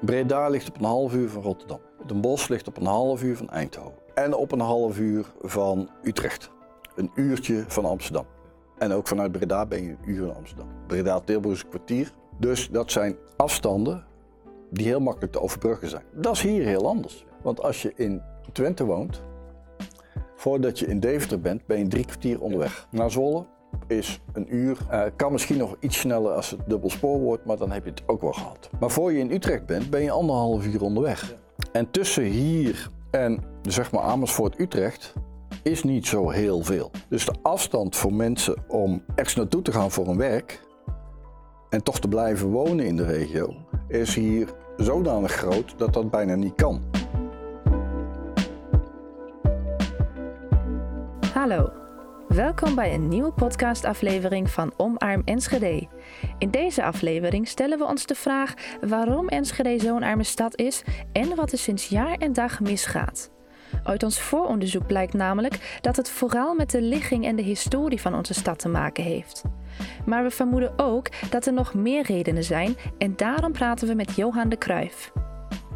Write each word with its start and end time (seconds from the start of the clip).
Breda 0.00 0.48
ligt 0.48 0.68
op 0.68 0.78
een 0.78 0.84
half 0.84 1.14
uur 1.14 1.28
van 1.28 1.42
Rotterdam. 1.42 1.80
Den 2.06 2.20
Bosch 2.20 2.48
ligt 2.48 2.68
op 2.68 2.76
een 2.76 2.86
half 2.86 3.22
uur 3.22 3.36
van 3.36 3.48
Eindhoven. 3.48 3.98
En 4.14 4.34
op 4.34 4.52
een 4.52 4.60
half 4.60 4.98
uur 4.98 5.32
van 5.40 5.88
Utrecht. 6.02 6.50
Een 6.94 7.10
uurtje 7.14 7.64
van 7.66 7.84
Amsterdam. 7.84 8.26
En 8.78 8.92
ook 8.92 9.06
vanuit 9.06 9.32
Breda 9.32 9.66
ben 9.66 9.82
je 9.82 9.90
een 9.90 9.98
uur 10.10 10.22
in 10.22 10.34
Amsterdam. 10.34 10.68
Breda-Tilburg 10.86 11.54
is 11.56 11.62
een 11.62 11.68
kwartier. 11.68 12.12
Dus 12.38 12.68
dat 12.70 12.92
zijn 12.92 13.16
afstanden 13.36 14.04
die 14.70 14.86
heel 14.86 15.00
makkelijk 15.00 15.32
te 15.32 15.40
overbruggen 15.40 15.88
zijn. 15.88 16.02
Dat 16.12 16.34
is 16.34 16.42
hier 16.42 16.64
heel 16.64 16.88
anders. 16.88 17.24
Want 17.42 17.62
als 17.62 17.82
je 17.82 17.92
in 17.94 18.22
Twente 18.52 18.84
woont, 18.84 19.22
voordat 20.34 20.78
je 20.78 20.86
in 20.86 21.00
Deventer 21.00 21.40
bent, 21.40 21.66
ben 21.66 21.78
je 21.78 21.88
drie 21.88 22.04
kwartier 22.04 22.40
onderweg. 22.40 22.86
Naar 22.90 23.10
Zwolle 23.10 23.44
is 23.86 24.20
een 24.32 24.54
uur. 24.54 24.78
Uh, 24.90 25.02
kan 25.16 25.32
misschien 25.32 25.58
nog 25.58 25.76
iets 25.80 25.98
sneller 25.98 26.32
als 26.32 26.50
het 26.50 26.60
dubbel 26.66 26.90
spoor 26.90 27.18
wordt, 27.18 27.44
maar 27.44 27.56
dan 27.56 27.70
heb 27.70 27.84
je 27.84 27.90
het 27.90 28.02
ook 28.06 28.20
wel 28.20 28.32
gehad. 28.32 28.70
Maar 28.80 28.90
voor 28.90 29.12
je 29.12 29.18
in 29.18 29.30
Utrecht 29.30 29.66
bent, 29.66 29.90
ben 29.90 30.02
je 30.02 30.10
anderhalf 30.10 30.66
uur 30.66 30.82
onderweg. 30.82 31.34
En 31.72 31.90
tussen 31.90 32.22
hier 32.22 32.90
en 33.10 33.42
zeg 33.62 33.92
maar 33.92 34.02
Amersfoort-Utrecht 34.02 35.12
is 35.62 35.82
niet 35.82 36.06
zo 36.06 36.30
heel 36.30 36.62
veel. 36.62 36.90
Dus 37.08 37.24
de 37.24 37.34
afstand 37.42 37.96
voor 37.96 38.12
mensen 38.12 38.64
om 38.68 39.02
ergens 39.14 39.34
naartoe 39.34 39.62
te 39.62 39.72
gaan 39.72 39.90
voor 39.90 40.08
een 40.08 40.16
werk 40.16 40.60
en 41.70 41.82
toch 41.82 42.00
te 42.00 42.08
blijven 42.08 42.48
wonen 42.48 42.86
in 42.86 42.96
de 42.96 43.04
regio 43.04 43.54
is 43.88 44.14
hier 44.14 44.48
zodanig 44.76 45.32
groot 45.32 45.78
dat 45.78 45.92
dat 45.92 46.10
bijna 46.10 46.34
niet 46.34 46.54
kan. 46.54 46.82
Hallo, 51.34 51.70
welkom 52.36 52.74
bij 52.74 52.94
een 52.94 53.08
nieuwe 53.08 53.32
podcastaflevering 53.32 54.50
van 54.50 54.72
Omarm 54.76 55.22
Enschede. 55.24 55.88
In 56.38 56.50
deze 56.50 56.84
aflevering 56.84 57.48
stellen 57.48 57.78
we 57.78 57.84
ons 57.84 58.06
de 58.06 58.14
vraag 58.14 58.54
waarom 58.80 59.28
Enschede 59.28 59.78
zo'n 59.78 60.02
arme 60.02 60.22
stad 60.22 60.56
is 60.56 60.82
en 61.12 61.34
wat 61.34 61.52
er 61.52 61.58
sinds 61.58 61.88
jaar 61.88 62.14
en 62.16 62.32
dag 62.32 62.60
misgaat. 62.60 63.30
Uit 63.84 64.02
ons 64.02 64.20
vooronderzoek 64.20 64.86
blijkt 64.86 65.12
namelijk 65.12 65.78
dat 65.80 65.96
het 65.96 66.10
vooral 66.10 66.54
met 66.54 66.70
de 66.70 66.82
ligging 66.82 67.26
en 67.26 67.36
de 67.36 67.42
historie 67.42 68.00
van 68.00 68.14
onze 68.14 68.34
stad 68.34 68.58
te 68.58 68.68
maken 68.68 69.04
heeft. 69.04 69.42
Maar 70.06 70.22
we 70.22 70.30
vermoeden 70.30 70.78
ook 70.78 71.08
dat 71.30 71.46
er 71.46 71.52
nog 71.52 71.74
meer 71.74 72.02
redenen 72.02 72.44
zijn 72.44 72.76
en 72.98 73.16
daarom 73.16 73.52
praten 73.52 73.88
we 73.88 73.94
met 73.94 74.14
Johan 74.14 74.48
de 74.48 74.56
Kruijf. 74.56 75.12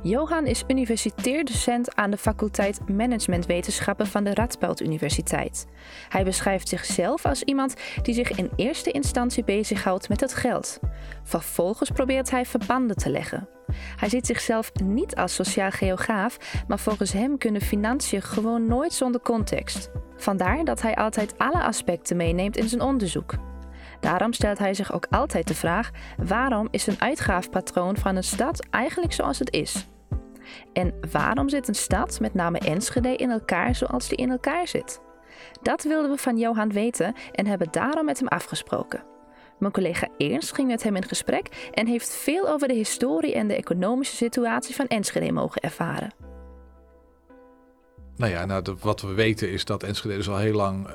Johan 0.03 0.47
is 0.47 0.65
universitair 0.69 1.45
docent 1.45 1.95
aan 1.95 2.11
de 2.11 2.17
faculteit 2.17 2.89
Managementwetenschappen 2.89 4.07
van 4.07 4.25
de 4.25 4.35
Radboud 4.35 4.81
Universiteit. 4.81 5.67
Hij 6.09 6.25
beschrijft 6.25 6.69
zichzelf 6.69 7.25
als 7.27 7.43
iemand 7.43 7.75
die 8.03 8.15
zich 8.15 8.31
in 8.31 8.51
eerste 8.57 8.91
instantie 8.91 9.45
bezighoudt 9.45 10.09
met 10.09 10.21
het 10.21 10.35
geld. 10.35 10.79
Vervolgens 11.23 11.91
probeert 11.91 12.31
hij 12.31 12.47
verbanden 12.47 12.97
te 12.97 13.11
leggen. 13.11 13.49
Hij 13.97 14.09
ziet 14.09 14.27
zichzelf 14.27 14.73
niet 14.85 15.17
als 15.17 15.35
sociaal 15.35 15.71
geograaf, 15.71 16.63
maar 16.69 16.79
volgens 16.79 17.13
hem 17.13 17.39
kunnen 17.39 17.61
financiën 17.61 18.23
gewoon 18.23 18.67
nooit 18.67 18.93
zonder 18.93 19.21
context. 19.21 19.91
Vandaar 20.17 20.65
dat 20.65 20.83
hij 20.83 20.97
altijd 20.97 21.39
alle 21.39 21.63
aspecten 21.63 22.17
meeneemt 22.17 22.57
in 22.57 22.69
zijn 22.69 22.81
onderzoek. 22.81 23.50
Daarom 24.01 24.33
stelt 24.33 24.59
hij 24.59 24.75
zich 24.75 24.93
ook 24.93 25.07
altijd 25.11 25.49
de 25.49 25.55
vraag: 25.55 25.91
waarom 26.17 26.69
is 26.71 26.87
een 26.87 27.01
uitgaafpatroon 27.01 27.97
van 27.97 28.17
een 28.17 28.25
stad 28.25 28.67
eigenlijk 28.71 29.13
zoals 29.13 29.39
het 29.39 29.53
is? 29.53 29.87
En 30.73 30.95
waarom 31.13 31.49
zit 31.49 31.69
een 31.69 31.75
stad, 31.75 32.21
met 32.21 32.35
name 32.35 32.59
Enschede, 32.59 33.17
in 33.17 33.31
elkaar 33.31 33.75
zoals 33.75 34.09
die 34.09 34.19
in 34.19 34.31
elkaar 34.31 34.69
zit? 34.69 35.01
Dat 35.63 35.83
wilden 35.83 36.11
we 36.11 36.17
van 36.17 36.39
Johan 36.39 36.73
weten 36.73 37.15
en 37.33 37.47
hebben 37.47 37.69
daarom 37.71 38.05
met 38.05 38.19
hem 38.19 38.29
afgesproken. 38.29 39.03
Mijn 39.59 39.73
collega 39.73 40.09
Ernst 40.19 40.55
ging 40.55 40.69
met 40.69 40.83
hem 40.83 40.97
in 40.97 41.09
gesprek 41.09 41.71
en 41.73 41.87
heeft 41.87 42.15
veel 42.15 42.49
over 42.49 42.69
de 42.69 42.75
historie 42.75 43.35
en 43.35 43.49
de 43.49 43.57
economische 43.57 44.17
situatie 44.17 44.75
van 44.75 44.87
Enschede 44.87 45.33
mogen 45.33 45.63
ervaren. 45.63 46.30
Nou 48.21 48.33
ja, 48.33 48.45
nou, 48.45 48.77
wat 48.81 49.01
we 49.01 49.13
weten 49.13 49.51
is 49.51 49.65
dat 49.65 49.83
Enschede 49.83 50.17
dus 50.17 50.29
al 50.29 50.37
heel 50.37 50.55
lang, 50.55 50.89
uh, 50.89 50.95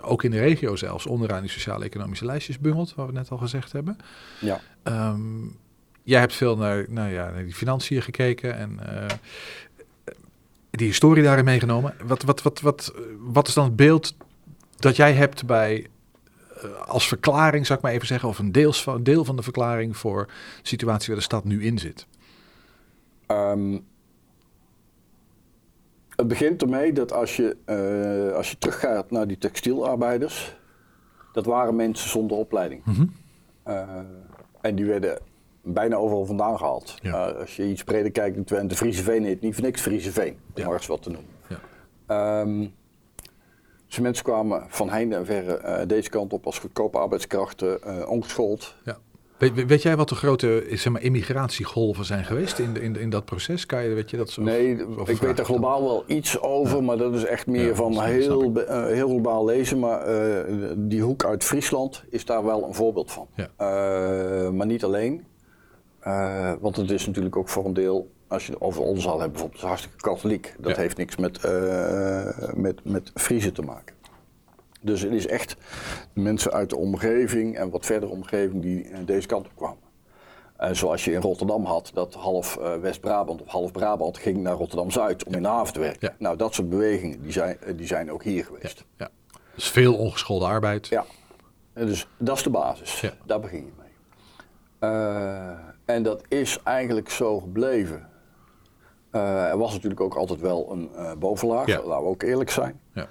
ook 0.00 0.22
in 0.22 0.30
de 0.30 0.38
regio 0.38 0.76
zelfs, 0.76 1.06
onderaan 1.06 1.40
die 1.40 1.50
sociaal-economische 1.50 2.24
lijstjes 2.24 2.58
bungelt, 2.58 2.94
wat 2.94 3.06
we 3.06 3.12
net 3.12 3.30
al 3.30 3.38
gezegd 3.38 3.72
hebben. 3.72 3.96
Ja. 4.40 4.60
Um, 4.84 5.56
jij 6.02 6.20
hebt 6.20 6.34
veel 6.34 6.56
naar, 6.56 6.86
nou 6.88 7.10
ja, 7.10 7.30
naar 7.30 7.44
die 7.44 7.54
financiën 7.54 8.02
gekeken 8.02 8.56
en 8.56 8.80
uh, 8.82 9.06
die 10.70 10.86
historie 10.86 11.22
daarin 11.22 11.44
meegenomen. 11.44 11.94
Wat, 12.04 12.22
wat, 12.22 12.42
wat, 12.42 12.60
wat, 12.60 12.92
wat 13.18 13.48
is 13.48 13.54
dan 13.54 13.64
het 13.64 13.76
beeld 13.76 14.16
dat 14.76 14.96
jij 14.96 15.12
hebt 15.12 15.46
bij 15.46 15.86
uh, 16.64 16.80
als 16.86 17.08
verklaring, 17.08 17.66
zou 17.66 17.78
ik 17.78 17.84
maar 17.84 17.94
even 17.94 18.06
zeggen, 18.06 18.28
of 18.28 18.38
een, 18.38 18.52
deels 18.52 18.82
van, 18.82 19.02
deel 19.02 19.24
van 19.24 19.36
de 19.36 19.42
verklaring 19.42 19.96
voor 19.96 20.26
de 20.26 20.68
situatie 20.68 21.06
waar 21.06 21.16
de 21.16 21.22
stad 21.22 21.44
nu 21.44 21.64
in 21.64 21.78
zit? 21.78 22.06
Um, 23.26 23.84
het 26.18 26.28
begint 26.28 26.62
ermee 26.62 26.92
dat 26.92 27.12
als 27.12 27.36
je, 27.36 27.56
uh, 27.66 28.36
als 28.36 28.50
je 28.50 28.58
teruggaat 28.58 29.10
naar 29.10 29.26
die 29.26 29.38
textielarbeiders, 29.38 30.56
dat 31.32 31.46
waren 31.46 31.76
mensen 31.76 32.08
zonder 32.10 32.36
opleiding. 32.36 32.84
Mm 32.84 32.94
-hmm. 32.94 33.12
uh, 33.68 33.88
en 34.60 34.74
die 34.74 34.84
werden 34.84 35.18
bijna 35.62 35.96
overal 35.96 36.24
vandaan 36.24 36.58
gehaald. 36.58 36.94
Ja. 37.02 37.30
Uh, 37.30 37.38
als 37.40 37.56
je 37.56 37.68
iets 37.68 37.84
breder 37.84 38.10
kijkt 38.10 38.36
in 38.36 38.44
Twente, 38.44 38.76
Frieseveen 38.76 39.24
heet 39.24 39.40
niet 39.40 39.54
voor 39.54 39.64
niks 39.64 39.80
Frieseveen, 39.80 40.36
om 40.54 40.62
Ja. 40.62 40.78
wat 40.86 41.02
te 41.02 41.10
noemen. 41.10 41.30
Ja. 42.08 42.40
Um, 42.40 42.74
dus 43.86 43.98
mensen 43.98 44.24
kwamen 44.24 44.64
van 44.68 44.90
heinde 44.90 45.16
en 45.16 45.26
verre 45.26 45.86
deze 45.86 46.10
kant 46.10 46.32
op 46.32 46.46
als 46.46 46.58
goedkope 46.58 46.98
arbeidskrachten, 46.98 48.08
ongeschoold. 48.08 48.76
Ja. 48.84 48.98
Weet, 49.38 49.82
jij 49.82 49.96
wat 49.96 50.08
de 50.08 50.14
grote 50.14 50.66
zeg 50.70 50.92
maar, 50.92 51.02
immigratiegolven 51.02 52.04
zijn 52.04 52.24
geweest 52.24 52.58
in, 52.58 52.80
in, 52.80 52.96
in 52.96 53.10
dat 53.10 53.24
proces? 53.24 53.66
Kan 53.66 53.82
je, 53.82 53.94
weet 53.94 54.10
je 54.10 54.16
dat 54.16 54.30
zo? 54.30 54.42
Nee, 54.42 54.76
ik 55.04 55.16
weet 55.16 55.38
er 55.38 55.44
globaal 55.44 55.82
wel 55.82 56.04
iets 56.06 56.40
over, 56.40 56.76
ja. 56.76 56.82
maar 56.82 56.96
dat 56.96 57.14
is 57.14 57.24
echt 57.24 57.46
meer 57.46 57.66
ja, 57.66 57.74
van 57.74 58.02
heel, 58.02 58.52
uh, 58.56 58.84
heel 58.84 59.08
globaal 59.08 59.44
lezen. 59.44 59.78
Maar 59.78 60.08
uh, 60.08 60.72
die 60.76 61.02
hoek 61.02 61.24
uit 61.24 61.44
Friesland 61.44 62.04
is 62.10 62.24
daar 62.24 62.44
wel 62.44 62.64
een 62.64 62.74
voorbeeld 62.74 63.12
van. 63.12 63.28
Ja. 63.34 63.48
Uh, 63.60 64.50
maar 64.50 64.66
niet 64.66 64.84
alleen. 64.84 65.24
Want 66.60 66.76
het 66.76 66.90
is 66.90 67.06
natuurlijk 67.06 67.36
ook 67.36 67.48
voor 67.48 67.64
een 67.64 67.74
deel, 67.74 68.10
als 68.28 68.46
je 68.46 68.52
het 68.52 68.60
over 68.60 68.82
ons 68.82 69.06
al 69.06 69.20
hebt, 69.20 69.32
bijvoorbeeld, 69.32 69.62
hartstikke 69.62 69.96
katholiek. 69.96 70.54
Dat 70.58 70.76
heeft 70.76 70.96
niks 70.96 71.16
met, 71.16 71.40
met, 72.54 72.84
met 72.84 73.10
Friese 73.14 73.52
te 73.52 73.62
maken. 73.62 73.96
Dus 74.88 75.02
het 75.02 75.12
is 75.12 75.26
echt 75.26 75.56
de 76.12 76.20
mensen 76.20 76.52
uit 76.52 76.70
de 76.70 76.76
omgeving 76.76 77.56
en 77.56 77.70
wat 77.70 77.86
verdere 77.86 78.12
omgeving 78.12 78.62
die 78.62 79.04
deze 79.04 79.26
kant 79.26 79.46
op 79.46 79.52
kwamen. 79.56 79.86
Uh, 80.60 80.68
zoals 80.72 81.04
je 81.04 81.12
in 81.12 81.20
Rotterdam 81.20 81.64
had, 81.64 81.90
dat 81.94 82.14
half 82.14 82.58
uh, 82.60 82.74
West-Brabant 82.76 83.42
of 83.42 83.48
half 83.48 83.72
Brabant 83.72 84.18
ging 84.18 84.36
naar 84.36 84.54
Rotterdam-Zuid 84.54 85.24
om 85.24 85.30
Ja. 85.30 85.36
in 85.36 85.42
de 85.42 85.48
haven 85.48 85.72
te 85.72 85.80
werken. 85.80 86.08
Ja. 86.08 86.14
Nou, 86.18 86.36
dat 86.36 86.54
soort 86.54 86.68
bewegingen 86.68 87.22
die 87.22 87.32
zijn, 87.32 87.58
die 87.76 87.86
zijn 87.86 88.12
ook 88.12 88.22
hier 88.22 88.44
geweest. 88.44 88.84
Ja. 88.96 89.08
Dus 89.54 89.68
veel 89.70 89.96
ongeschoolde 89.96 90.44
arbeid. 90.44 90.86
Ja. 90.86 91.04
En 91.72 91.86
dus 91.86 92.08
dat 92.18 92.36
is 92.36 92.42
de 92.42 92.50
basis. 92.50 93.00
Ja. 93.00 93.12
Daar 93.26 93.40
begin 93.40 93.64
je 93.64 93.72
mee. 93.78 94.90
Uh, 94.92 95.50
en 95.84 96.02
dat 96.02 96.22
is 96.28 96.58
eigenlijk 96.64 97.10
zo 97.10 97.40
gebleven. 97.40 98.08
Er 99.10 99.58
was 99.58 99.72
natuurlijk 99.72 100.00
ook 100.00 100.14
altijd 100.14 100.40
wel 100.40 100.72
een 100.72 100.90
bovenlaag, 101.18 101.66
laten 101.66 101.88
we 101.88 101.94
ook 101.94 102.22
eerlijk 102.22 102.50
zijn. 102.50 102.80
Ja. 102.92 103.08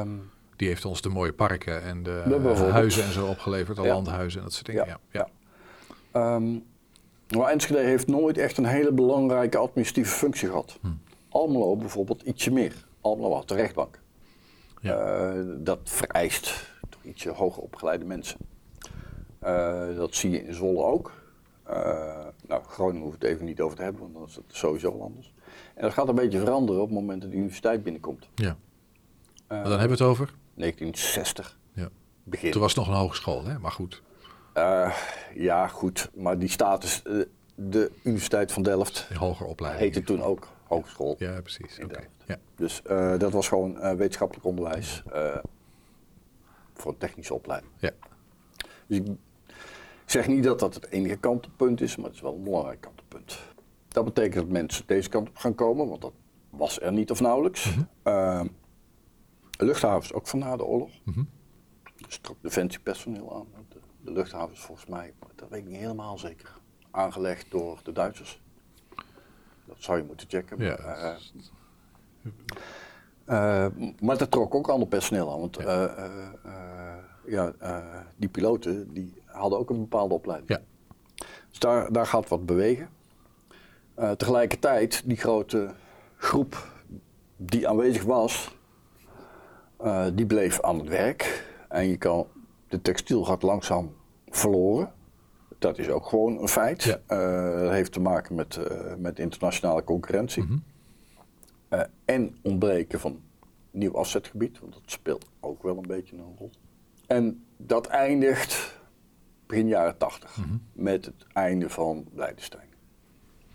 Um, 0.00 0.30
Die 0.56 0.68
heeft 0.68 0.84
ons 0.84 1.00
de 1.00 1.08
mooie 1.08 1.32
parken 1.32 1.82
en 1.82 2.02
de 2.02 2.22
bijvoorbeeld. 2.26 2.70
huizen 2.70 3.04
en 3.04 3.12
zo 3.12 3.26
opgeleverd, 3.26 3.76
de 3.76 3.82
Ja. 3.82 3.92
landhuizen 3.94 4.38
en 4.38 4.44
dat 4.44 4.54
soort 4.54 4.66
dingen. 4.66 4.86
Ja. 4.86 5.26
Ja. 6.12 6.34
um, 6.34 6.64
maar 7.36 7.50
Enschede 7.50 7.80
heeft 7.80 8.06
nooit 8.06 8.38
echt 8.38 8.58
een 8.58 8.64
hele 8.64 8.92
belangrijke 8.92 9.56
administratieve 9.58 10.10
functie 10.16 10.48
gehad. 10.48 10.78
Hm. 10.80 10.88
Almelo 11.28 11.76
bijvoorbeeld 11.76 12.22
ietsje 12.22 12.50
meer. 12.50 12.74
Almelo 13.00 13.34
had 13.34 13.48
de 13.48 13.54
rechtbank. 13.54 14.00
Ja. 14.80 15.32
Uh, 15.34 15.42
dat 15.58 15.78
vereist 15.84 16.70
toch 16.88 17.02
ietsje 17.02 17.30
hoger 17.30 17.62
opgeleide 17.62 18.04
mensen. 18.04 18.38
Uh, 19.44 19.96
dat 19.96 20.14
zie 20.14 20.30
je 20.30 20.44
in 20.44 20.54
Zwolle 20.54 20.82
ook. 20.84 21.12
Nou, 22.48 22.62
Groningen 22.68 23.02
hoeft 23.02 23.22
het 23.22 23.30
even 23.30 23.44
niet 23.44 23.60
over 23.60 23.76
te 23.76 23.82
hebben, 23.82 24.00
want 24.02 24.14
dan 24.14 24.24
is 24.26 24.34
het 24.34 24.44
sowieso 24.48 24.98
anders. 25.00 25.34
En 25.74 25.82
dat 25.82 25.92
gaat 25.92 26.08
een 26.08 26.14
beetje 26.14 26.38
veranderen 26.38 26.80
op 26.82 26.88
het 26.88 26.98
moment 26.98 27.20
dat 27.22 27.30
de 27.30 27.36
universiteit 27.36 27.82
binnenkomt. 27.82 28.28
ja. 28.34 28.56
Maar 29.48 29.62
dan 29.62 29.78
hebben 29.78 29.96
we 29.98 30.04
het 30.04 30.12
over? 30.12 30.34
1960. 30.56 31.58
Ja. 31.72 31.88
Begin. 32.24 32.50
Toen 32.50 32.60
was 32.60 32.74
het 32.74 32.84
nog 32.84 32.94
een 32.94 33.00
hogeschool, 33.00 33.44
hè? 33.44 33.58
maar 33.58 33.72
goed. 33.72 34.02
Uh, 34.54 34.96
ja, 35.34 35.66
goed. 35.68 36.10
Maar 36.14 36.38
die 36.38 36.48
status, 36.48 37.02
uh, 37.04 37.24
de 37.54 37.92
Universiteit 38.02 38.52
van 38.52 38.62
Delft, 38.62 39.06
De 39.08 39.18
hoger 39.18 39.46
opleiding. 39.46 39.84
heette 39.84 40.02
toen 40.06 40.22
ook 40.22 40.48
hogeschool. 40.62 41.16
Ja, 41.18 41.40
precies. 41.40 41.78
Ja. 42.26 42.38
Dus 42.56 42.82
uh, 42.90 43.18
dat 43.18 43.32
was 43.32 43.48
gewoon 43.48 43.96
wetenschappelijk 43.96 44.46
onderwijs 44.46 45.02
voor 46.74 46.92
een 46.92 46.98
technische 46.98 47.34
opleiding. 47.34 47.72
Ja. 47.78 47.90
Dus 48.86 48.98
ik 48.98 49.06
zeg 50.06 50.26
niet 50.26 50.44
dat 50.44 50.58
dat 50.58 50.74
het 50.74 50.90
enige 50.90 51.16
kantelpunt 51.16 51.80
is, 51.80 51.96
maar 51.96 52.06
het 52.06 52.14
is 52.14 52.20
wel 52.20 52.34
een 52.34 52.42
belangrijk 52.42 52.80
kantelpunt. 52.80 53.38
Dat 53.88 54.04
betekent 54.04 54.34
dat 54.34 54.48
mensen 54.48 54.84
deze 54.86 55.08
kant 55.08 55.28
op 55.28 55.36
gaan 55.36 55.54
komen, 55.54 55.88
want 55.88 56.00
dat 56.00 56.12
was 56.50 56.80
er 56.80 56.92
niet 56.92 57.10
of 57.10 57.20
nauwelijks. 57.20 57.74
Mhm. 58.02 58.46
Luchthavens 59.64 60.12
ook 60.12 60.26
van 60.26 60.38
na 60.38 60.56
de 60.56 60.64
oorlog. 60.64 60.90
Mhm. 61.04 61.22
Dus 62.06 62.18
trok 62.18 62.36
defensiepersoneel 62.40 63.34
aan. 63.36 63.46
De, 63.68 63.78
de 64.00 64.12
luchthavens 64.12 64.60
volgens 64.60 64.86
mij, 64.86 65.14
dat 65.34 65.48
weet 65.48 65.60
ik 65.60 65.66
niet 65.68 65.76
helemaal 65.78 66.18
zeker, 66.18 66.52
aangelegd 66.90 67.50
door 67.50 67.80
de 67.82 67.92
Duitsers. 67.92 68.40
Dat 69.64 69.76
zou 69.78 69.98
je 69.98 70.04
moeten 70.04 70.28
checken. 70.28 70.58
Ja. 70.58 70.78
Maar, 70.82 71.18
eh, 73.24 73.64
eh, 73.66 73.72
maar 74.00 74.18
dat 74.18 74.30
trok 74.30 74.54
ook 74.54 74.68
ander 74.68 74.88
personeel 74.88 75.32
aan. 75.32 75.40
Want 75.40 75.56
Ja. 75.56 75.86
eh, 75.86 76.96
ja, 77.26 77.52
die 78.16 78.28
piloten 78.28 78.92
die 78.92 79.22
hadden 79.24 79.58
ook 79.58 79.70
een 79.70 79.80
bepaalde 79.80 80.14
opleiding. 80.14 80.50
Ja. 80.50 80.60
Dus 81.50 81.58
daar, 81.58 81.92
daar 81.92 82.06
gaat 82.06 82.28
wat 82.28 82.46
bewegen. 82.46 82.88
Tegelijkertijd, 84.16 85.02
die 85.06 85.16
grote 85.16 85.74
groep 86.16 86.72
die 87.36 87.68
aanwezig 87.68 88.02
was, 88.04 88.55
eh, 89.78 90.06
die 90.14 90.26
bleef 90.26 90.60
aan 90.60 90.78
het 90.78 90.88
werk. 90.88 91.44
En 91.68 91.86
je 91.88 91.96
kan, 91.96 92.26
de 92.68 92.82
textiel 92.82 93.24
gaat 93.24 93.42
langzaam 93.42 93.94
verloren. 94.28 94.92
Dat 95.58 95.78
is 95.78 95.88
ook 95.88 96.06
gewoon 96.06 96.38
een 96.40 96.48
feit. 96.48 96.82
Ja. 96.82 97.00
Eh, 97.06 97.60
dat 97.62 97.70
heeft 97.70 97.92
te 97.92 98.00
maken 98.00 98.34
met, 98.34 98.56
eh, 98.56 98.94
met 98.98 99.18
internationale 99.18 99.84
concurrentie. 99.84 100.42
Mhm. 100.42 100.56
En 102.04 102.36
ontbreken 102.42 103.00
van 103.00 103.20
nieuw 103.70 103.96
afzetgebied, 103.96 104.58
want 104.60 104.72
dat 104.72 104.82
speelt 104.86 105.26
ook 105.40 105.62
wel 105.62 105.76
een 105.76 105.86
beetje 105.86 106.16
een 106.16 106.34
rol. 106.38 106.50
En 107.06 107.44
dat 107.56 107.86
eindigt 107.86 108.78
begin 109.46 109.68
jaren 109.68 109.96
80 109.98 110.36
Mhm. 110.36 110.48
met 110.72 111.04
het 111.04 111.26
einde 111.32 111.68
van 111.70 112.06
Leidenstein. 112.14 112.68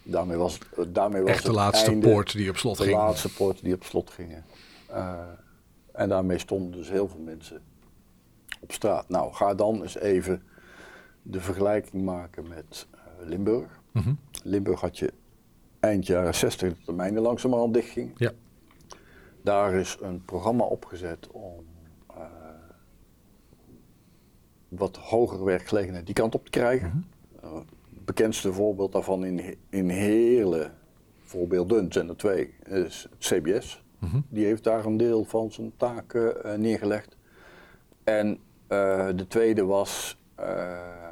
Daarmee 0.04 0.38
was, 0.38 0.60
het- 0.76 0.96
daarmee 0.96 1.22
was 1.22 1.30
Echt 1.32 1.42
de 1.42 1.48
het 1.48 1.58
laatste 1.58 1.92
einde, 1.92 2.08
poort 2.10 2.32
die 2.32 2.50
op 2.50 2.58
slot 2.58 2.78
de 2.78 2.84
ging. 2.84 2.96
laatste 2.98 3.34
poorten 3.34 3.64
die 3.64 3.74
op 3.74 3.84
slot 3.84 4.10
gingen. 4.10 4.44
En 6.02 6.10
daarmee 6.10 6.38
stonden 6.38 6.72
dus 6.72 6.90
heel 6.90 7.08
veel 7.08 7.20
mensen 7.20 7.62
op 8.60 8.72
straat. 8.72 9.10
Nou, 9.10 9.34
ga 9.34 9.54
dan 9.54 9.82
eens 9.82 9.98
even 9.98 10.44
de 11.22 11.42
vergelijking 11.42 12.04
maken 12.04 12.48
met 12.48 12.88
eh, 12.92 13.00
Limburg. 13.28 13.82
Mhm. 13.92 14.14
Limburg 14.44 14.82
had 14.82 14.98
je 14.98 15.14
eind 15.80 16.06
jaren 16.06 16.36
60 16.36 16.74
de 16.74 16.84
termijnen 16.84 17.22
langzamerhand 17.22 17.74
dichtging. 17.74 18.12
Ja. 18.16 18.32
Daar 19.42 19.74
is 19.74 19.98
een 20.02 20.26
programma 20.26 20.64
opgezet 20.64 21.28
om 21.32 21.66
eh, 22.08 22.26
wat 24.68 24.98
hogere 24.98 25.44
werkgelegenheid 25.44 26.06
die 26.06 26.16
kant 26.16 26.36
op 26.36 26.46
te 26.46 26.52
krijgen. 26.52 26.88
Mhm. 26.88 27.46
Eh, 27.46 27.60
het 27.94 28.06
bekendste 28.06 28.54
voorbeeld 28.54 28.92
daarvan 28.92 29.26
in, 29.26 29.58
in 29.70 29.90
Heerlen, 29.90 30.74
voorbeelden 31.20 31.92
zijn 31.92 32.10
er 32.10 32.18
twee, 32.18 32.54
is 32.64 33.08
het 33.10 33.18
CBS. 33.20 33.84
Mhm. 34.02 34.20
Die 34.30 34.46
heeft 34.46 34.64
daar 34.64 34.86
een 34.86 34.98
deel 34.98 35.24
van 35.24 35.52
zijn 35.52 35.72
taken 35.78 36.44
eh, 36.44 36.58
neergelegd. 36.58 37.18
En 38.04 38.40
eh, 38.68 39.08
de 39.16 39.26
tweede 39.28 39.66
was 39.66 40.18
eh, 40.36 41.08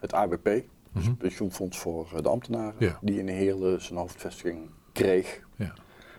het 0.00 0.12
ABP, 0.12 0.44
dus 0.44 0.62
Mhm. 0.92 1.08
het 1.08 1.18
pensioenfonds 1.18 1.78
voor 1.78 2.22
de 2.22 2.28
ambtenaren, 2.28 2.74
Ja. 2.78 2.98
die 3.02 3.18
in 3.18 3.28
Heerlen 3.28 3.82
zijn 3.82 3.98
hoofdvestiging 3.98 4.70
kreeg. 4.92 5.40
Ja. 5.56 5.72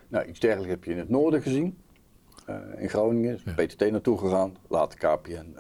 Nou, 0.08 0.26
iets 0.28 0.40
dergelijks 0.40 0.72
heb 0.74 0.84
je 0.84 0.92
in 0.92 0.98
het 0.98 1.10
noorden 1.10 1.42
gezien. 1.42 1.78
In 2.78 2.90
Groningen 2.90 3.34
is 3.34 3.44
Ja. 3.44 3.54
PTT 3.54 3.92
naartoe 3.92 4.18
gegaan, 4.18 4.56
later 4.68 5.00
KPN. 5.00 5.56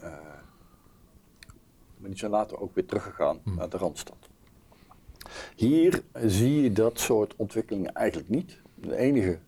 maar 1.97 2.09
die 2.09 2.17
zijn 2.19 2.31
later 2.31 2.59
ook 2.59 2.75
weer 2.75 2.85
teruggegaan 2.85 3.39
Hmm. 3.43 3.55
naar 3.55 3.69
de 3.69 3.77
Randstad. 3.77 4.29
Hier 5.55 6.01
zie 6.25 6.61
je 6.61 6.71
dat 6.71 6.99
soort 6.99 7.35
ontwikkelingen 7.35 7.93
eigenlijk 7.93 8.29
niet. 8.29 8.61
De 8.75 8.95
enige 8.95 9.39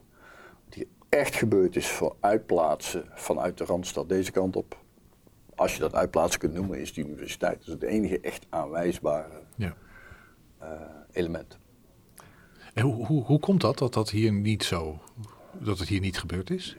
echt 1.12 1.36
gebeurd 1.36 1.76
is 1.76 1.88
voor 1.90 2.16
uitplaatsen 2.20 3.06
vanuit 3.14 3.58
de 3.58 3.66
Randstad 3.66 4.10
deze 4.10 4.32
kant 4.32 4.56
op, 4.56 4.78
als 5.56 5.74
je 5.74 5.80
dat 5.80 5.94
uitplaatsen 5.96 6.40
kunt 6.40 6.54
noemen, 6.54 6.80
is 6.80 6.94
de 6.94 7.02
universiteit. 7.02 7.62
Is 7.62 7.68
het 7.68 7.82
enige 7.84 8.20
echt 8.20 8.46
aanwijsbare 8.50 9.42
Ja. 9.56 9.76
eh, 10.58 10.70
element. 11.12 11.58
En 12.74 12.84
hoe, 12.84 13.06
hoe, 13.06 13.24
hoe 13.24 13.40
komt 13.40 13.62
dat, 13.62 13.78
dat 13.78 13.94
dat 13.94 14.10
hier 14.10 14.32
niet 14.32 14.64
zo, 14.64 15.00
dat 15.60 15.80
het 15.80 15.88
hier 15.88 16.00
niet 16.00 16.20
gebeurd 16.20 16.50
is? 16.50 16.76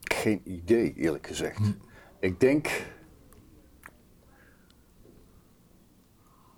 Geen 0.00 0.40
idee, 0.44 0.94
eerlijk 0.94 1.26
gezegd. 1.26 1.60
Ik 2.20 2.40
denk. 2.40 2.66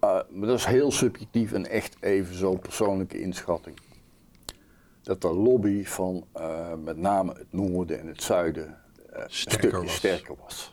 Uh, 0.04 0.20
maar 0.30 0.48
dat 0.48 0.58
is 0.58 0.64
heel 0.64 0.90
subjectief 0.90 1.52
en 1.52 1.66
echt 1.70 1.96
even 2.00 2.34
zo'n 2.34 2.58
persoonlijke 2.58 3.20
inschatting. 3.20 3.76
Dat 5.10 5.20
de 5.20 5.34
lobby 5.34 5.84
van 5.84 6.24
uh, 6.36 6.66
met 6.84 6.96
name 6.96 7.32
het 7.32 7.46
noorden 7.50 8.00
en 8.00 8.06
het 8.06 8.22
zuiden 8.22 8.76
uh, 9.16 9.22
Sterker 9.26 9.82
was. 9.82 9.94
sterker 9.94 10.34
was. 10.44 10.72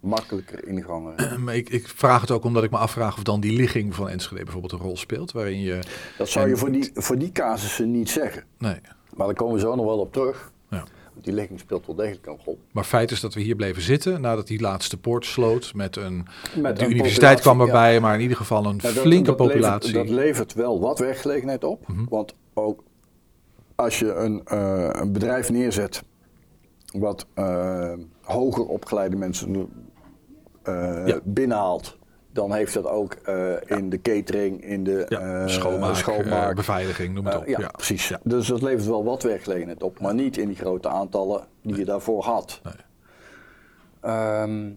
Makkelijker 0.00 0.66
ingangen. 0.68 1.14
Maar 1.44 1.56
ik, 1.56 1.68
ik 1.68 1.88
vraag 1.88 2.20
het 2.20 2.30
ook 2.30 2.44
omdat 2.44 2.64
ik 2.64 2.70
me 2.70 2.76
afvraag 2.76 3.16
of 3.16 3.22
dan 3.22 3.40
die 3.40 3.52
ligging 3.52 3.94
van 3.94 4.08
Enschede 4.08 4.42
bijvoorbeeld 4.44 4.72
een 4.72 4.78
rol 4.78 4.96
speelt, 4.96 5.32
waarin 5.32 5.60
je... 5.60 5.78
Dat 6.18 6.28
zou 6.28 6.48
je 6.48 6.56
voor 6.56 6.70
die, 6.72 6.90
voor 6.94 7.18
die 7.18 7.32
casussen 7.32 7.90
niet 7.90 8.10
zeggen. 8.10 8.44
Nee. 8.58 8.76
Maar 9.16 9.26
daar 9.26 9.36
komen 9.36 9.54
we 9.54 9.60
zo 9.60 9.74
nog 9.74 9.84
wel 9.84 9.98
op 9.98 10.12
terug. 10.12 10.52
Ja. 10.70 10.84
Die 11.20 11.32
ligging 11.32 11.60
speelt 11.60 11.86
wel 11.86 11.96
degelijk 11.96 12.26
een 12.26 12.38
rol. 12.44 12.58
Maar 12.70 12.84
feit 12.84 13.10
is 13.10 13.20
dat 13.20 13.34
we 13.34 13.40
hier 13.40 13.56
bleven 13.56 13.82
zitten 13.82 14.20
nadat 14.20 14.46
die 14.46 14.60
laatste 14.60 14.96
poort 14.96 15.24
sloot 15.24 15.74
met 15.74 15.96
een... 15.96 16.26
Met 16.56 16.78
de 16.78 16.84
een 16.84 16.90
universiteit 16.90 17.40
kwam 17.40 17.60
erbij, 17.60 18.00
maar 18.00 18.14
in 18.14 18.20
ieder 18.20 18.36
geval 18.36 18.64
een 18.66 18.78
dat- 18.78 18.92
flinke 18.92 19.26
dat 19.26 19.36
populatie. 19.36 19.92
Levert, 19.92 20.08
dat 20.08 20.16
levert 20.16 20.54
wel 20.54 20.80
wat 20.80 20.98
werkgelegenheid 20.98 21.64
op. 21.64 21.88
Mhm. 21.88 22.04
Want 22.08 22.34
ook 22.54 22.82
als 23.80 23.98
je 23.98 24.14
een, 24.14 24.44
eh, 24.44 24.88
een 24.92 25.12
bedrijf 25.12 25.50
neerzet 25.50 26.02
wat 26.92 27.26
eh, 27.34 27.92
hoger 28.22 28.66
opgeleide 28.66 29.16
mensen 29.16 29.68
eh, 30.62 31.06
Ja. 31.06 31.20
binnenhaalt, 31.24 31.98
dan 32.32 32.52
heeft 32.52 32.74
dat 32.74 32.86
ook 32.86 33.14
in 33.66 33.90
de 33.90 34.00
catering, 34.02 34.64
in 34.64 34.84
de 34.84 35.06
schoonmaak, 35.46 35.94
schoonmaak. 35.94 36.54
beveiliging, 36.56 37.14
noem 37.14 37.26
het 37.26 37.36
op. 37.36 37.46
ja, 37.46 37.68
precies. 37.68 38.08
Ja. 38.08 38.20
Dus 38.24 38.46
dat 38.46 38.62
levert 38.62 38.86
wel 38.86 39.04
wat 39.04 39.22
werkgelegenheid 39.22 39.82
op, 39.82 40.00
maar 40.00 40.14
niet 40.14 40.36
in 40.36 40.46
die 40.46 40.56
grote 40.56 40.88
aantallen 40.88 41.46
die 41.62 41.76
je 41.76 41.84
daarvoor 41.84 42.22
had. 42.24 42.60
Nee. 42.64 42.72
Ehm, 44.00 44.70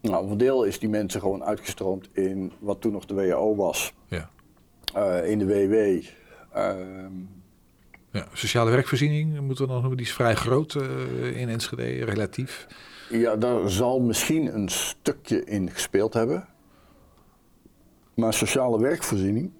nou, 0.00 0.28
voor 0.28 0.36
deel 0.36 0.64
is 0.64 0.78
die 0.78 0.88
mensen 0.88 1.20
gewoon 1.20 1.44
uitgestroomd 1.44 2.08
in 2.12 2.52
wat 2.58 2.80
toen 2.80 2.92
nog 2.92 3.06
de 3.06 3.14
WHO 3.14 3.56
was. 3.56 3.94
Ja. 4.06 4.28
In 5.22 5.38
de 5.38 5.46
WW. 5.46 6.04
Ehm, 6.52 7.12
Ja, 8.14 8.26
sociale 8.32 8.70
werkvoorziening 8.70 9.40
moeten 9.40 9.64
we 9.66 9.70
nog 9.72 9.80
noemen, 9.80 9.96
die 9.96 10.06
is 10.06 10.12
vrij 10.12 10.34
groot 10.34 10.74
eh, 10.74 11.40
in 11.40 11.48
Enschede, 11.48 12.04
relatief. 12.04 12.66
ja, 13.10 13.36
daar 13.36 13.70
zal 13.70 14.00
misschien 14.00 14.54
een 14.54 14.68
stukje 14.68 15.44
in 15.44 15.70
gespeeld 15.70 16.14
hebben. 16.14 16.46
Maar 18.14 18.34
sociale 18.34 18.80
werkvoorziening 18.80 19.50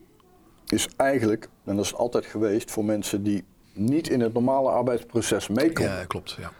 is 0.67 0.89
eigenlijk, 0.97 1.49
en 1.65 1.77
dat 1.77 1.85
is 1.85 1.95
altijd 1.95 2.27
geweest, 2.27 2.71
voor 2.71 2.85
mensen 2.85 3.23
die 3.23 3.45
niet 3.73 4.09
in 4.09 4.21
het 4.21 4.33
normale 4.33 4.71
arbeidsproces 4.71 5.49
meekomen. 5.49 5.93
Ja, 5.93 6.05
klopt. 6.05 6.39
Ja. 6.41 6.53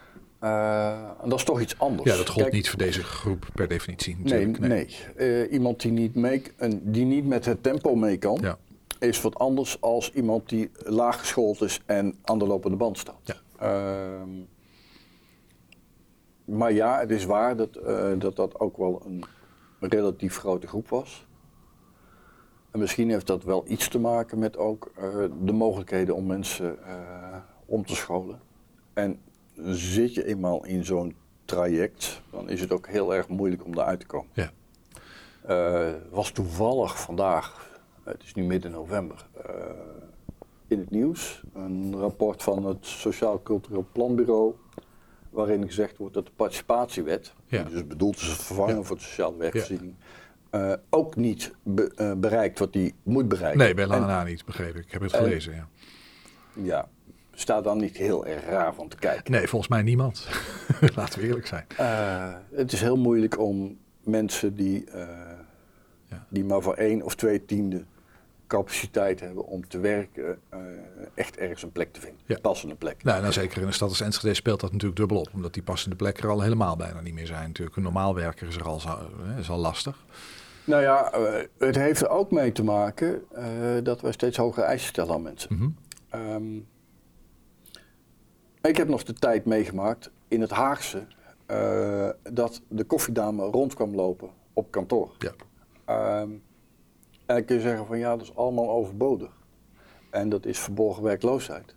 En 1.23 1.29
dat 1.29 1.39
is 1.39 1.45
toch 1.45 1.61
iets 1.61 1.79
anders. 1.79 2.11
ja, 2.11 2.17
dat 2.17 2.29
gold 2.29 2.43
Kijk, 2.43 2.53
niet 2.53 2.69
voor 2.69 2.79
deze 2.79 3.03
groep 3.03 3.47
per 3.55 3.69
definitie. 3.69 4.17
Nee, 4.23 4.47
natuurlijk. 4.47 4.89
nee. 5.17 5.43
Eh, 5.45 5.53
iemand 5.53 5.81
die 5.81 5.93
niet, 5.93 6.15
mee, 6.15 6.43
die 6.71 7.05
niet 7.05 7.27
met 7.27 7.45
het 7.45 7.63
tempo 7.63 7.95
mee 7.95 8.17
kan, 8.17 8.39
Ja. 8.43 8.59
Is 9.09 9.21
wat 9.21 9.39
anders 9.39 9.81
als 9.81 10.13
iemand 10.13 10.49
die 10.49 10.71
laag 10.85 11.19
geschoold 11.19 11.61
is 11.61 11.81
en 11.87 12.19
aan 12.23 12.39
de 12.39 12.47
lopende 12.47 12.77
band 12.77 12.99
staat. 12.99 13.21
Ja. 13.25 13.35
Ehm, 13.59 14.31
maar 16.45 16.73
ja, 16.73 16.99
het 16.99 17.11
is 17.11 17.25
waar 17.25 17.57
dat, 17.57 17.77
eh, 17.77 18.13
dat 18.19 18.37
dat 18.37 18.61
ook 18.61 18.77
wel 18.77 19.03
een 19.05 19.25
relatief 19.81 20.37
grote 20.37 20.67
groep 20.67 20.89
was. 20.89 21.27
En 22.71 22.79
misschien 22.79 23.11
heeft 23.11 23.27
dat 23.27 23.45
wel 23.45 23.65
iets 23.67 23.89
te 23.89 23.99
maken 23.99 24.39
met 24.39 24.57
ook 24.57 24.93
eh, 24.97 25.25
de 25.41 25.53
mogelijkheden 25.53 26.15
om 26.15 26.27
mensen 26.27 26.85
eh, 26.87 27.37
om 27.67 27.87
te 27.87 27.95
scholen. 27.95 28.41
En 28.93 29.21
zit 29.71 30.15
je 30.15 30.27
eenmaal 30.27 30.65
in 30.65 30.85
zo'n 30.85 31.17
traject, 31.45 32.23
dan 32.31 32.49
is 32.49 32.61
het 32.61 32.73
ook 32.73 32.87
heel 32.87 33.15
erg 33.15 33.29
moeilijk 33.29 33.65
om 33.65 33.73
eruit 33.73 34.01
te 34.01 34.07
komen. 34.07 34.31
Ja. 34.33 34.51
Was 36.11 36.31
toevallig 36.31 37.01
vandaag, 37.01 37.74
het 38.05 38.23
is 38.23 38.35
nu 38.35 38.43
midden 38.43 38.71
november, 38.71 39.27
eh, 39.47 39.55
in 40.67 40.79
het 40.79 40.91
nieuws. 40.91 41.43
Een 41.55 41.97
rapport 41.99 42.43
van 42.43 42.65
het 42.67 42.87
Sociaal 42.87 43.43
Cultureel 43.43 43.87
Planbureau. 43.93 44.55
Waarin 45.31 45.67
gezegd 45.67 45.97
wordt 45.97 46.15
dat 46.15 46.27
de 46.27 46.33
participatiewet, 46.37 47.33
Ja. 47.47 47.63
die 47.63 47.73
dus 47.73 47.87
bedoeld 47.87 48.17
is 48.17 48.29
als 48.29 48.45
vervanger 48.47 48.77
Ja. 48.77 48.83
voor 48.83 48.97
de 48.97 49.03
sociale 49.03 49.37
werkvoorziening, 49.37 49.95
eh, 50.51 50.73
ook 50.91 51.17
niet 51.17 51.55
be- 51.63 51.93
eh, 51.97 52.13
bereikt 52.17 52.59
wat 52.59 52.73
die 52.73 52.95
moet 53.03 53.29
bereiken. 53.29 53.59
Nee, 53.61 53.75
bij 53.75 53.87
lange 53.87 54.07
na 54.07 54.25
niet, 54.25 54.45
begreep 54.45 54.75
ik. 54.77 54.85
Ik 54.85 54.93
heb 54.93 55.03
het 55.03 55.13
en- 55.13 55.23
gelezen, 55.23 55.55
ja. 55.55 55.69
Ja, 56.53 56.89
staat 57.33 57.65
dan 57.65 57.79
niet 57.79 57.97
heel 57.97 58.27
erg 58.27 58.45
raar 58.45 58.75
van 58.75 58.89
te 58.89 58.97
kijken. 58.97 59.33
Nee, 59.33 59.49
volgens 59.49 59.71
mij 59.71 59.83
niemand. 59.83 60.29
Laten 60.97 61.21
we 61.21 61.27
eerlijk 61.27 61.47
zijn. 61.47 61.67
Het 62.51 62.73
is 62.73 62.81
heel 62.81 62.97
moeilijk 62.97 63.39
om 63.39 63.79
mensen 64.03 64.55
die, 64.55 64.85
die 66.29 66.45
maar 66.45 66.63
voor 66.63 66.75
één 66.75 67.03
of 67.03 67.15
twee 67.15 67.45
tiende 67.45 67.85
capaciteit 68.47 69.21
hebben 69.21 69.45
om 69.47 69.69
te 69.69 69.79
werken, 69.79 70.39
eh, 70.49 70.59
echt 71.15 71.37
ergens 71.37 71.63
een 71.63 71.73
plek 71.73 71.93
te 71.93 72.01
vinden. 72.01 72.21
Ja. 72.27 72.35
Een 72.35 72.41
passende 72.41 72.75
plek. 72.75 73.03
Nou, 73.05 73.21
nou, 73.21 73.33
zeker 73.33 73.61
in 73.61 73.67
een 73.67 73.73
stad 73.73 73.89
als 73.89 74.01
Enschede 74.01 74.35
speelt 74.35 74.61
dat 74.61 74.73
natuurlijk 74.73 75.01
dubbel 75.01 75.19
op. 75.19 75.29
Omdat 75.35 75.55
die 75.55 75.63
passende 75.63 75.97
plekken 75.97 76.25
er 76.25 76.31
al 76.31 76.41
helemaal 76.41 76.77
bijna 76.77 77.01
niet 77.01 77.15
meer 77.15 77.27
zijn. 77.27 77.47
Natuurlijk, 77.47 77.77
een 77.77 77.83
normaal 77.83 78.15
werker 78.15 78.47
is 78.49 78.57
er 78.57 78.65
al, 78.65 78.81
zo- 78.81 79.09
hè, 79.23 79.39
is 79.39 79.51
al 79.51 79.59
lastig. 79.59 80.05
Nou 80.65 80.83
ja, 80.83 81.13
eh, 81.13 81.45
het 81.59 81.77
heeft 81.77 82.01
er 82.01 82.09
ook 82.09 82.31
mee 82.31 82.53
te 82.53 82.65
maken 82.65 83.23
eh, 83.33 83.47
dat 83.83 84.01
wij 84.01 84.13
steeds 84.13 84.37
hogere 84.37 84.67
eisen 84.67 84.89
stellen 84.89 85.15
aan 85.15 85.23
mensen. 85.23 85.55
Mhm. 85.55 85.69
Ehm, 86.09 86.57
ik 88.63 88.77
heb 88.77 88.89
nog 88.89 89.03
de 89.03 89.13
tijd 89.13 89.45
meegemaakt 89.45 90.11
in 90.29 90.41
het 90.41 90.51
Haagse 90.51 91.07
eh, 91.47 92.09
dat 92.33 92.63
de 92.69 92.85
koffiedame 92.85 93.43
rond 93.45 93.75
kwam 93.75 93.95
lopen 93.95 94.31
op 94.53 94.71
kantoor. 94.71 95.13
Ja. 95.19 95.33
Ehm, 95.85 96.31
en 97.27 97.35
dan 97.35 97.45
kun 97.45 97.57
je 97.57 97.63
zeggen 97.63 97.87
van 97.87 97.99
ja, 97.99 98.17
dat 98.17 98.23
is 98.27 98.35
allemaal 98.37 98.71
overbodig. 98.71 99.31
En 100.11 100.29
dat 100.29 100.47
is 100.47 100.59
verborgen 100.59 101.03
werkloosheid. 101.03 101.75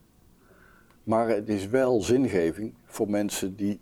Maar 1.03 1.29
het 1.29 1.49
is 1.49 1.67
wel 1.67 2.01
zingeving 2.01 2.73
voor 2.85 3.09
mensen 3.09 3.55
die 3.55 3.79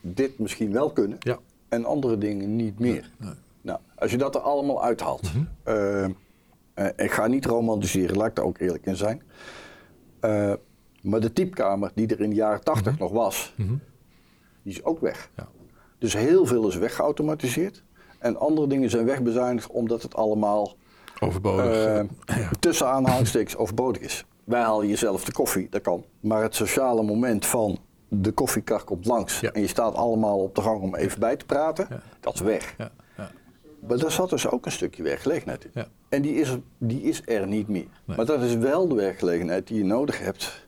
dit 0.00 0.38
misschien 0.38 0.72
wel 0.72 0.90
kunnen 0.92 1.16
Ja. 1.20 1.38
en 1.68 1.84
andere 1.84 2.18
dingen 2.18 2.56
niet 2.56 2.78
meer. 2.78 3.10
Nee. 3.16 3.32
Nou, 3.60 3.78
als 3.94 4.10
je 4.10 4.16
dat 4.18 4.34
er 4.34 4.40
allemaal 4.40 4.82
uithaalt. 4.84 5.32
Mhm. 5.34 5.44
eh, 5.62 6.06
ik 6.96 7.10
ga 7.10 7.26
niet 7.26 7.44
romantiseren, 7.46 8.16
laat 8.16 8.28
ik 8.28 8.34
daar 8.34 8.44
ook 8.44 8.58
eerlijk 8.58 8.86
in 8.86 8.96
zijn. 8.96 9.22
Eh, 10.20 10.52
maar 11.02 11.20
de 11.20 11.32
typkamer 11.32 11.90
die 11.94 12.06
er 12.08 12.20
in 12.20 12.30
de 12.30 12.36
jaren 12.36 12.64
80 12.64 12.98
nog 12.98 13.12
was, 13.12 13.54
Mhm. 13.56 13.74
die 14.62 14.72
is 14.72 14.84
ook 14.84 15.00
weg. 15.00 15.30
Ja. 15.36 15.48
Dus 15.98 16.12
heel 16.14 16.46
veel 16.46 16.68
is 16.68 16.76
weggeautomatiseerd. 16.76 17.82
En 18.18 18.38
andere 18.38 18.66
dingen 18.66 18.90
zijn 18.90 19.04
wegbezuinigd 19.04 19.70
omdat 19.70 20.02
het 20.02 20.14
allemaal 20.14 20.74
Overbodig. 21.20 21.84
ja. 21.84 22.06
tussen 22.60 22.86
aanhalingstekens 22.88 23.56
overbodig 23.56 24.02
is. 24.02 24.24
Wij 24.44 24.60
halen 24.60 24.88
jezelf 24.88 25.24
de 25.24 25.32
koffie, 25.32 25.66
dat 25.70 25.80
kan. 25.82 26.04
Maar 26.20 26.42
het 26.42 26.54
sociale 26.54 27.02
moment 27.02 27.46
van 27.46 27.78
de 28.08 28.32
koffiekar 28.32 28.84
komt 28.84 29.06
langs 29.06 29.40
Ja. 29.40 29.50
en 29.52 29.60
je 29.60 29.66
staat 29.66 29.94
allemaal 29.94 30.38
op 30.38 30.54
de 30.54 30.60
gang 30.62 30.80
om 30.80 30.94
even 30.94 31.20
bij 31.20 31.36
te 31.36 31.44
praten, 31.46 31.86
Ja. 31.90 32.00
dat 32.20 32.34
is 32.34 32.40
weg. 32.40 32.74
Ja. 32.78 32.90
Ja. 33.16 33.30
Maar 33.86 33.98
daar 33.98 34.10
zat 34.10 34.30
dus 34.30 34.48
ook 34.48 34.66
een 34.66 34.72
stukje 34.72 35.02
werkgelegenheid 35.02 35.66
in. 35.72 35.84
En 36.08 36.22
die 36.22 36.34
is, 36.34 36.48
er- 36.50 36.60
die 36.78 37.02
is 37.02 37.22
er 37.24 37.46
niet 37.46 37.68
meer. 37.68 37.86
Nee. 38.04 38.16
Maar 38.16 38.26
dat 38.26 38.42
is 38.42 38.54
wel 38.54 38.88
de 38.88 38.94
werkgelegenheid 38.94 39.66
die 39.66 39.78
je 39.78 39.84
nodig 39.84 40.18
hebt 40.18 40.66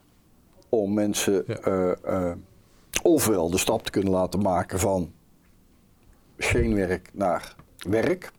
om 0.69 0.95
mensen 0.95 1.45
Ja. 1.47 1.55
eh, 1.57 1.91
eh, 2.31 2.33
ofwel 3.03 3.51
de 3.51 3.59
stap 3.59 3.83
te 3.83 3.91
kunnen 3.91 4.13
laten 4.13 4.41
maken 4.43 4.79
van 4.79 5.13
geen 6.39 6.75
werk 6.75 7.11
naar 7.15 7.55
werk. 7.89 8.31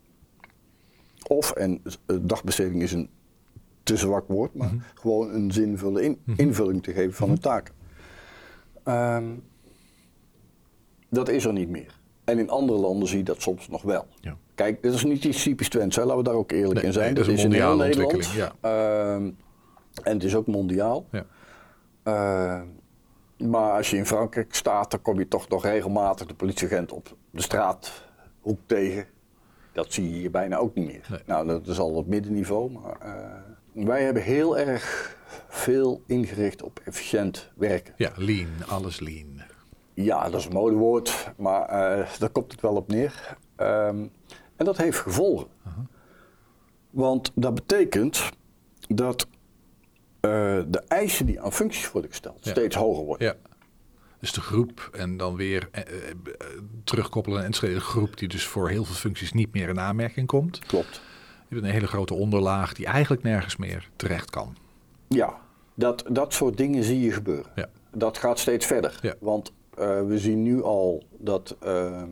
Of, 1.27 1.51
en 1.51 1.81
eh, 2.05 2.15
dagbesteding 2.21 2.81
is 2.81 2.91
een 2.93 3.09
te 3.83 3.97
zwak 3.97 4.27
woord, 4.27 4.53
maar 4.53 4.67
Mhm. 4.73 4.77
gewoon 4.93 5.33
een 5.33 5.51
zinvolle 5.51 6.03
in- 6.03 6.19
invulling 6.35 6.83
te 6.83 6.93
geven 6.93 7.13
van 7.13 7.27
hun 7.29 7.39
taken. 7.39 7.73
Ehm, 8.83 9.25
dat 11.09 11.29
is 11.29 11.45
er 11.45 11.53
niet 11.53 11.69
meer. 11.69 11.97
En 12.23 12.39
in 12.39 12.49
andere 12.49 12.79
landen 12.79 13.07
zie 13.07 13.17
je 13.17 13.23
dat 13.23 13.41
soms 13.41 13.67
nog 13.69 13.81
wel. 13.81 14.07
Ja. 14.21 14.37
Kijk, 14.55 14.81
dit 14.81 14.93
is 14.93 15.03
niet 15.03 15.23
iets 15.23 15.43
typisch 15.43 15.69
Twents, 15.69 15.95
hè. 15.95 16.01
laten 16.01 16.17
we 16.17 16.23
daar 16.23 16.33
ook 16.33 16.51
eerlijk 16.51 16.73
Nee, 16.73 16.83
in 16.83 16.93
zijn. 16.93 17.05
nee, 17.05 17.13
dat 17.23 17.27
is 17.33 17.43
een 17.43 17.49
mondiale 17.49 17.83
Nederland. 17.83 18.13
ontwikkeling, 18.13 18.53
Ehm, 18.61 19.23
en 20.03 20.13
het 20.13 20.23
is 20.23 20.35
ook 20.35 20.47
mondiaal. 20.47 21.05
Ja. 21.11 21.25
Ehm, 22.03 22.65
maar 23.47 23.71
als 23.71 23.89
je 23.89 23.97
in 23.97 24.05
Frankrijk 24.05 24.55
staat, 24.55 24.91
dan 24.91 25.01
kom 25.01 25.19
je 25.19 25.27
toch 25.27 25.49
nog 25.49 25.63
regelmatig 25.63 26.27
de 26.27 26.33
politieagent 26.33 26.91
op 26.91 27.15
de 27.31 27.41
straathoek 27.41 28.59
tegen. 28.65 29.05
Dat 29.71 29.93
zie 29.93 30.09
je 30.09 30.15
hier 30.15 30.31
bijna 30.31 30.57
ook 30.57 30.75
niet 30.75 30.85
meer. 30.85 31.05
Nee. 31.09 31.19
Nou, 31.25 31.47
dat 31.47 31.67
is 31.67 31.79
al 31.79 31.89
op 31.91 32.07
middenniveau. 32.07 32.71
Maar 32.71 32.99
eh, 33.01 33.85
wij 33.85 34.03
hebben 34.03 34.23
heel 34.23 34.57
erg 34.57 35.17
veel 35.47 36.03
ingericht 36.05 36.63
op 36.63 36.79
efficiënt 36.83 37.49
werken. 37.55 37.93
ja, 37.97 38.11
lean. 38.15 38.49
Alles 38.67 38.99
lean. 38.99 39.41
Ja, 39.93 40.29
dat 40.29 40.39
is 40.39 40.45
een 40.45 40.53
modewoord, 40.53 41.31
maar 41.37 41.65
eh, 41.69 42.07
daar 42.19 42.29
komt 42.29 42.51
het 42.51 42.61
wel 42.61 42.75
op 42.75 42.87
neer. 42.87 43.37
Ehm, 43.55 44.07
en 44.55 44.65
dat 44.65 44.77
heeft 44.77 44.97
gevolgen. 44.97 45.47
Want 46.89 47.31
dat 47.35 47.55
betekent 47.55 48.29
dat 48.87 49.27
de 50.21 50.83
eisen 50.87 51.25
die 51.25 51.41
aan 51.41 51.53
functies 51.53 51.91
worden 51.91 52.09
gesteld 52.09 52.45
Ja. 52.45 52.51
steeds 52.51 52.75
hoger 52.75 53.03
worden. 53.05 53.27
Ja. 53.27 53.35
Dus 54.19 54.31
de 54.33 54.41
groep 54.41 54.89
en 54.93 55.17
dan 55.17 55.35
weer 55.35 55.67
eh, 55.71 55.81
eh, 55.81 56.09
eh, 56.09 56.47
terugkoppelen 56.83 57.43
en 57.43 57.51
de 57.51 57.79
groep 57.79 58.17
die 58.17 58.27
dus 58.27 58.45
voor 58.45 58.69
heel 58.69 58.83
veel 58.85 58.95
functies 58.95 59.31
niet 59.33 59.53
meer 59.53 59.69
in 59.69 59.79
aanmerking 59.79 60.27
komt. 60.27 60.59
Klopt. 60.59 61.01
Je 61.47 61.55
hebt 61.55 61.67
een 61.67 61.73
hele 61.73 61.87
grote 61.87 62.13
onderlaag 62.13 62.73
die 62.73 62.85
eigenlijk 62.85 63.23
nergens 63.23 63.55
meer 63.55 63.89
terecht 63.95 64.29
kan. 64.29 64.55
Ja, 65.07 65.39
dat, 65.73 66.03
dat 66.09 66.33
soort 66.33 66.57
dingen 66.57 66.83
zie 66.83 66.99
je 66.99 67.11
gebeuren. 67.11 67.51
Ja. 67.55 67.69
Dat 67.91 68.17
gaat 68.17 68.39
steeds 68.39 68.65
verder. 68.65 68.99
Ja. 69.01 69.15
Want 69.19 69.51
eh, 69.77 70.01
we 70.05 70.17
zien 70.19 70.43
nu 70.43 70.63
al 70.63 71.03
dat 71.17 71.55
eh, 71.59 72.03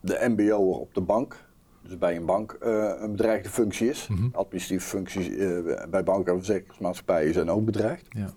de 0.00 0.24
MBO'er 0.28 0.78
op 0.78 0.94
de 0.94 1.00
bank, 1.00 1.44
dus 1.88 1.98
bij 1.98 2.16
een 2.16 2.26
bank, 2.26 2.52
eh, 2.52 2.92
een 2.98 3.10
bedreigde 3.10 3.48
functie 3.48 3.88
is. 3.88 4.06
Mhm. 4.08 4.28
Administratieve 4.32 4.86
functies 4.86 5.28
eh, 5.28 5.84
bij 5.90 6.02
banken 6.04 6.32
en 6.32 6.38
verzekeringsmaatschappijen 6.38 7.32
zijn 7.32 7.50
ook 7.50 7.64
bedreigd. 7.64 8.06
Ja. 8.08 8.28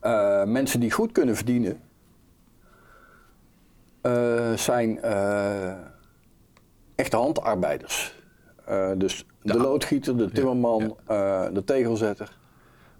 Eh, 0.00 0.46
mensen 0.46 0.80
die 0.80 0.90
goed 0.90 1.12
kunnen 1.12 1.36
verdienen, 1.36 1.80
zijn 4.54 5.00
echte 6.94 7.16
handarbeiders. 7.16 8.22
Dus 8.96 9.26
de, 9.42 9.52
De- 9.52 9.58
loodgieter, 9.58 10.16
de 10.16 10.30
timmerman, 10.30 10.96
de 11.52 11.62
tegelzetter. 11.64 12.38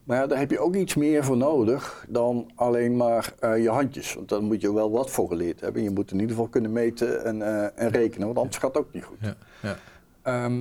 Maar 0.04 0.16
ja, 0.16 0.26
daar 0.26 0.38
heb 0.38 0.50
je 0.50 0.58
ook 0.58 0.74
iets 0.74 0.94
meer 0.94 1.24
voor 1.24 1.36
nodig 1.36 2.04
dan 2.08 2.50
alleen 2.54 2.96
maar 2.96 3.32
eh, 3.38 3.62
je 3.62 3.68
handjes. 3.70 4.14
Want 4.14 4.28
daar 4.28 4.42
moet 4.42 4.60
je 4.60 4.72
wel 4.74 4.90
wat 4.90 5.10
voor 5.10 5.28
geleerd 5.28 5.60
hebben. 5.60 5.82
Je 5.82 5.90
moet 5.90 6.10
in 6.10 6.18
ieder 6.20 6.30
geval 6.34 6.48
kunnen 6.50 6.72
meten 6.72 7.24
en, 7.24 7.42
eh, 7.42 7.84
en 7.84 7.90
rekenen, 7.90 8.26
want 8.26 8.38
anders 8.38 8.56
gaat 8.56 8.74
het 8.74 8.84
ook 8.84 8.92
niet 8.92 9.04
goed. 9.04 9.16
Ja. 9.20 9.36
Ja. 9.62 9.76
Ehm, 10.22 10.54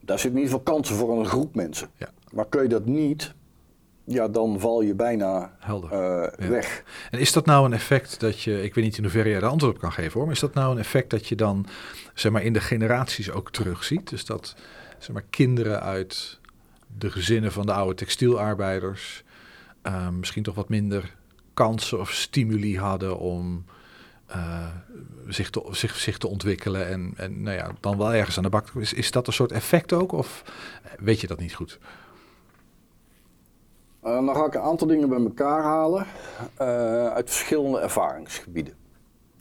daar 0.00 0.18
zitten 0.18 0.38
in 0.40 0.44
ieder 0.44 0.58
geval 0.58 0.74
kansen 0.74 0.96
voor 0.96 1.18
een 1.18 1.26
groep 1.26 1.54
mensen. 1.54 1.88
Ja. 1.96 2.08
Maar 2.32 2.46
kun 2.48 2.62
je 2.62 2.68
dat 2.68 2.84
niet, 2.86 3.34
ja, 4.04 4.28
dan 4.28 4.60
val 4.60 4.82
je 4.82 4.94
bijna 4.94 5.56
Helder. 5.58 5.92
eh, 5.92 6.48
weg. 6.48 6.82
En 7.10 7.18
is 7.18 7.32
dat 7.32 7.46
nou 7.46 7.64
een 7.66 7.72
effect 7.72 8.20
dat 8.20 8.40
je, 8.40 8.62
ik 8.62 8.74
weet 8.74 8.84
niet 8.84 8.96
in 8.96 9.02
hoeverre 9.02 9.28
jij 9.28 9.40
de 9.40 9.46
antwoord 9.46 9.74
op 9.74 9.80
kan 9.80 9.92
geven 9.92 10.12
hoor, 10.12 10.24
maar 10.24 10.34
is 10.34 10.40
dat 10.40 10.54
nou 10.54 10.72
een 10.72 10.78
effect 10.78 11.10
dat 11.10 11.26
je 11.26 11.34
dan 11.34 11.66
zeg 12.14 12.32
maar 12.32 12.42
in 12.42 12.52
de 12.52 12.60
generaties 12.60 13.30
ook 13.30 13.50
terugziet? 13.50 14.08
Dus 14.10 14.24
dat 14.24 14.54
zeg 14.98 15.12
maar 15.12 15.24
kinderen 15.30 15.82
uit 15.82 16.40
de 16.98 17.10
gezinnen 17.10 17.52
van 17.52 17.66
de 17.66 17.72
oude 17.72 17.94
textielarbeiders 17.94 19.24
eh, 19.82 20.08
misschien 20.08 20.42
toch 20.42 20.54
wat 20.54 20.68
minder 20.68 21.14
kansen 21.54 22.00
of 22.00 22.10
stimuli 22.10 22.78
hadden 22.78 23.18
om 23.18 23.64
eh, 24.26 24.66
zich, 25.26 25.50
te, 25.50 25.68
zich, 25.70 25.96
zich 25.96 26.18
te 26.18 26.28
ontwikkelen 26.28 26.88
en, 26.88 27.12
en 27.16 27.42
nou 27.42 27.56
ja, 27.56 27.70
dan 27.80 27.98
wel 27.98 28.14
ergens 28.14 28.36
aan 28.36 28.42
de 28.42 28.48
bak. 28.48 28.68
Is, 28.74 28.92
is 28.92 29.10
dat 29.10 29.26
een 29.26 29.32
soort 29.32 29.52
effect 29.52 29.92
ook 29.92 30.12
of 30.12 30.42
weet 30.98 31.20
je 31.20 31.26
dat 31.26 31.38
niet 31.38 31.54
goed? 31.54 31.78
Eh, 34.02 34.26
dan 34.26 34.34
ga 34.34 34.44
ik 34.44 34.54
een 34.54 34.60
aantal 34.60 34.86
dingen 34.86 35.08
bij 35.08 35.18
elkaar 35.18 35.62
halen 35.62 36.06
uit 37.14 37.30
verschillende 37.30 37.78
ervaringsgebieden. 37.78 38.74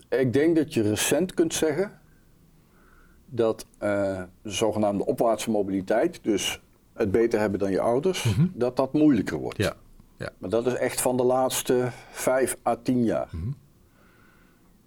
Ik 0.09 0.33
denk 0.33 0.55
dat 0.55 0.73
je 0.73 0.81
recent 0.81 1.33
kunt 1.33 1.53
zeggen 1.53 1.99
dat 3.25 3.65
de 3.79 4.27
zogenaamde 4.43 5.05
opwaartse 5.05 5.49
mobiliteit, 5.49 6.19
dus 6.23 6.61
het 6.93 7.11
beter 7.11 7.39
hebben 7.39 7.59
dan 7.59 7.71
je 7.71 7.79
ouders, 7.81 8.23
Mhm. 8.23 8.47
dat 8.53 8.75
dat 8.77 8.93
moeilijker 8.93 9.37
wordt. 9.37 9.57
Ja, 9.57 9.73
ja. 10.17 10.29
Maar 10.37 10.49
dat 10.49 10.65
is 10.67 10.73
echt 10.73 11.01
van 11.01 11.17
de 11.17 11.23
laatste 11.23 11.89
vijf 12.11 12.57
à 12.65 12.75
tien 12.83 13.03
jaar. 13.03 13.29
Mhm. 13.31 13.51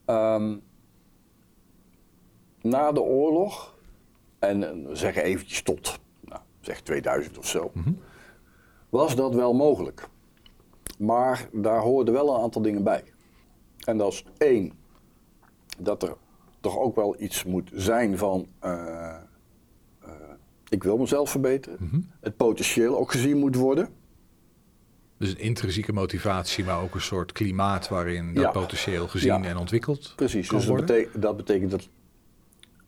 Ehm, 0.04 0.56
na 2.62 2.92
de 2.92 3.00
oorlog, 3.02 3.74
en 4.38 4.62
eh, 4.88 4.94
zeggen 4.94 5.22
eventjes 5.22 5.62
tot, 5.62 5.98
nou, 6.20 6.40
zeg 6.60 6.80
2000 6.80 7.38
of 7.38 7.46
zo, 7.48 7.70
Mhm. 7.74 7.92
was 8.88 9.16
dat 9.16 9.34
wel 9.34 9.54
mogelijk. 9.54 10.08
Maar 10.98 11.48
daar 11.52 11.80
hoorden 11.80 12.14
wel 12.14 12.34
een 12.34 12.42
aantal 12.42 12.62
dingen 12.62 12.82
bij. 12.84 13.04
En 13.84 13.96
dat 13.98 14.12
is 14.12 14.24
één, 14.38 14.72
dat 15.78 16.02
er 16.02 16.16
toch 16.60 16.78
ook 16.78 16.96
wel 16.96 17.20
iets 17.20 17.44
moet 17.44 17.70
zijn 17.74 18.18
van, 18.18 18.46
eh, 18.58 19.16
ik 20.68 20.82
wil 20.82 20.96
mezelf 20.98 21.30
verbeteren. 21.30 21.78
Mhm. 21.80 22.00
Het 22.20 22.36
potentieel 22.36 22.98
ook 22.98 23.10
gezien 23.10 23.38
moet 23.38 23.54
worden. 23.56 23.88
Dus 25.18 25.30
een 25.30 25.38
intrinsieke 25.38 25.92
motivatie, 25.92 26.64
maar 26.64 26.82
ook 26.82 26.94
een 26.94 27.00
soort 27.00 27.32
klimaat 27.32 27.88
waarin 27.88 28.34
dat 28.34 28.42
Ja. 28.42 28.50
potentieel 28.50 29.08
gezien 29.08 29.42
Ja. 29.42 29.48
en 29.48 29.56
ontwikkeld 29.56 30.12
Precies, 30.16 30.48
dus 30.48 30.58
dat, 30.58 30.68
worden. 30.68 30.86
betek- 30.86 31.22
dat 31.22 31.36
betekent 31.36 31.70
dat 31.70 31.88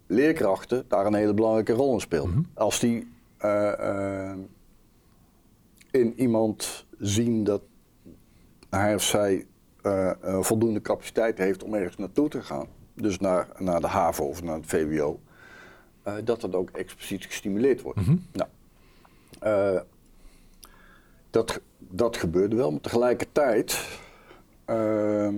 leerkrachten 0.07 0.85
daar 0.89 1.07
een 1.07 1.15
hele 1.15 1.35
belangrijke 1.35 1.73
rol 1.73 1.93
in 1.95 2.01
spelen. 2.01 2.29
Mhm. 2.31 2.41
Als 2.55 2.81
die 2.81 3.15
eh, 3.37 4.31
eh, 4.31 4.37
in 5.91 6.21
iemand 6.21 6.87
zien 6.99 7.45
dat 7.45 7.63
hij 8.71 8.95
of 8.95 9.03
zij 9.03 9.47
eh, 9.83 10.11
voldoende 10.41 10.81
capaciteit 10.81 11.39
heeft 11.39 11.63
om 11.63 11.75
ergens 11.75 11.97
naartoe 11.97 12.29
te 12.29 12.43
gaan, 12.43 12.67
dus 12.95 13.19
naar, 13.19 13.49
naar 13.59 13.81
de 13.81 13.87
HAVO 13.87 14.25
of 14.25 14.43
naar 14.43 14.57
het 14.57 14.67
VWO, 14.67 15.21
eh, 16.07 16.15
dat 16.25 16.41
dat 16.41 16.55
ook 16.55 16.71
expliciet 16.71 17.25
gestimuleerd 17.25 17.83
wordt. 17.83 18.01
Mhm. 18.01 18.17
Nou, 18.33 18.49
eh, 19.41 19.81
dat, 21.31 21.61
dat 21.79 22.17
gebeurde 22.17 22.57
wel, 22.57 22.71
maar 22.71 22.81
tegelijkertijd 22.81 23.99
ehm, 24.65 25.35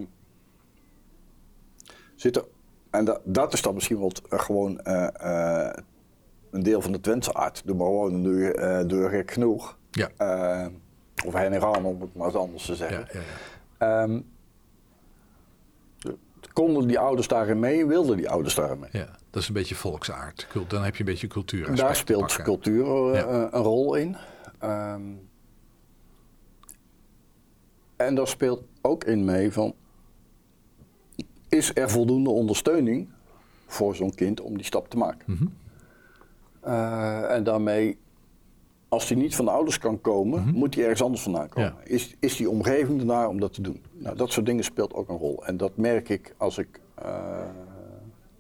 zit 2.14 2.36
er 2.36 2.44
En 2.90 3.04
da- 3.04 3.20
dat 3.24 3.52
is 3.52 3.62
dan 3.62 3.74
misschien 3.74 3.98
wat 3.98 4.22
eh, 4.30 4.38
gewoon 4.40 4.80
een 6.50 6.62
deel 6.62 6.80
van 6.80 6.92
de 6.92 7.00
Twentse 7.00 7.34
aard. 7.34 7.62
Gewoon 7.66 8.14
een 8.14 8.22
deur, 8.22 8.54
eh 8.54 8.86
deur 8.86 9.08
gek 9.10 9.30
genoeg. 9.30 9.76
Ja. 9.90 10.08
Eh, 10.16 10.66
of 11.26 11.34
heen 11.34 11.52
en 11.52 11.60
gaan, 11.60 11.84
om 11.84 12.00
het 12.00 12.14
maar 12.14 12.26
eens 12.26 12.36
anders 12.36 12.64
te 12.66 12.74
zeggen. 12.76 13.06
ja, 13.12 13.20
ja. 13.78 14.02
Ehm, 14.02 14.20
de- 15.98 16.16
konden 16.52 16.86
die 16.88 16.98
ouders 16.98 17.28
daarin 17.28 17.58
mee? 17.60 17.86
Wilden 17.86 18.16
die 18.16 18.30
ouders 18.30 18.54
daarin 18.54 18.78
mee? 18.78 18.90
ja, 18.92 19.17
dat 19.30 19.42
is 19.42 19.48
een 19.48 19.54
beetje 19.54 19.74
volksaard. 19.74 20.46
Dan 20.68 20.82
heb 20.82 20.94
je 20.94 21.00
een 21.00 21.10
beetje 21.10 21.26
cultuur. 21.26 21.74
Daar 21.76 21.96
speelt 21.96 22.36
cultuur 22.42 22.84
eh, 22.84 23.14
Ja. 23.20 23.26
eh, 23.26 23.46
een 23.50 23.62
rol 23.62 23.94
in. 23.94 24.16
Ehm, 24.58 25.02
en 27.96 28.14
daar 28.14 28.28
speelt 28.28 28.62
ook 28.82 29.04
in 29.04 29.24
mee 29.24 29.52
van... 29.52 29.74
Is 31.48 31.70
er 31.74 31.90
voldoende 31.90 32.30
ondersteuning 32.30 33.08
voor 33.66 33.96
zo'n 33.96 34.14
kind 34.14 34.40
om 34.40 34.56
die 34.56 34.66
stap 34.66 34.88
te 34.88 34.96
maken? 34.96 35.32
Mhm. 35.32 35.46
Eh, 36.60 37.34
en 37.34 37.44
daarmee, 37.44 37.98
als 38.88 39.08
hij 39.08 39.18
niet 39.18 39.36
van 39.36 39.44
de 39.44 39.50
ouders 39.50 39.78
kan 39.78 40.00
komen, 40.00 40.48
moet 40.54 40.74
hij 40.74 40.82
ergens 40.84 41.02
anders 41.02 41.22
vandaan 41.22 41.48
komen. 41.48 41.74
Ja. 41.84 41.84
Is, 41.84 42.16
is 42.18 42.36
die 42.36 42.50
omgeving 42.50 43.00
ernaar 43.00 43.28
om 43.28 43.40
dat 43.40 43.52
te 43.54 43.60
doen? 43.62 43.82
Nou, 43.92 44.16
dat 44.16 44.32
soort 44.32 44.46
dingen 44.46 44.64
speelt 44.64 44.94
ook 44.94 45.08
een 45.08 45.16
rol. 45.16 45.46
En 45.46 45.56
dat 45.56 45.76
merk 45.76 46.08
ik 46.08 46.34
als 46.36 46.58
ik 46.58 46.80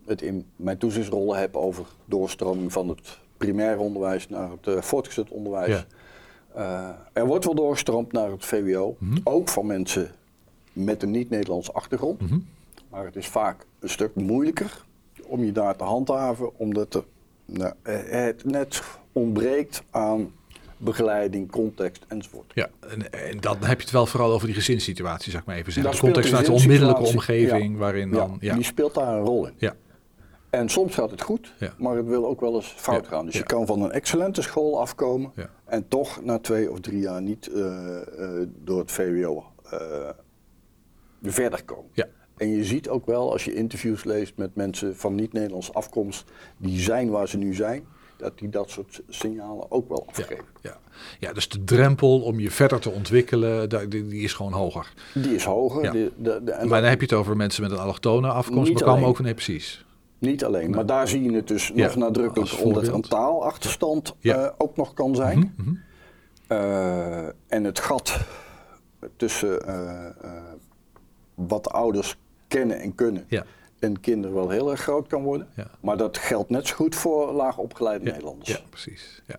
het 0.08 0.22
in 0.22 0.46
mijn 0.56 0.78
toezichtsrol 0.78 1.36
heb 1.36 1.56
over 1.56 1.86
doorstroming 2.04 2.72
van 2.72 2.88
het 2.88 3.18
primair 3.36 3.78
onderwijs 3.78 4.28
naar 4.28 4.50
het 4.50 4.66
eh, 4.66 4.82
voortgezet 4.82 5.30
onderwijs. 5.30 5.68
Ja. 5.68 5.84
Eh, 6.54 6.88
er 7.12 7.26
wordt 7.26 7.44
wel 7.44 7.54
doorgestroomd 7.54 8.12
naar 8.12 8.30
het 8.30 8.44
VWO, 8.44 8.96
ook 9.24 9.48
van 9.48 9.66
mensen 9.66 10.10
met 10.72 11.02
een 11.02 11.10
niet-Nederlandse 11.10 11.72
achtergrond. 11.72 12.20
Mhm. 12.20 12.38
Maar 12.90 13.04
het 13.04 13.16
is 13.16 13.26
vaak 13.26 13.66
een 13.80 13.88
stuk 13.88 14.14
moeilijker 14.14 14.84
om 15.26 15.44
je 15.44 15.52
daar 15.52 15.76
te 15.76 15.84
handhaven, 15.84 16.58
omdat 16.58 16.94
er, 16.94 17.04
nou, 17.44 17.72
eh, 17.82 17.94
het 18.10 18.44
net 18.44 18.82
ontbreekt 19.12 19.82
aan 19.90 20.32
begeleiding, 20.76 21.50
context 21.50 22.04
enzovoort. 22.08 22.52
Ja, 22.54 22.68
en, 22.80 23.12
en 23.12 23.40
dan 23.40 23.56
heb 23.60 23.76
je 23.76 23.82
het 23.82 23.92
wel 23.92 24.06
vooral 24.06 24.32
over 24.32 24.46
die 24.46 24.56
gezinssituatie, 24.56 25.30
zou 25.30 25.42
ik 25.42 25.48
maar 25.48 25.56
even 25.56 25.72
zeggen. 25.72 25.92
Daar 25.92 26.00
De 26.00 26.06
context 26.06 26.28
vanuit 26.28 26.46
de 26.46 26.52
onmiddellijke 26.52 27.02
omgeving, 27.02 27.72
ja. 27.72 27.78
waarin 27.78 28.08
Ja, 28.08 28.14
dan... 28.14 28.36
Ja, 28.40 28.54
Die 28.54 28.64
speelt 28.64 28.94
daar 28.94 29.14
een 29.14 29.24
rol 29.24 29.46
in. 29.46 29.52
ja, 29.56 29.74
En 30.50 30.68
soms 30.68 30.94
gaat 30.94 31.10
het 31.10 31.22
goed, 31.22 31.54
Ja. 31.58 31.72
maar 31.78 31.96
het 31.96 32.06
wil 32.06 32.26
ook 32.26 32.40
wel 32.40 32.54
eens 32.54 32.66
fout 32.76 33.04
Ja, 33.04 33.10
gaan. 33.10 33.24
Dus 33.24 33.34
ja. 33.34 33.40
je 33.40 33.46
kan 33.46 33.66
van 33.66 33.82
een 33.82 33.90
excellente 33.92 34.42
school 34.42 34.80
afkomen 34.80 35.32
en 35.64 35.88
toch 35.88 36.22
na 36.24 36.38
twee 36.38 36.70
of 36.70 36.80
drie 36.80 36.98
jaar 37.00 37.22
niet 37.22 37.46
eh, 37.52 37.96
eh, 38.40 38.48
door 38.64 38.78
het 38.78 38.92
VWO 38.92 39.44
eh, 39.70 39.80
verder 41.22 41.64
komen. 41.64 41.90
ja. 41.92 42.06
En 42.36 42.48
je 42.48 42.64
ziet 42.64 42.88
ook 42.88 43.06
wel 43.06 43.32
als 43.32 43.44
je 43.44 43.54
interviews 43.54 44.04
leest 44.04 44.32
met 44.36 44.54
mensen 44.54 44.96
van 44.96 45.14
niet-Nederlandse 45.14 45.72
afkomst, 45.72 46.24
die 46.56 46.80
zijn 46.80 47.10
waar 47.10 47.28
ze 47.28 47.36
nu 47.38 47.54
zijn, 47.54 47.84
dat 48.16 48.38
die 48.38 48.48
dat 48.48 48.70
soort 48.70 49.02
signalen 49.08 49.70
ook 49.70 49.88
wel 49.88 50.04
afgeven. 50.08 50.44
ja. 50.60 50.78
ja, 51.18 51.32
dus 51.32 51.48
de 51.48 51.64
drempel 51.64 52.20
om 52.22 52.40
je 52.40 52.50
verder 52.50 52.80
te 52.80 52.90
ontwikkelen, 52.90 53.68
die, 53.90 54.04
is 54.22 54.32
gewoon 54.32 54.52
hoger. 54.52 54.92
Die 55.14 55.34
is 55.34 55.44
hoger. 55.44 55.82
Ja. 55.84 55.90
De, 55.90 56.12
de, 56.16 56.40
de- 56.44 56.52
en 56.52 56.68
maar 56.68 56.80
dan 56.80 56.90
heb 56.90 57.00
je 57.00 57.06
het 57.06 57.14
over 57.14 57.36
mensen 57.36 57.62
met 57.62 57.70
een 57.72 57.78
allochtone 57.78 58.28
afkomst, 58.28 58.72
maar 58.72 58.84
alleen. 58.84 59.04
ook... 59.04 59.18
Nee, 59.20 59.34
precies. 59.34 59.84
Niet 60.18 60.44
alleen, 60.44 60.70
maar 60.70 60.86
daar 60.86 61.08
zie 61.08 61.22
je 61.22 61.32
het 61.32 61.48
dus 61.48 61.70
Ja, 61.74 61.86
nog 61.86 61.96
nadrukkelijker, 61.96 62.54
als 62.56 62.62
omdat 62.64 62.86
er 62.86 62.94
een 62.94 63.00
taalachterstand 63.02 64.14
Ja. 64.18 64.36
eh, 64.44 64.52
ook 64.58 64.76
nog 64.76 64.94
kan 64.94 65.14
zijn. 65.14 65.38
Mhm, 65.56 65.68
mhm. 65.68 65.76
Eh, 66.46 67.26
en 67.26 67.64
het 67.64 67.78
gat 67.78 68.18
tussen 69.16 69.66
eh, 69.66 70.06
wat 71.34 71.64
de 71.64 71.70
ouders 71.70 72.16
kennen 72.48 72.80
en 72.80 72.94
kunnen 72.94 73.24
Ja. 73.28 73.44
en 73.78 74.00
kinderen 74.00 74.36
wel 74.36 74.48
heel 74.48 74.70
erg 74.70 74.80
groot 74.80 75.06
kan 75.06 75.22
worden. 75.22 75.48
Maar 75.80 75.96
dat 75.96 76.18
geldt 76.18 76.50
net 76.50 76.66
zo 76.66 76.74
goed 76.74 76.94
voor 76.94 77.32
laag 77.32 77.58
opgeleide 77.58 78.04
Ja, 78.04 78.10
Nederlanders. 78.10 78.48
ja, 78.50 78.58
precies. 78.70 79.22
Ja. 79.26 79.36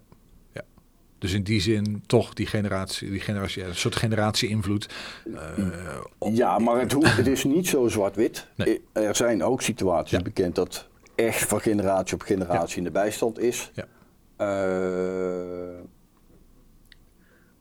Dus 1.19 1.33
in 1.33 1.43
die 1.43 1.61
zin 1.61 2.03
toch 2.05 2.33
die 2.33 2.45
generatie, 2.47 3.09
die 3.09 3.19
generatie 3.19 3.63
een 3.63 3.75
soort 3.75 3.95
generatie-invloed. 3.95 4.89
eh, 5.35 6.35
Ja, 6.35 6.59
maar 6.59 6.79
het, 6.79 6.91
hoeft- 6.91 7.15
het 7.17 7.27
is 7.27 7.43
niet 7.43 7.67
zo 7.67 7.87
zwart-wit. 7.87 8.47
Nee. 8.55 8.81
Er 8.91 9.15
zijn 9.15 9.43
ook 9.43 9.61
situaties 9.61 10.17
Ja. 10.17 10.23
bekend 10.23 10.55
dat 10.55 10.87
echt 11.15 11.45
van 11.49 11.61
generatie 11.61 12.13
op 12.15 12.21
generatie 12.21 12.77
in 12.77 12.83
de 12.83 12.91
bijstand 12.91 13.39
is. 13.39 13.71
Ja. 13.73 13.85
Eh, 14.37 15.79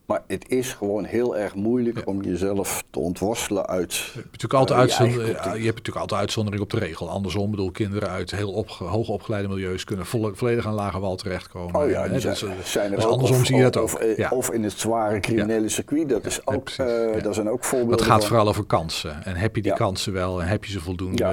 maar 0.08 0.22
het 0.26 0.48
is 0.48 0.72
gewoon 0.72 1.04
heel 1.04 1.36
erg 1.36 1.54
moeilijk 1.54 1.96
Ja. 1.96 2.02
om 2.04 2.22
jezelf 2.22 2.84
te 2.90 2.98
ontworstelen 2.98 3.66
uit. 3.66 3.94
Je 3.94 4.10
hebt 4.14 4.24
natuurlijk 4.24 4.52
altijd, 4.54 4.68
je 4.78 4.84
uitzonder- 4.84 5.14
eigen 5.16 5.26
ja, 5.34 5.40
cultuur. 5.42 5.58
je 5.60 5.64
hebt 5.66 5.76
natuurlijk 5.76 5.96
altijd 6.00 6.20
uitzondering 6.20 6.62
op 6.62 6.70
de 6.70 6.78
regel. 6.78 7.08
Andersom, 7.10 7.50
bedoel, 7.50 7.70
kinderen 7.70 8.08
uit 8.08 8.30
heel 8.30 8.64
hoog 8.78 9.08
opgeleide 9.08 9.48
milieus 9.48 9.84
kunnen 9.84 10.06
volle- 10.06 10.34
volledig 10.34 10.66
aan 10.66 10.74
lage 10.74 10.98
wal 11.00 11.16
terechtkomen. 11.16 11.74
Oh 11.82 11.90
ja, 11.90 12.02
Hè, 12.02 12.08
die 12.12 12.20
dat 12.20 12.36
zijn, 12.38 12.50
eh, 12.52 12.58
zijn 12.64 12.90
er 12.90 12.96
dus 12.96 13.04
ook. 13.04 13.10
andersom 13.12 13.36
of, 13.40 13.46
zie 13.46 13.56
je 13.56 13.62
dat 13.62 13.76
ook. 13.76 13.84
Of, 13.84 13.94
eh, 13.94 14.16
ja. 14.16 14.28
of 14.30 14.50
in 14.50 14.62
het 14.64 14.72
zware 14.72 15.20
criminele 15.20 15.68
circuit. 15.68 16.08
Dat 16.08 16.24
is 16.26 16.46
ook, 16.46 16.76
daar 16.76 17.34
zijn 17.34 17.48
ook 17.50 17.64
voorbeelden 17.64 17.96
het 17.98 18.06
gaat 18.06 18.18
van. 18.18 18.28
vooral 18.28 18.48
over 18.48 18.64
kansen. 18.64 19.24
En 19.24 19.36
heb 19.36 19.56
je 19.56 19.62
die 19.62 19.72
kansen 19.74 20.12
wel 20.12 20.40
en 20.42 20.48
heb 20.48 20.64
je 20.64 20.72
ze 20.72 20.80
voldoende? 20.80 21.24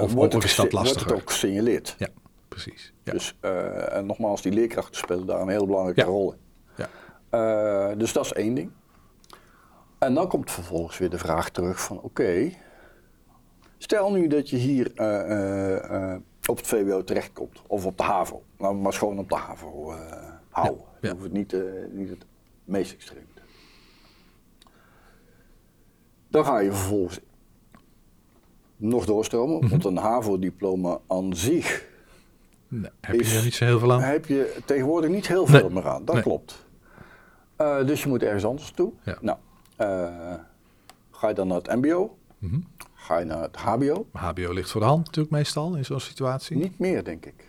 Of, 0.00 0.12
wordt, 0.12 0.34
of 0.34 0.44
is 0.44 0.54
dat 0.54 0.56
gese- 0.56 0.60
wordt 0.60 0.72
lastiger? 0.72 1.06
het 1.12 1.20
ook 1.20 1.30
gesignaleerd. 1.30 1.94
Ja, 1.98 2.08
precies. 2.48 2.92
Dus, 3.04 3.34
en 3.90 4.06
nogmaals, 4.06 4.42
die 4.42 4.52
leerkrachten 4.52 4.96
spelen 4.96 5.26
daar 5.26 5.40
een 5.40 5.48
heel 5.48 5.66
belangrijke 5.66 6.02
rol 6.02 6.32
in. 6.32 6.38
Eh, 7.32 7.90
dus 7.96 8.12
dat 8.12 8.24
is 8.24 8.32
één 8.32 8.54
ding. 8.54 8.70
En 9.98 10.14
dan 10.14 10.28
komt 10.28 10.50
vervolgens 10.50 10.98
weer 10.98 11.10
de 11.10 11.18
vraag 11.18 11.50
terug 11.50 11.80
van 11.80 12.00
oké, 12.00 12.50
stel 13.78 14.12
nu 14.12 14.26
dat 14.26 14.50
je 14.50 14.56
hier 14.56 14.92
eh, 14.94 16.12
eh, 16.12 16.20
op 16.46 16.56
het 16.56 16.66
VWO 16.66 17.04
terechtkomt 17.04 17.62
of 17.66 17.86
op 17.86 17.96
de 17.96 18.02
HAVO. 18.02 18.42
We 18.56 18.72
maar 18.72 18.92
schoon 18.92 19.18
op 19.18 19.28
de 19.28 19.34
HAVO 19.36 19.94
houden. 20.50 20.84
Ja, 21.00 21.08
ja. 21.08 21.10
Hoeft 21.10 21.22
het 21.24 21.32
niet, 21.32 21.56
niet 21.90 22.08
het 22.08 22.24
meest 22.64 22.92
extreem. 22.92 23.26
te. 23.34 23.40
Dan 26.28 26.44
ga 26.44 26.58
je 26.58 26.72
vervolgens 26.72 27.20
nog 28.76 29.04
doorstromen, 29.04 29.56
Mhm. 29.58 29.68
want 29.68 29.84
een 29.84 29.96
HAVO-diploma 29.96 30.98
aan 31.08 31.36
zich 31.36 31.90
Nee, 32.68 32.90
heb 33.00 33.14
je 33.14 33.20
is- 33.20 33.36
er 33.36 33.44
niet 33.44 33.54
zo 33.54 33.64
heel 33.64 33.78
veel 33.78 33.92
aan? 33.92 34.00
heb 34.00 34.26
je 34.26 34.56
tegenwoordig 34.64 35.10
niet 35.10 35.26
heel 35.28 35.46
veel 35.46 35.60
Nee. 35.60 35.70
meer 35.70 35.88
aan. 35.88 36.04
Dat 36.04 36.14
Nee. 36.14 36.24
klopt. 36.24 36.61
Eh, 37.62 37.86
dus 37.86 38.02
je 38.02 38.08
moet 38.08 38.22
ergens 38.22 38.44
anders 38.44 38.70
toe. 38.70 38.92
Ja. 39.04 39.18
Nou, 39.20 39.38
eh, 39.76 40.34
ga 41.10 41.28
je 41.28 41.34
dan 41.34 41.46
naar 41.48 41.56
het 41.56 41.74
MBO? 41.82 42.16
Mhm. 42.38 42.60
Ga 42.94 43.18
je 43.18 43.24
naar 43.24 43.42
het 43.42 43.56
HBO? 43.56 44.06
Maar 44.12 44.22
HBO 44.22 44.52
ligt 44.52 44.70
voor 44.70 44.80
de 44.80 44.86
hand 44.86 45.04
natuurlijk 45.06 45.34
meestal 45.34 45.74
in 45.76 45.84
zo'n 45.84 46.00
situatie. 46.00 46.56
Niet 46.56 46.78
meer, 46.78 47.04
denk 47.04 47.26
ik. 47.26 47.44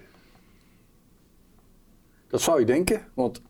Dat 2.28 2.41
zou 2.41 2.60
je 2.60 2.65
denken, 2.65 3.02
want 3.13 3.41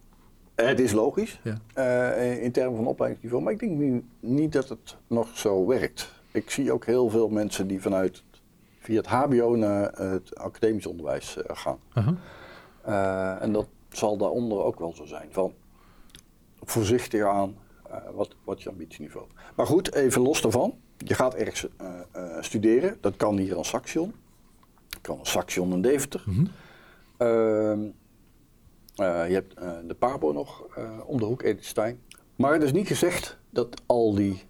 het 0.56 0.80
is 0.80 0.92
logisch 0.92 1.40
Ja. 1.44 1.58
eh, 1.74 2.44
in 2.44 2.52
termen 2.52 2.76
van 2.76 2.88
opleidingsniveau. 2.88 3.44
Maar 3.44 3.54
ik 3.54 3.60
denk 3.60 3.72
nu 3.78 4.04
niet 4.20 4.52
dat 4.54 4.70
het 4.70 4.96
nog 5.08 5.38
zo 5.38 5.66
werkt. 5.66 6.12
Ik 6.32 6.50
zie 6.50 6.72
ook 6.72 6.86
heel 6.86 7.10
veel 7.10 7.30
mensen 7.30 7.68
die 7.68 7.82
vanuit 7.82 8.24
via 8.80 8.98
het 8.98 9.08
HBO 9.08 9.56
naar 9.56 9.92
het 9.92 10.36
academisch 10.38 10.86
onderwijs 10.86 11.38
gaan. 11.48 11.80
En 13.42 13.52
dat 13.52 13.68
zal 13.90 14.18
daaronder 14.18 14.58
ook 14.64 14.80
wel 14.80 14.94
zo 14.96 15.06
zijn. 15.06 15.28
Van 15.32 15.54
voorzichtig 16.66 17.24
aan 17.24 17.56
eh, 17.90 17.98
wat, 18.14 18.36
wat 18.44 18.62
je 18.62 18.70
ambitieniveau. 18.70 19.28
Maar 19.56 19.66
goed, 19.66 19.94
even 19.94 20.22
los 20.22 20.42
daarvan. 20.42 20.74
Je 20.98 21.14
gaat 21.14 21.34
ergens 21.36 21.68
eh, 21.78 22.00
eh, 22.12 22.42
studeren. 22.44 22.98
Dat 23.02 23.16
kan 23.16 23.38
hier 23.38 23.58
aan 23.58 23.66
Saxion. 23.66 24.14
Dat 24.90 25.02
kan 25.02 25.20
een 25.20 25.26
Saxion 25.26 25.72
en 25.72 25.82
Deventer. 25.82 26.24
Mhm. 26.26 26.46
Ehm, 27.18 27.80
eh, 28.96 29.28
je 29.28 29.34
hebt 29.34 29.56
de 29.88 29.96
Pabo 30.00 30.32
nog 30.32 30.66
om 31.06 31.18
de 31.20 31.26
hoek, 31.26 31.42
Edith 31.42 31.66
Stein. 31.66 32.00
Maar 32.36 32.54
het 32.54 32.64
is 32.64 32.72
niet 32.72 32.88
gezegd 32.88 33.38
dat 33.50 33.82
al 33.86 34.16
die 34.16 34.44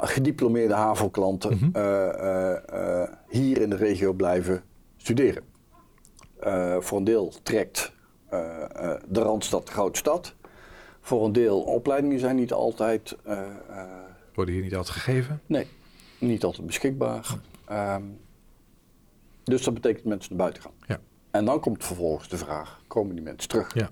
gediplomeerde 0.00 0.74
HAVO-klanten 0.74 1.58
Mhm. 1.72 3.06
hier 3.28 3.60
in 3.60 3.70
de 3.70 3.76
regio 3.76 4.12
blijven 4.12 4.62
studeren. 4.96 5.42
Voor 6.78 6.98
een 6.98 7.04
deel 7.04 7.32
trekt 7.42 7.92
de 9.08 9.20
Randstad 9.22 9.66
de 9.66 9.72
grote 9.72 9.98
stad. 9.98 10.34
Voor 11.00 11.24
een 11.24 11.32
deel 11.32 11.60
opleidingen 11.62 12.18
zijn 12.18 12.36
niet 12.36 12.52
altijd, 12.52 13.16
eh, 13.24 13.40
eh, 13.68 13.88
Worden 14.34 14.54
hier 14.54 14.62
niet 14.62 14.74
altijd 14.76 14.96
gegeven? 14.96 15.40
nee, 15.46 15.66
niet 16.18 16.44
altijd 16.44 16.66
beschikbaar. 16.66 17.26
Ehm, 17.64 18.02
dus 19.44 19.62
dat 19.62 19.74
betekent 19.74 20.02
dat 20.02 20.12
mensen 20.12 20.28
naar 20.36 20.38
buiten 20.38 20.62
gaan. 20.62 20.72
Ja. 20.86 20.98
En 21.30 21.44
dan 21.44 21.60
komt 21.60 21.84
vervolgens 21.84 22.28
de 22.28 22.36
vraag, 22.36 22.82
komen 22.86 23.14
die 23.14 23.24
mensen 23.24 23.48
terug? 23.48 23.74
ja. 23.74 23.90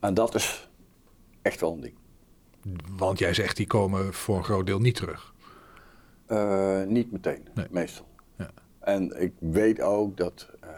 En 0.00 0.14
dat 0.14 0.34
is 0.34 0.68
echt 1.42 1.60
wel 1.60 1.72
een 1.72 1.80
ding. 1.80 1.94
Want 2.96 3.18
jij 3.18 3.34
zegt 3.34 3.56
die 3.56 3.66
komen 3.66 4.12
voor 4.14 4.36
een 4.36 4.44
groot 4.44 4.66
deel 4.66 4.78
niet 4.80 4.94
terug. 4.94 5.34
Eh, 6.26 6.82
niet 6.82 7.12
meteen, 7.12 7.48
Nee. 7.54 7.66
meestal. 7.70 8.06
Ja. 8.36 8.50
En 8.80 9.20
ik 9.22 9.32
weet 9.38 9.80
ook 9.80 10.16
dat 10.16 10.48
eh, 10.60 10.68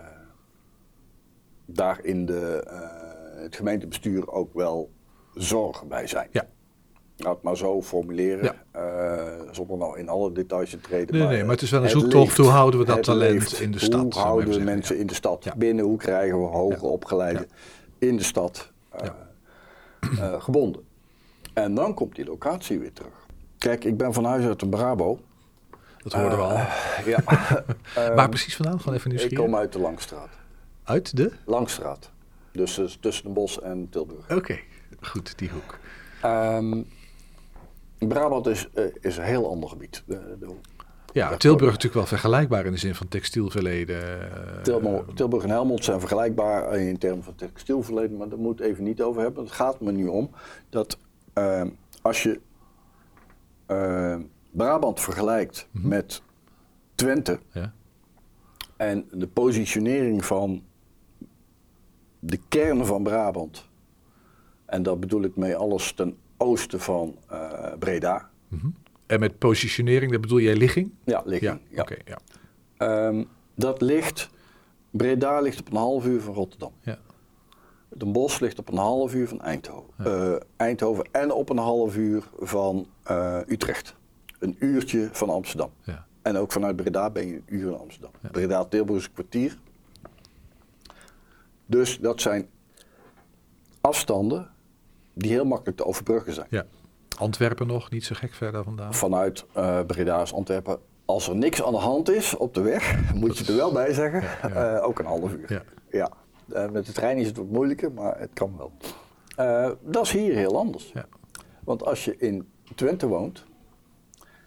daar 1.67 1.99
in 2.03 2.27
de, 2.27 2.63
eh, 2.71 3.43
het 3.43 3.57
gemeentebestuur 3.57 4.31
ook 4.31 4.55
wel 4.55 4.91
zorgen 5.35 5.89
bij 5.89 6.07
zijn. 6.07 6.29
Ja. 6.33 6.47
laat 7.19 7.35
het 7.35 7.43
maar 7.43 7.57
zo 7.57 7.83
formuleren, 7.83 8.45
Ja. 8.45 8.81
eh, 8.81 9.41
zonder 9.51 9.77
nou 9.79 9.99
in 9.99 10.09
alle 10.09 10.33
details 10.33 10.71
te 10.71 10.81
treden. 10.81 11.19
Nee, 11.19 11.27
nee, 11.27 11.43
maar 11.43 11.53
het 11.53 11.63
is 11.63 11.71
wel 11.71 11.81
een 11.81 11.87
het 11.89 11.99
zoektocht. 11.99 12.37
Hoe 12.37 12.47
houden 12.49 12.81
we 12.81 12.87
dat 12.87 13.03
talent 13.03 13.33
leeft. 13.33 13.61
in 13.61 13.71
de 13.71 13.79
Hoe 13.79 13.87
stad? 13.87 14.05
ik 14.07 14.13
houden 14.13 14.59
we 14.59 14.65
mensen 14.65 14.95
ja. 14.95 15.01
in 15.01 15.07
de 15.07 15.15
stad 15.15 15.45
Ja. 15.45 15.55
binnen? 15.57 15.85
Hoe 15.85 15.99
krijgen 15.99 16.39
we 16.39 16.45
hoger 16.47 16.83
opgeleiden 16.89 17.47
in 17.99 18.17
de 18.17 18.23
stad 18.23 18.73
eh, 18.91 19.07
eh, 20.21 20.41
gebonden? 20.43 20.83
En 21.53 21.75
dan 21.75 21.95
komt 21.95 22.15
die 22.15 22.25
locatie 22.25 22.79
weer 22.79 22.93
terug. 22.93 23.27
Kijk, 23.59 23.85
ik 23.85 23.97
ben 23.97 24.13
van 24.13 24.25
huis 24.25 24.45
uit 24.45 24.63
een 24.63 24.69
Brabo. 24.71 25.19
Dat 26.03 26.13
hoorden 26.13 26.39
we 26.39 26.45
al. 26.45 26.57
Ja. 27.05 27.19
Ehm, 27.97 28.15
Waar 28.15 28.29
precies 28.29 28.57
vandaan? 28.57 28.79
Gewoon 28.81 28.95
even 28.99 29.11
ik 29.11 29.17
nieuwsgierig. 29.17 29.45
kom 29.45 29.57
uit 29.57 29.73
de 29.73 29.79
Langstraat. 29.79 30.29
Uit 30.87 31.17
de? 31.17 31.33
Langstraat. 31.45 32.11
Dus 32.53 32.79
eh, 32.79 32.85
tussen 33.01 33.25
Den 33.25 33.33
Bosch 33.35 33.59
en 33.59 33.89
Tilburg. 33.91 34.31
Oké, 34.31 34.59
goed, 35.01 35.39
die 35.39 35.49
hoek. 35.51 35.79
Ehm, 36.23 36.83
Brabant 37.99 38.47
is, 38.47 38.69
eh, 38.75 38.85
is 39.01 39.17
een 39.17 39.25
heel 39.25 39.51
ander 39.51 39.69
gebied. 39.69 40.03
De, 40.07 40.37
de, 40.41 40.49
Ja, 41.13 41.37
Tilburg 41.37 41.67
is 41.67 41.73
natuurlijk 41.75 41.95
wel 41.95 42.07
vergelijkbaar 42.19 42.67
in 42.67 42.73
de 42.73 42.79
zin 42.79 42.95
van 42.95 43.09
textielverleden. 43.09 44.31
eh, 44.57 44.63
Tilburg, 44.63 45.05
Tilburg 45.15 45.43
en 45.43 45.51
Helmond 45.51 45.85
zijn 45.85 45.99
vergelijkbaar 46.01 46.77
in 46.79 46.99
termen 46.99 47.25
van 47.25 47.35
textielverleden, 47.35 48.17
maar 48.17 48.29
daar 48.29 48.39
moet 48.39 48.59
het 48.59 48.69
even 48.69 48.85
niet 48.85 49.03
over 49.03 49.23
hebben. 49.23 49.43
Het 49.45 49.53
gaat 49.53 49.81
me 49.81 49.93
nu 49.93 50.07
om 50.07 50.31
dat 50.71 50.99
ehm, 51.33 51.69
als 52.03 52.23
je 52.23 52.41
ehm, 53.67 54.21
Brabant 54.51 55.01
vergelijkt 55.01 55.69
Mhm. 55.71 55.89
met 55.89 56.23
Twente 56.95 57.39
Ja. 57.53 57.73
en 58.77 59.09
de 59.13 59.27
positionering 59.27 60.25
van 60.25 60.63
de 62.27 62.39
kern 62.49 62.87
van 62.87 63.03
Brabant, 63.03 63.69
en 64.65 64.83
daar 64.83 64.99
bedoel 64.99 65.23
ik 65.23 65.37
mee 65.37 65.57
alles 65.57 65.93
ten 65.93 66.17
oosten 66.37 66.81
van 66.81 67.17
eh, 67.29 67.73
Breda. 67.79 68.31
Mhm. 68.49 68.67
En 69.07 69.21
met 69.21 69.39
positionering, 69.39 70.13
dat 70.13 70.21
bedoel 70.21 70.41
jij 70.41 70.57
ligging? 70.57 70.91
Ja, 71.05 71.23
ligging. 71.25 71.61
Ja, 71.69 71.87
ja. 72.05 72.19
Ehm, 72.77 73.25
dat 73.55 73.81
ligt, 73.81 74.31
Breda 74.91 75.41
ligt 75.41 75.61
op 75.61 75.71
een 75.71 75.77
half 75.77 76.07
uur 76.07 76.21
van 76.21 76.35
Rotterdam. 76.35 76.73
Ja. 76.81 76.99
Den 77.89 78.13
Bosch 78.13 78.41
ligt 78.41 78.59
op 78.59 78.69
een 78.69 78.77
half 78.77 79.15
uur 79.15 79.29
van 79.29 79.41
Eindhoven. 79.41 79.93
Eh, 79.97 80.35
Eindhoven 80.57 81.05
en 81.13 81.33
op 81.33 81.49
een 81.49 81.59
half 81.59 81.97
uur 81.97 82.23
van 82.39 82.87
eh, 83.03 83.39
Utrecht. 83.47 83.95
Een 84.39 84.57
uurtje 84.59 85.09
van 85.13 85.31
Amsterdam. 85.31 85.71
Ja. 85.85 86.07
En 86.23 86.37
ook 86.37 86.53
vanuit 86.53 86.77
Breda 86.77 87.11
ben 87.11 87.27
je 87.27 87.35
een 87.35 87.43
uur 87.47 87.71
in 87.71 87.79
Amsterdam. 87.79 88.11
Ja. 88.23 88.29
Breda-Tilburg 88.29 88.99
is 88.99 89.07
een 89.07 89.13
kwartier. 89.13 89.57
Dus 91.67 91.99
dat 91.99 92.21
zijn 92.21 92.49
afstanden 93.81 94.51
die 95.15 95.31
heel 95.31 95.45
makkelijk 95.45 95.77
te 95.77 95.85
overbruggen 95.87 96.33
zijn. 96.33 96.47
ja. 96.51 96.65
Antwerpen 97.19 97.67
nog, 97.67 97.91
niet 97.91 98.05
zo 98.05 98.15
gek 98.19 98.35
verder 98.35 98.65
vandaan. 98.65 98.95
Vanuit 98.95 99.45
eh 99.53 99.81
Breda 99.87 100.23
is 100.23 100.33
Antwerpen. 100.33 100.79
Als 101.05 101.29
er 101.29 101.37
niks 101.37 101.63
aan 101.63 101.73
de 101.73 101.79
hand 101.79 102.11
is 102.11 102.37
op 102.37 102.55
de 102.55 102.61
weg, 102.61 103.01
moet 103.15 103.39
je 103.39 103.45
er 103.53 103.57
wel 103.57 103.73
bij 103.73 103.93
zeggen, 103.93 104.21
Ja, 104.23 104.39
ja. 104.49 104.77
eh, 104.77 104.87
ook 104.87 104.99
een 104.99 105.05
half 105.07 105.33
uur. 105.33 105.53
Ja. 105.53 105.63
Ja. 105.91 106.11
Eh, 106.53 106.71
met 106.71 106.87
de 106.87 106.93
trein 106.93 107.17
is 107.19 107.27
het 107.27 107.37
wat 107.37 107.47
moeilijker, 107.49 107.93
maar 107.93 108.19
het 108.19 108.31
kan 108.33 108.57
wel. 108.57 108.73
Dat 109.83 110.03
is 110.05 110.11
hier 110.13 110.35
heel 110.35 110.57
anders. 110.59 110.91
Ja. 110.95 111.07
Want 111.65 111.85
als 111.85 112.05
je 112.05 112.17
in 112.17 112.49
Twente 112.75 113.07
woont, 113.07 113.45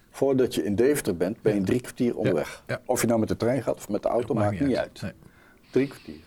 voordat 0.09 0.55
je 0.55 0.63
in 0.63 0.75
Deventer 0.75 1.17
bent, 1.17 1.41
ben 1.41 1.55
je 1.55 1.61
drie 1.61 1.81
kwartier 1.81 2.17
onderweg. 2.17 2.63
Of 2.85 3.01
je 3.01 3.07
nou 3.07 3.19
met 3.19 3.29
de 3.29 3.37
trein 3.37 3.63
gaat 3.63 3.75
of 3.77 3.89
met 3.89 4.03
de 4.03 4.09
auto, 4.09 4.33
maakt, 4.33 4.59
niet 4.59 4.75
uit. 4.77 5.01
Nee. 5.01 5.11
Drie 5.71 5.87
kwartier. 5.87 6.21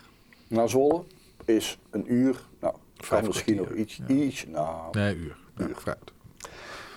Naar 0.53 0.69
Zwolle 0.69 1.05
is 1.45 1.79
een 1.91 2.13
uur, 2.13 2.41
nou, 2.61 2.75
kan 3.09 3.27
misschien 3.27 3.57
nog 3.57 3.73
iets, 3.73 3.97
ja. 3.97 4.15
iets 4.15 4.47
nou, 4.47 4.99
Nee, 4.99 5.17
uur. 5.17 5.37
Ja, 5.57 5.67
Uur. 5.67 5.75
vooruit. 5.77 6.13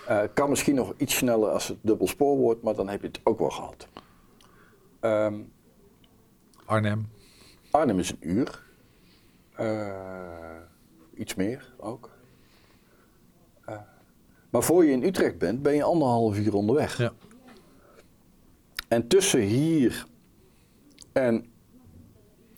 eh, 0.07 0.21
kan 0.33 0.49
misschien 0.49 0.75
nog 0.75 0.93
iets 0.97 1.15
sneller 1.17 1.49
als 1.49 1.67
het 1.67 1.77
dubbel 1.81 2.07
spoor 2.07 2.37
wordt, 2.37 2.61
maar 2.63 2.75
dan 2.75 2.87
heb 2.89 3.01
je 3.01 3.07
het 3.07 3.19
ook 3.23 3.39
wel 3.39 3.49
gehad. 3.49 3.87
Ehm, 4.99 5.39
Arnhem. 6.65 7.09
Arnhem 7.71 7.99
is 7.99 8.09
een 8.11 8.17
uur. 8.29 8.63
Eh, 9.55 10.57
iets 11.13 11.35
meer 11.35 11.73
ook. 11.77 12.09
Eh, 13.65 13.77
maar 14.49 14.63
voor 14.63 14.85
je 14.85 14.91
in 14.91 15.03
Utrecht 15.03 15.37
bent, 15.37 15.61
ben 15.61 15.75
je 15.75 15.83
anderhalf 15.83 16.37
uur 16.37 16.53
onderweg. 16.53 16.97
Ja. 16.97 17.13
En 18.87 19.07
tussen 19.07 19.39
hier 19.39 20.05
en 21.13 21.45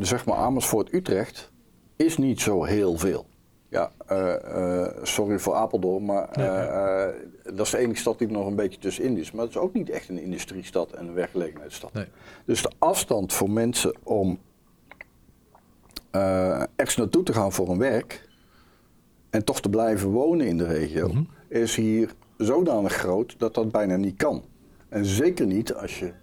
zeg 0.06 0.26
maar 0.26 0.36
Amersfoort-Utrecht 0.38 1.52
is 1.96 2.18
niet 2.18 2.42
zo 2.42 2.64
heel 2.64 2.98
veel. 2.98 3.26
Ja, 3.70 3.92
eh, 4.06 4.84
eh, 4.84 4.94
sorry 5.04 5.40
voor 5.40 5.54
Apeldoorn, 5.54 6.06
maar 6.06 6.30
eh, 6.30 7.14
dat 7.44 7.66
is 7.66 7.72
de 7.72 7.78
enige 7.78 8.00
stad 8.00 8.18
die 8.20 8.28
er 8.28 8.34
nog 8.34 8.48
een 8.48 8.56
beetje 8.56 8.80
tussenin 8.80 9.18
is. 9.18 9.32
Maar 9.32 9.46
het 9.46 9.56
is 9.56 9.62
ook 9.62 9.74
niet 9.74 9.90
echt 9.90 10.10
een 10.10 10.20
industriestad 10.22 10.92
en 10.92 11.08
een 11.08 11.14
werkgelegenheidsstad. 11.14 11.94
Nee. 11.94 12.06
Dus 12.46 12.62
de 12.62 12.72
afstand 12.78 13.34
voor 13.34 13.50
mensen 13.50 13.96
om 14.04 14.40
ergens 16.12 16.96
naartoe 16.96 17.24
te 17.24 17.34
gaan 17.34 17.52
voor 17.52 17.70
een 17.70 17.78
werk 17.78 18.30
en 19.30 19.44
toch 19.44 19.62
te 19.62 19.70
blijven 19.70 20.10
wonen 20.10 20.48
in 20.48 20.58
de 20.58 20.66
regio, 20.66 21.08
Mhm. 21.08 21.22
is 21.48 21.76
hier 21.76 22.12
zodanig 22.38 22.94
groot 22.94 23.40
dat 23.40 23.54
dat 23.54 23.72
bijna 23.72 23.96
niet 23.96 24.18
kan. 24.18 24.44
En 24.90 25.06
zeker 25.06 25.46
niet 25.46 25.74
als 25.74 26.00
je 26.00 26.14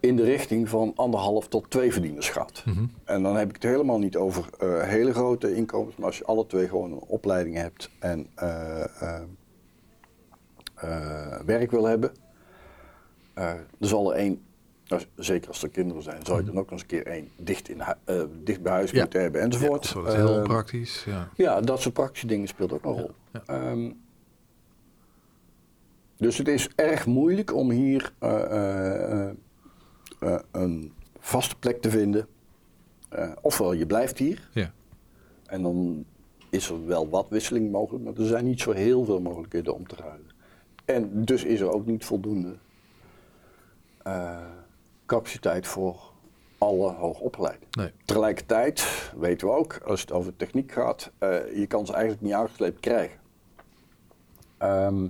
in 0.00 0.16
de 0.16 0.24
richting 0.24 0.68
van 0.68 0.92
anderhalf 0.96 1.48
tot 1.48 1.70
twee 1.70 1.92
verdieners 1.92 2.28
gaat. 2.28 2.62
Mhm. 2.66 2.84
En 3.04 3.22
dan 3.22 3.36
heb 3.36 3.48
ik 3.48 3.54
het 3.54 3.62
helemaal 3.62 3.98
niet 3.98 4.16
over 4.16 4.44
eh, 4.58 4.82
hele 4.82 5.12
grote 5.12 5.54
inkomens, 5.54 5.96
maar 5.96 6.06
als 6.06 6.18
je 6.18 6.24
alle 6.24 6.46
twee 6.46 6.68
gewoon 6.68 6.92
een 6.92 7.04
opleiding 7.06 7.56
hebt 7.56 7.90
en 7.98 8.26
eh, 8.34 8.84
eh, 10.74 11.40
werk 11.46 11.70
wil 11.70 11.84
hebben, 11.84 12.12
er 13.34 13.66
zal 13.78 14.12
er 14.12 14.18
één, 14.18 14.42
nou, 14.86 15.02
zeker 15.16 15.48
als 15.48 15.62
er 15.62 15.68
kinderen 15.68 16.02
zijn, 16.02 16.24
zal 16.24 16.36
je 16.38 16.44
dan 16.44 16.58
ook 16.58 16.62
nog 16.62 16.72
eens 16.72 16.80
een 16.80 16.86
keer 16.86 17.06
één 17.06 17.28
dicht, 17.36 17.68
in 17.68 17.82
dicht 18.44 18.62
bij 18.62 18.72
huis. 18.72 18.90
Ja. 18.90 19.00
moeten 19.02 19.20
hebben 19.20 19.40
Ja, 19.40 19.46
enzovoort. 19.46 19.94
dat 19.94 20.06
is 20.06 20.14
heel 20.14 20.36
Eh, 20.38 20.42
praktisch. 20.42 21.04
Ja. 21.06 21.28
ja, 21.36 21.60
dat 21.60 21.80
soort 21.80 21.94
praktische 21.94 22.26
dingen 22.26 22.48
speelt 22.48 22.72
ook 22.72 22.84
een 22.84 22.92
rol. 22.92 23.10
Ehm, 23.46 23.90
dus 26.16 26.38
het 26.38 26.48
is 26.48 26.68
erg 26.74 27.06
moeilijk 27.06 27.54
om 27.54 27.70
hier 27.70 28.12
eh, 30.20 30.38
een 30.50 30.92
vaste 31.18 31.56
plek 31.56 31.80
te 31.80 31.90
vinden. 31.90 32.26
Eh, 33.08 33.30
ofwel 33.40 33.72
je 33.72 33.86
blijft 33.86 34.18
hier 34.18 34.48
Ja. 34.52 34.72
en 35.46 35.62
dan 35.62 36.04
is 36.50 36.68
er 36.68 36.86
wel 36.86 37.08
wat 37.08 37.26
wisseling 37.28 37.70
mogelijk, 37.70 38.04
maar 38.04 38.14
er 38.16 38.26
zijn 38.26 38.44
niet 38.44 38.60
zo 38.60 38.72
heel 38.72 39.04
veel 39.04 39.20
mogelijkheden 39.20 39.74
om 39.74 39.86
te 39.86 39.96
ruilen. 39.96 40.30
En 40.84 41.24
dus 41.24 41.44
is 41.44 41.60
er 41.60 41.72
ook 41.72 41.86
niet 41.86 42.04
voldoende 42.04 42.56
eh, 44.02 44.38
capaciteit 45.06 45.66
voor 45.66 46.00
alle 46.58 46.92
hoogopgeleiden. 46.92 47.68
Nee. 47.70 47.92
Tegelijkertijd 48.04 49.10
weten 49.16 49.46
we 49.48 49.54
ook, 49.54 49.80
als 49.84 50.00
het 50.00 50.12
over 50.12 50.36
techniek 50.36 50.72
gaat, 50.72 51.10
je 51.54 51.64
kan 51.68 51.86
ze 51.86 51.92
eigenlijk 51.92 52.22
niet 52.22 52.32
aangesleept 52.32 52.80
krijgen. 52.80 53.18
Ehm, 54.58 55.06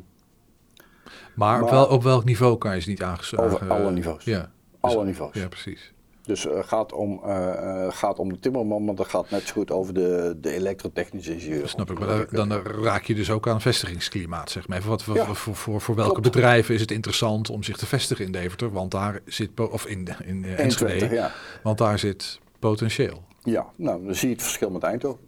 Maar, 1.34 1.62
op, 1.62 1.70
wel, 1.70 1.86
op 1.86 2.02
welk 2.02 2.24
niveau 2.24 2.58
kan 2.58 2.74
je 2.74 2.80
ze 2.80 2.88
niet 2.88 3.02
aangesloten? 3.02 3.52
Over 3.52 3.70
alle 3.70 3.90
niveaus. 3.90 4.24
Ja. 4.24 4.50
Alle 4.80 5.04
niveaus. 5.04 5.34
Ja, 5.34 5.48
precies. 5.48 5.92
Dus 6.22 6.42
het 6.42 6.66
gaat, 6.66 6.92
om, 6.92 7.20
eh, 7.24 7.84
eh, 7.86 7.92
gaat 7.92 8.18
om 8.18 8.28
de 8.32 8.38
timmerman, 8.38 8.84
maar 8.84 8.94
dat 8.94 9.08
gaat 9.08 9.30
net 9.30 9.42
zo 9.46 9.52
goed 9.52 9.70
over 9.70 9.94
de, 9.94 10.36
de 10.40 10.50
elektrotechnische 10.52 11.32
ingenieur. 11.32 11.68
Snap 11.68 11.90
ik. 11.90 11.98
Maar 11.98 12.26
dan, 12.30 12.48
dan 12.48 12.62
raak 12.62 13.04
je 13.04 13.14
dus 13.14 13.30
ook 13.30 13.48
aan 13.48 13.60
vestigingsklimaat, 13.60 14.50
zeg 14.50 14.68
maar. 14.68 14.78
Even 14.78 14.90
wat, 14.90 15.04
Ja. 15.14 15.34
voor, 15.34 15.54
voor, 15.56 15.80
voor 15.80 15.94
welke 15.94 16.12
Klopt. 16.20 16.30
bedrijven 16.30 16.74
is 16.74 16.80
het 16.80 16.90
interessant 16.90 17.50
om 17.50 17.62
zich 17.62 17.76
te 17.76 17.86
vestigen 17.86 18.24
in 18.24 18.32
Deventer? 18.32 18.70
Want 18.72 18.90
daar 18.90 19.20
zit, 19.24 19.50
of 19.70 19.86
in, 19.86 20.08
in 20.24 20.44
eh, 20.44 20.50
En 20.52 20.58
Enschede, 20.58 21.14
ja. 21.14 21.32
want 21.62 21.78
daar 21.78 21.98
zit 21.98 22.38
potentieel. 22.58 23.22
ja, 23.42 23.66
nou 23.76 24.04
dan 24.04 24.14
zie 24.14 24.28
je 24.28 24.34
het 24.34 24.42
verschil 24.42 24.70
met 24.70 24.82
Eindhoven. 24.82 25.20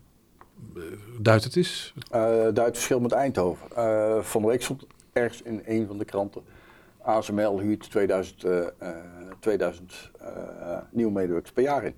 Duidt 1.18 1.44
het 1.44 1.56
is? 1.56 1.94
Eh 2.10 2.20
daar 2.54 2.64
het 2.64 2.74
verschil 2.74 3.00
met 3.00 3.12
Eindhoven. 3.12 3.66
Eh, 3.76 4.18
van 4.22 4.42
de 4.42 4.48
week 4.48 4.62
stond 4.62 4.86
ergens 5.12 5.42
in 5.42 5.62
een 5.66 5.86
van 5.86 5.98
de 5.98 6.04
kranten. 6.04 6.42
ASML 7.02 7.58
huurt 7.60 7.90
2000, 7.90 8.44
eh, 8.44 8.58
eh, 8.58 8.66
2000 9.42 10.10
eh, 10.20 10.78
nieuwe 10.90 11.12
medewerkers 11.12 11.52
per 11.52 11.62
jaar 11.62 11.84
in. 11.84 11.94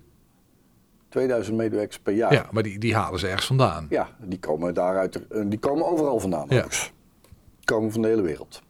2000 1.09 1.57
medewerkers 1.57 1.99
per 1.99 2.13
jaar. 2.13 2.33
Ja, 2.33 2.49
maar 2.51 2.63
die, 2.63 2.79
die 2.79 2.95
halen 2.95 3.19
ze 3.19 3.27
ergens 3.27 3.45
vandaan. 3.45 3.85
Ja, 3.89 4.09
die 4.19 4.39
komen 4.39 4.73
daaruit, 4.73 5.27
eh, 5.27 5.41
die 5.45 5.59
komen 5.59 5.85
overal 5.87 6.19
vandaan. 6.19 6.45
Ja. 6.49 6.61
Die 6.61 7.65
komen 7.65 7.91
van 7.91 8.01
de 8.01 8.07
hele 8.07 8.21
wereld. 8.21 8.61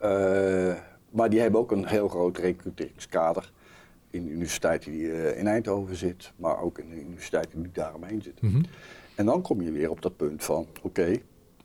Eh, 0.00 0.74
maar 1.10 1.30
die 1.30 1.40
hebben 1.40 1.60
ook 1.60 1.72
een 1.72 1.86
heel 1.86 2.08
groot 2.08 2.38
recruteringskader 2.38 3.52
in 4.10 4.24
de 4.24 4.30
universiteit 4.30 4.84
die 4.84 5.34
in 5.34 5.46
Eindhoven 5.46 5.96
zit, 5.96 6.32
maar 6.36 6.60
ook 6.60 6.78
in 6.78 6.88
de 6.88 7.00
universiteiten 7.00 7.62
die 7.62 7.72
daaromheen 7.72 8.22
zitten. 8.22 8.46
Mhm. 8.46 8.62
En 9.14 9.26
dan 9.26 9.42
kom 9.42 9.62
je 9.62 9.72
weer 9.72 9.90
op 9.90 10.02
dat 10.02 10.16
punt 10.16 10.44
van, 10.44 10.66
oké, 10.82 11.16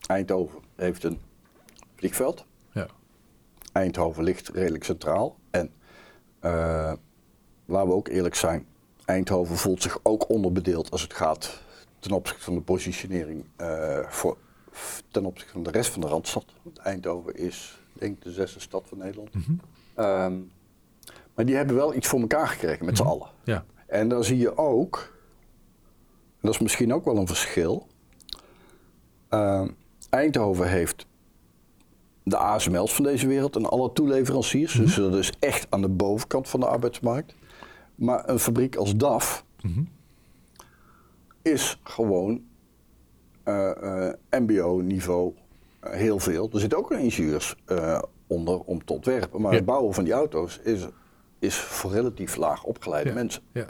Eindhoven 0.08 0.60
heeft 0.76 1.04
een 1.04 1.20
vliegveld. 1.96 2.46
Ja. 2.72 2.88
Eindhoven 3.72 4.24
ligt 4.24 4.50
redelijk 4.50 4.84
centraal. 4.84 5.38
En 5.50 5.72
laten 7.66 7.88
we 7.90 7.94
ook 7.94 8.08
eerlijk 8.08 8.36
zijn, 8.36 8.66
Eindhoven 9.06 9.56
voelt 9.58 9.82
zich 9.82 10.00
ook 10.04 10.30
onderbedeeld 10.30 10.92
als 10.92 11.02
het 11.02 11.14
gaat 11.14 11.62
ten 12.00 12.12
opzichte 12.12 12.44
van 12.44 12.54
de 12.56 12.62
positionering 12.62 13.46
eh, 13.56 14.00
voor, 14.08 14.38
ten 15.12 15.26
opzichte 15.26 15.54
van 15.54 15.64
de 15.64 15.72
rest 15.72 15.90
van 15.92 16.02
de 16.02 16.08
Randstad. 16.08 16.46
Want 16.64 16.78
Eindhoven 16.78 17.36
is, 17.36 17.80
denk 17.94 18.16
ik, 18.18 18.24
de 18.24 18.32
zesde 18.32 18.60
stad 18.60 18.84
van 18.88 18.98
Nederland. 18.98 19.34
Mhm. 19.34 19.52
Ehm, 19.94 20.40
maar 21.36 21.46
die 21.46 21.56
hebben 21.56 21.76
wel 21.76 21.94
iets 21.96 22.08
voor 22.08 22.20
elkaar 22.20 22.48
gekregen 22.48 22.86
met 22.86 22.98
z'n 22.98 23.04
Mhm. 23.04 23.12
allen. 23.12 23.28
Ja. 23.44 23.66
En 23.88 24.08
dan 24.08 24.24
zie 24.24 24.38
je 24.38 24.58
ook, 24.58 25.14
dat 26.42 26.54
is 26.54 26.60
misschien 26.60 26.94
ook 26.94 27.06
wel 27.06 27.18
een 27.18 27.28
verschil. 27.28 27.88
Ehm, 29.30 29.68
Eindhoven 30.10 30.70
heeft 30.70 31.06
de 32.24 32.38
ASML's 32.38 32.94
van 32.96 33.04
deze 33.06 33.28
wereld 33.28 33.56
en 33.56 33.66
alle 33.66 33.94
toeleveranciers. 33.94 34.74
Dus 34.74 34.96
dat 34.96 35.16
is 35.16 35.32
echt 35.40 35.68
aan 35.70 35.82
de 35.82 35.90
bovenkant 35.90 36.50
van 36.50 36.60
de 36.60 36.66
arbeidsmarkt. 36.66 37.36
Maar 37.96 38.30
een 38.30 38.40
fabriek 38.40 38.76
als 38.76 38.96
DAF 38.96 39.46
Mhm. 39.62 39.82
is 41.42 41.80
gewoon 41.84 42.42
eh, 43.44 44.08
eh, 44.08 44.14
MBO-niveau 44.30 45.34
eh, 45.80 45.92
heel 45.94 46.20
veel. 46.20 46.50
Er 46.54 46.60
zit 46.60 46.76
ook 46.76 46.92
een 46.92 47.00
ingenieurs 47.00 47.56
eh, 47.66 48.02
onder 48.28 48.60
om 48.60 48.86
te 48.86 48.94
ontwerpen. 48.94 49.42
Maar 49.42 49.52
Ja. 49.52 49.58
het 49.58 49.66
bouwen 49.66 49.94
van 49.94 50.04
die 50.04 50.14
auto's 50.14 50.60
is, 50.64 50.88
is 51.40 51.56
voor 51.58 51.92
relatief 51.92 52.36
laag 52.36 52.64
opgeleide 52.64 53.10
Ja. 53.10 53.16
mensen. 53.16 53.44
ja. 53.52 53.66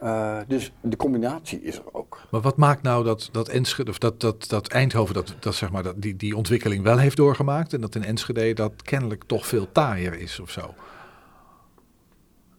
Eh, 0.00 0.38
dus 0.48 0.72
de 0.80 0.96
combinatie 0.96 1.62
is 1.62 1.76
er 1.76 1.94
ook. 1.94 2.20
Maar 2.30 2.40
wat 2.40 2.56
maakt 2.56 2.82
nou 2.82 3.04
dat, 3.04 3.28
dat, 3.32 3.48
Enschede, 3.48 3.90
of 3.90 3.98
dat, 3.98 4.20
dat, 4.20 4.48
dat 4.48 4.68
Eindhoven 4.68 5.14
dat, 5.14 5.34
dat, 5.38 5.54
zeg 5.54 5.70
maar, 5.70 5.82
dat 5.82 6.02
die, 6.02 6.16
die 6.16 6.36
ontwikkeling 6.36 6.82
wel 6.82 6.98
heeft 6.98 7.16
doorgemaakt 7.16 7.72
en 7.72 7.80
dat 7.80 7.94
in 7.94 8.04
Enschede 8.04 8.52
dat 8.52 8.82
kennelijk 8.82 9.24
toch 9.26 9.46
veel 9.46 9.72
taaier 9.72 10.14
is 10.20 10.40
of 10.40 10.50
zo? 10.50 10.74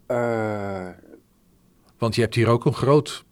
Eh, 0.06 0.88
Want 1.98 2.16
je 2.16 2.22
hebt 2.22 2.36
hier 2.36 2.48
ook 2.48 2.66
een 2.66 2.74
groot 2.74 3.24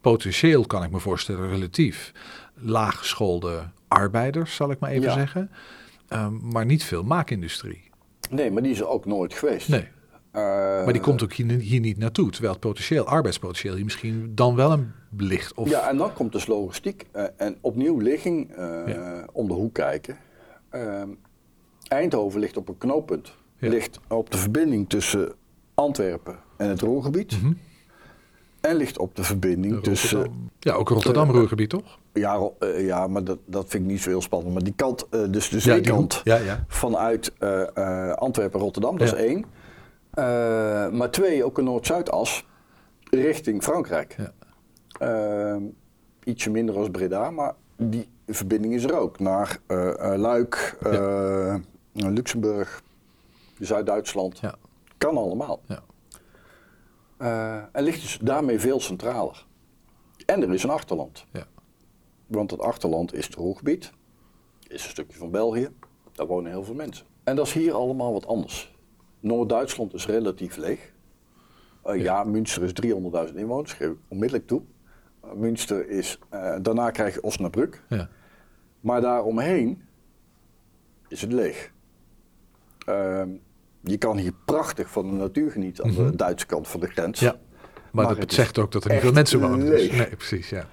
potentieel, 0.00 0.66
kan 0.66 0.82
ik 0.82 0.90
me 0.90 0.98
voorstellen, 0.98 1.48
relatief. 1.48 2.12
Laaggeschoolde 2.54 3.70
arbeiders, 3.88 4.54
zal 4.54 4.70
ik 4.70 4.78
maar 4.78 4.90
even 4.90 5.02
Ja. 5.08 5.12
zeggen. 5.14 5.50
Ehm, 6.08 6.50
maar 6.52 6.64
niet 6.64 6.84
veel 6.84 7.02
maakindustrie. 7.02 7.88
nee, 8.30 8.50
maar 8.50 8.62
die 8.62 8.72
is 8.72 8.80
er 8.80 8.88
ook 8.88 9.06
nooit 9.06 9.34
geweest. 9.34 9.68
Nee, 9.68 9.88
Eh, 10.30 10.42
maar 10.84 10.92
die 10.92 11.02
komt 11.02 11.22
ook 11.22 11.32
hier, 11.32 11.50
hier 11.58 11.80
niet 11.80 11.98
naartoe. 11.98 12.30
Terwijl 12.30 12.52
het 12.52 12.62
potentieel, 12.62 13.04
arbeidspotentieel 13.06 13.74
hier 13.74 13.84
misschien 13.84 14.32
dan 14.34 14.54
wel 14.56 14.72
een 14.72 14.92
ligt. 15.16 15.54
Of, 15.54 15.68
Ja, 15.68 15.88
en 15.88 15.96
dan 15.96 16.12
komt 16.12 16.32
dus 16.32 16.46
logistiek. 16.46 17.06
eh, 17.12 17.24
en 17.36 17.56
opnieuw 17.60 17.98
ligging 17.98 18.50
eh, 18.56 18.82
Ja. 18.86 19.26
om 19.32 19.48
de 19.48 19.54
hoek 19.54 19.74
kijken. 19.74 20.16
Eindhoven 21.88 22.40
ligt 22.40 22.56
op 22.56 22.68
een 22.68 22.78
knooppunt. 22.78 23.32
Ja. 23.58 23.68
Ligt 23.68 24.00
op 24.08 24.30
de 24.30 24.38
verbinding 24.38 24.88
tussen 24.88 25.32
Antwerpen 25.74 26.36
en 26.56 26.68
het 26.68 26.80
Roergebied. 26.80 27.42
Mhm. 27.42 27.52
En 28.60 28.76
ligt 28.76 28.98
op 28.98 29.16
de 29.16 29.22
verbinding 29.22 29.82
tussen... 29.82 30.50
Ja, 30.58 30.72
ook 30.72 30.88
Rotterdam, 30.88 31.30
Ruhrgebied, 31.30 31.70
toch? 31.70 31.98
Ja, 32.12 32.48
ja 32.78 33.06
maar 33.06 33.24
dat, 33.24 33.38
dat 33.46 33.68
vind 33.68 33.84
ik 33.84 33.90
niet 33.90 34.00
zo 34.00 34.08
heel 34.08 34.22
spannend. 34.22 34.52
Maar 34.54 34.62
die 34.62 34.72
kant, 34.76 35.06
dus 35.10 35.48
de 35.48 35.56
Ja, 35.56 35.62
zeekant 35.62 36.22
vanuit 36.68 37.32
eh, 37.38 37.76
eh, 37.76 38.12
Antwerpen 38.12 38.60
Rotterdam, 38.60 38.98
dat 38.98 39.06
is 39.06 39.14
één. 39.14 39.44
Eh, 40.10 40.88
maar 40.88 41.10
twee, 41.10 41.44
ook 41.44 41.58
een 41.58 41.64
Noord-Zuidas 41.64 42.46
richting 43.10 43.62
Frankrijk. 43.62 44.16
Ja. 44.16 44.32
Ehm, 44.98 45.62
ietsje 46.24 46.50
minder 46.50 46.76
als 46.76 46.90
Breda, 46.90 47.30
maar 47.30 47.54
die 47.76 48.08
verbinding 48.26 48.74
is 48.74 48.84
er 48.84 48.98
ook. 48.98 49.18
Naar 49.18 49.58
eh, 49.66 50.12
eh, 50.12 50.18
Luik, 50.18 50.78
Luxemburg, 51.92 52.82
Zuid-Duitsland. 53.58 54.38
Ja. 54.38 54.54
Kan 54.98 55.16
allemaal. 55.16 55.60
Ja. 55.66 55.82
En 57.72 57.82
ligt 57.82 58.00
dus 58.00 58.18
daarmee 58.22 58.60
veel 58.60 58.80
centraler. 58.80 59.46
En 60.26 60.42
er 60.42 60.54
is 60.54 60.62
een 60.62 60.70
achterland. 60.70 61.24
Ja. 61.32 61.46
Want 62.26 62.50
het 62.50 62.60
achterland 62.60 63.14
is 63.14 63.26
het 63.26 63.34
Roergebied, 63.34 63.92
is 64.68 64.84
een 64.84 64.90
stukje 64.90 65.18
van 65.18 65.30
België. 65.30 65.68
Daar 66.12 66.26
wonen 66.26 66.50
heel 66.50 66.64
veel 66.64 66.74
mensen. 66.74 67.06
En 67.24 67.36
dat 67.36 67.46
is 67.46 67.52
hier 67.52 67.72
allemaal 67.72 68.12
wat 68.12 68.26
anders. 68.26 68.72
Noord-Duitsland 69.20 69.94
is 69.94 70.06
relatief 70.06 70.56
leeg. 70.56 70.92
Eh, 71.82 72.02
ja. 72.02 72.24
Münster 72.24 72.62
is 72.62 72.72
300.000 72.72 73.36
inwoners, 73.38 73.72
geef 73.72 73.88
ik 73.88 73.96
onmiddellijk 74.08 74.46
toe. 74.46 74.62
Eh, 75.22 75.32
Münster 75.32 75.88
is, 75.88 76.18
eh, 76.28 76.54
daarna 76.62 76.90
krijg 76.90 77.14
je 77.14 77.22
Osnabrück. 77.22 77.82
Ja. 77.88 78.08
Maar 78.80 79.00
daaromheen 79.00 79.82
is 81.08 81.20
het 81.20 81.32
leeg. 81.32 81.70
Ehm, 82.86 83.28
je 83.80 83.96
kan 83.96 84.16
hier 84.16 84.32
prachtig 84.44 84.90
van 84.90 85.10
de 85.10 85.16
natuur 85.16 85.50
genieten 85.50 85.84
aan 85.84 85.90
Mhm. 85.90 86.04
de 86.10 86.16
Duitse 86.16 86.46
kant 86.46 86.68
van 86.68 86.80
de 86.80 86.86
grens. 86.86 87.20
ja. 87.20 87.36
Maar, 87.92 88.04
Maar 88.04 88.14
dat 88.20 88.32
zegt 88.32 88.58
ook 88.58 88.72
dat 88.72 88.84
er 88.84 88.90
niet 88.92 89.00
veel 89.00 89.12
mensen 89.12 89.40
wonen. 89.40 89.66
Dus. 89.66 89.90
Nee, 89.90 90.16
precies, 90.16 90.48
ja. 90.50 90.66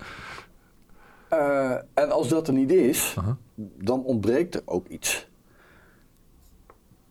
En 1.93 2.12
als 2.12 2.27
dat 2.29 2.47
er 2.47 2.53
niet 2.53 2.71
is, 2.71 3.15
dan 3.55 4.03
ontbreekt 4.03 4.55
er 4.55 4.62
ook 4.65 4.88
iets. 4.88 5.29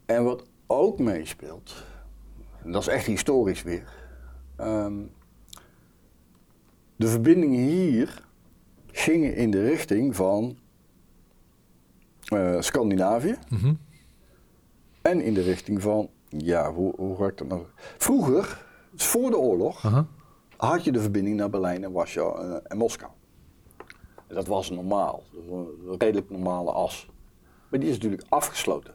En 0.07 0.25
wat 0.25 0.45
ook 0.67 0.99
meespeelt, 0.99 1.85
en 2.65 2.73
dat 2.73 2.81
is 2.83 2.89
echt 2.89 3.07
historisch 3.07 3.63
weer. 3.63 4.05
ehm, 4.57 5.03
de 6.97 7.09
verbindingen 7.09 7.59
hier 7.61 8.25
gingen 8.87 9.35
in 9.35 9.51
de 9.51 9.63
richting 9.63 10.17
van 10.17 10.57
eh, 12.25 12.61
Scandinavië 12.61 13.39
Mhm. 13.49 13.75
en 15.03 15.21
in 15.21 15.35
de 15.35 15.43
richting 15.43 15.83
van, 15.83 16.09
ja, 16.29 16.73
hoe, 16.73 16.95
hoe 16.97 17.17
ga 17.17 17.27
ik 17.27 17.37
dat 17.39 17.49
nou? 17.49 17.63
Vroeger, 17.99 18.67
voor 18.95 19.31
de 19.31 19.37
oorlog, 19.39 19.83
had 20.57 20.85
je 20.85 20.93
de 20.93 21.01
verbinding 21.01 21.37
naar 21.37 21.51
Berlijn 21.51 21.85
en 21.85 21.93
Warschau 21.93 22.41
eh, 22.41 22.57
en 22.65 22.77
Moskou. 22.77 23.11
Dat 24.27 24.47
was 24.47 24.71
normaal, 24.71 25.23
dat 25.33 25.43
was 25.49 25.67
een 25.89 25.99
redelijk 25.99 26.31
normale 26.31 26.71
as. 26.71 27.09
Maar 27.71 27.81
die 27.81 27.89
is 27.89 27.95
natuurlijk 27.95 28.25
afgesloten. 28.29 28.95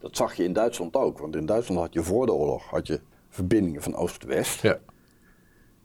Dat 0.00 0.16
zag 0.16 0.34
je 0.34 0.44
in 0.44 0.52
Duitsland 0.52 0.96
ook, 0.96 1.18
want 1.18 1.36
in 1.36 1.46
Duitsland 1.46 1.80
had 1.80 1.92
je 1.92 2.02
voor 2.02 2.26
de 2.26 2.32
oorlog 2.32 2.64
had 2.70 2.86
je 2.86 3.00
verbindingen 3.28 3.82
van 3.82 3.94
oost-west. 3.94 4.62
Ja. 4.62 4.78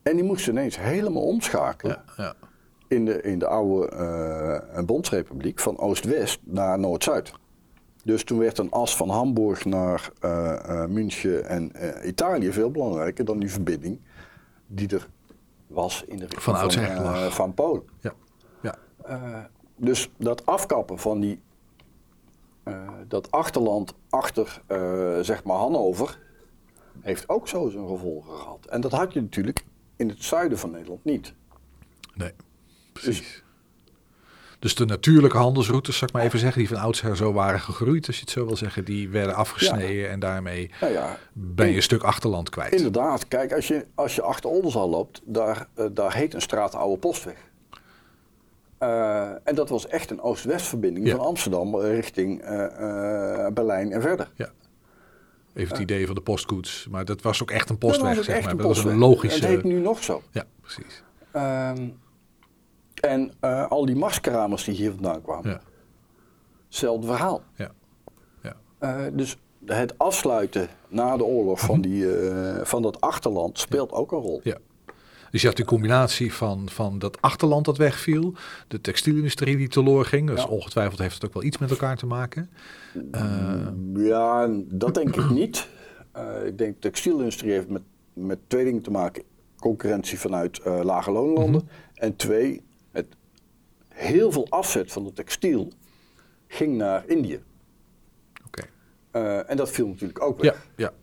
En 0.04 0.16
die 0.16 0.26
moesten 0.26 0.52
ineens 0.52 0.80
helemaal 0.80 1.24
omschakelen 1.24 2.04
Ja, 2.18 2.24
ja. 2.24 2.34
in, 2.88 3.06
de, 3.06 3.22
in 3.22 3.40
de 3.40 3.48
oude 3.48 3.88
eh, 3.90 4.84
Bondsrepubliek 4.84 5.60
van 5.60 5.78
oost-west 5.78 6.40
naar 6.44 6.80
noord-zuid. 6.80 7.32
Dus 8.04 8.24
toen 8.24 8.40
werd 8.40 8.58
een 8.58 8.72
as 8.72 8.96
van 8.96 9.10
Hamburg 9.10 9.66
naar 9.66 10.10
eh, 10.20 10.82
eh, 10.84 10.90
München 10.90 11.46
en 11.46 11.72
Italië 12.08 12.52
veel 12.52 12.72
belangrijker 12.72 13.26
dan 13.26 13.40
die 13.40 13.52
verbinding 13.52 14.00
die 14.68 14.88
er 14.88 15.08
was 15.68 16.04
in 16.08 16.18
de 16.18 16.26
richting 16.26 16.42
Van 16.42 17.04
lag. 17.04 17.34
van 17.34 17.54
Polen. 17.54 17.84
ja. 18.00 18.14
ja. 18.62 19.50
Dus 19.76 20.12
dat 20.18 20.46
afkappen 20.46 21.00
van 21.00 21.20
die, 21.20 21.42
dat 23.08 23.32
achterland 23.32 23.94
achter 24.10 24.62
eh, 24.68 25.20
zeg 25.20 25.44
maar 25.44 25.58
Hannover 25.58 26.20
heeft 27.02 27.30
ook 27.30 27.48
zo 27.48 27.70
zijn 27.70 27.88
gevolgen 27.88 28.38
gehad. 28.38 28.66
En 28.66 28.82
dat 28.82 28.92
had 28.92 29.14
je 29.14 29.22
natuurlijk 29.22 29.66
in 29.96 30.10
het 30.10 30.24
zuiden 30.24 30.58
van 30.58 30.72
Nederland 30.72 31.04
niet. 31.04 31.34
Nee, 32.14 32.32
precies. 32.94 33.44
Dus 34.60 34.76
de 34.76 34.86
natuurlijke 34.86 35.38
handelsroutes, 35.38 35.98
zal 35.98 36.08
ik 36.08 36.14
maar 36.14 36.24
even 36.24 36.40
zeggen, 36.40 36.60
die 36.60 36.70
van 36.70 36.78
oudsher 36.78 37.16
zo 37.18 37.34
waren 37.34 37.60
gegroeid, 37.60 38.08
als 38.08 38.16
je 38.16 38.22
het 38.22 38.32
zo 38.32 38.46
wil 38.46 38.56
zeggen, 38.56 38.86
die 38.86 39.10
werden 39.10 39.36
afgesneden 39.36 40.10
en 40.10 40.20
daarmee 40.20 40.72
Nou 40.82 40.94
ja, 40.94 41.18
ben 41.34 41.70
je 41.70 41.76
een 41.76 41.82
stuk 41.82 42.04
achterland 42.04 42.50
kwijt. 42.50 42.74
inderdaad. 42.74 43.28
Kijk, 43.28 43.54
als 43.54 43.68
je, 43.68 43.86
als 43.96 44.16
je 44.16 44.22
achter 44.22 44.50
Oldenzaal 44.50 44.90
loopt, 44.90 45.22
daar, 45.26 45.68
eh, 45.74 45.86
daar 45.92 46.14
heet 46.14 46.34
een 46.34 46.42
straat 46.42 46.72
de 46.72 46.78
Oude 46.78 47.00
Postweg. 47.00 47.38
Eh, 48.78 49.30
en 49.44 49.56
dat 49.56 49.70
was 49.70 49.88
echt 49.88 50.10
een 50.12 50.22
oost-west 50.22 50.66
verbinding 50.68 51.08
Ja. 51.08 51.16
van 51.16 51.26
Amsterdam 51.26 51.76
richting 51.76 52.42
eh, 52.42 52.66
eh, 53.46 53.54
Berlijn 53.54 53.92
en 53.92 54.02
verder. 54.02 54.32
Ja. 54.36 54.50
Even 55.54 55.72
het 55.72 55.82
idee 55.82 56.06
van 56.06 56.16
de 56.16 56.22
postkoets, 56.22 56.88
maar 56.92 57.06
dat 57.06 57.22
was 57.22 57.42
ook 57.42 57.52
echt 57.52 57.70
een 57.70 57.78
postweg, 57.78 58.16
dat 58.16 58.24
zeg 58.26 58.42
maar. 58.42 58.52
een 58.52 58.58
dat 58.58 58.66
was 58.66 58.84
een 58.84 58.98
logische. 58.98 59.40
Het 59.40 59.48
heet 59.48 59.64
nu 59.64 59.80
nog 59.80 60.04
zo. 60.04 60.22
Ja, 60.32 60.44
precies. 60.62 61.04
Ehm, 61.32 61.88
en 63.02 63.34
eh, 63.40 63.68
al 63.72 63.86
die 63.86 63.96
maskramers 63.96 64.64
die 64.64 64.76
hier 64.76 64.92
vandaan 64.92 65.22
kwamen, 65.22 65.50
Ja, 65.50 65.62
hetzelfde 66.68 67.08
verhaal. 67.08 67.42
ja, 67.56 67.72
ja. 68.42 68.56
Eh, 68.80 69.06
dus 69.14 69.38
het 69.66 69.98
afsluiten 69.98 70.68
na 70.88 71.18
de 71.18 71.24
oorlog 71.24 71.60
van, 71.60 71.82
die, 71.82 72.18
eh, 72.20 72.66
van 72.66 72.82
dat 72.82 73.02
achterland 73.02 73.60
speelt 73.60 73.92
ook 73.92 74.12
een 74.12 74.20
rol. 74.20 74.40
ja. 74.44 74.58
Dus 75.36 75.44
je 75.44 75.50
had 75.50 75.60
die 75.60 75.66
combinatie 75.66 76.34
van, 76.34 76.70
van 76.70 77.00
dat 77.00 77.22
achterland 77.22 77.66
dat 77.66 77.78
wegviel, 77.78 78.34
de 78.68 78.82
textielindustrie 78.82 79.58
die 79.58 79.68
teloor 79.68 80.06
ging. 80.06 80.28
Dus 80.30 80.42
Ja. 80.42 80.48
ongetwijfeld 80.48 81.00
heeft 81.00 81.14
het 81.14 81.26
ook 81.26 81.34
wel 81.34 81.44
iets 81.44 81.58
met 81.58 81.70
elkaar 81.70 81.98
te 81.98 82.06
maken. 82.06 82.50
Eh, 83.12 83.68
Ja, 83.94 84.50
dat 84.66 84.94
denk 84.94 85.16
ik 85.16 85.30
niet. 85.42 85.68
Eh, 86.12 86.46
ik 86.46 86.58
denk 86.58 86.74
de 86.74 86.80
textielindustrie 86.80 87.52
heeft 87.52 87.68
met, 87.70 87.82
met 88.14 88.40
twee 88.48 88.66
dingen 88.66 88.82
te 88.82 88.92
maken. 88.92 89.24
Concurrentie 89.60 90.20
vanuit 90.20 90.60
eh, 90.60 90.80
lage 90.84 91.12
loonlanden. 91.12 91.62
Mhm. 91.66 91.74
En 91.94 92.16
twee, 92.16 92.62
het 92.92 93.08
heel 93.90 94.32
veel 94.32 94.48
afzet 94.50 94.92
van 94.92 95.04
de 95.04 95.14
textiel 95.14 95.72
ging 96.48 96.78
naar 96.78 97.04
Indië. 97.08 97.42
En 99.48 99.58
dat 99.58 99.72
viel 99.72 99.88
natuurlijk 99.88 100.22
ook 100.22 100.44
Ja, 100.44 100.52
weg. 100.52 100.68
ja. 100.76 100.94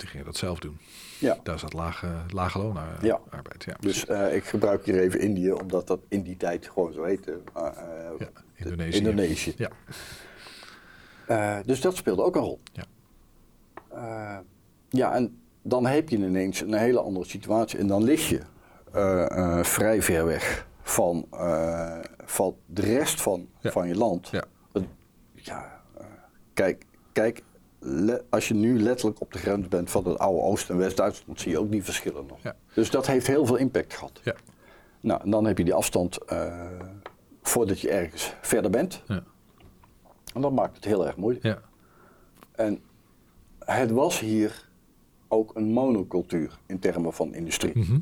Die 0.00 0.08
gingen 0.08 0.26
dat 0.26 0.36
zelf 0.36 0.58
doen. 0.58 0.78
Ja. 1.18 1.38
Daar 1.42 1.58
zat 1.58 1.72
lage, 1.72 2.08
lage 2.28 2.58
loonarbeid. 2.58 3.02
Ja. 3.02 3.20
arbeid, 3.30 3.64
ja. 3.64 3.76
Dus 3.80 4.06
eh, 4.06 4.34
ik 4.34 4.44
gebruik 4.44 4.84
hier 4.84 5.00
even 5.00 5.20
Indië, 5.20 5.52
omdat 5.52 5.86
dat 5.86 6.00
in 6.08 6.22
die 6.22 6.36
tijd 6.36 6.68
gewoon 6.68 6.92
zo 6.92 7.02
heette. 7.04 7.40
eh, 7.54 7.62
Ja, 8.18 8.28
Indonesië. 8.54 8.96
Indonesië. 8.98 9.54
Ja. 9.56 9.70
Eh, 11.26 11.58
dus 11.66 11.80
dat 11.80 11.96
speelde 11.96 12.22
ook 12.22 12.36
een 12.36 12.42
rol. 12.42 12.60
Ja. 12.72 12.84
Ja, 14.88 15.14
en 15.14 15.40
dan 15.62 15.86
heb 15.86 16.08
je 16.08 16.16
ineens 16.16 16.60
een 16.60 16.74
hele 16.74 17.00
andere 17.00 17.24
situatie. 17.26 17.78
En 17.78 17.86
dan 17.86 18.02
lig 18.04 18.28
je 18.28 18.40
vrij 19.64 20.02
ver 20.02 20.26
weg 20.26 20.66
van, 20.82 21.26
van 22.24 22.56
de 22.66 22.82
rest 22.82 23.20
van, 23.22 23.48
van 23.62 23.88
je 23.88 23.94
land. 23.96 24.28
Ja. 24.28 24.44
Ja, 25.34 25.80
kijk, 26.54 26.84
kijk 27.12 27.42
als 28.30 28.48
je 28.48 28.54
nu 28.54 28.80
letterlijk 28.80 29.20
op 29.20 29.32
de 29.32 29.38
grens 29.38 29.68
bent 29.68 29.90
van 29.90 30.08
het 30.08 30.18
oude 30.18 30.40
Oost- 30.40 30.70
en 30.70 30.76
West-Duitsland, 30.76 31.40
zie 31.40 31.50
je 31.50 31.58
ook 31.58 31.70
die 31.70 31.84
verschillen 31.84 32.26
nog. 32.26 32.38
Ja. 32.42 32.56
Dus 32.74 32.90
dat 32.90 33.06
heeft 33.06 33.26
heel 33.26 33.46
veel 33.46 33.56
impact 33.56 33.94
gehad. 33.94 34.20
Ja. 34.22 34.34
Nou, 35.00 35.20
en 35.22 35.30
dan 35.30 35.44
heb 35.44 35.58
je 35.58 35.64
die 35.64 35.74
afstand 35.74 36.24
eh, 36.24 36.66
voordat 37.42 37.80
je 37.80 37.90
ergens 37.90 38.34
verder 38.40 38.70
bent. 38.70 39.02
Ja. 39.06 39.22
En 40.34 40.40
dat 40.40 40.52
maakt 40.52 40.76
het 40.76 40.84
heel 40.84 41.06
erg 41.06 41.16
moeilijk. 41.16 41.44
Ja. 41.44 41.60
En 42.52 42.80
het 43.58 43.90
was 43.90 44.20
hier 44.20 44.68
ook 45.28 45.56
een 45.56 45.72
monocultuur 45.72 46.58
in 46.66 46.78
termen 46.78 47.12
van 47.12 47.34
industrie. 47.34 47.78
Mhm. 47.78 47.98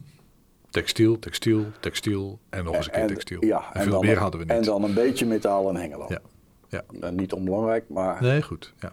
Textiel, 0.70 1.18
textiel, 1.18 1.64
textiel 1.80 2.38
en 2.48 2.64
nog 2.64 2.74
eens 2.74 2.86
een 2.86 2.92
keer 2.92 3.06
textiel. 3.06 3.44
Ja, 3.44 3.74
en 3.74 3.82
veel 3.82 3.92
dan, 3.92 4.00
meer 4.00 4.18
hadden 4.18 4.40
we 4.40 4.46
niet. 4.46 4.56
En 4.56 4.62
dan 4.62 4.84
een 4.84 4.94
beetje 4.94 5.26
metaal 5.26 5.68
en 5.68 5.76
Hengelo. 5.76 6.04
Ja. 6.08 6.20
Ja. 6.68 6.84
En 7.00 7.14
niet 7.14 7.32
onbelangrijk, 7.32 7.88
maar 7.88 8.22
Nee, 8.22 8.42
goed. 8.42 8.74
Ja. 8.78 8.92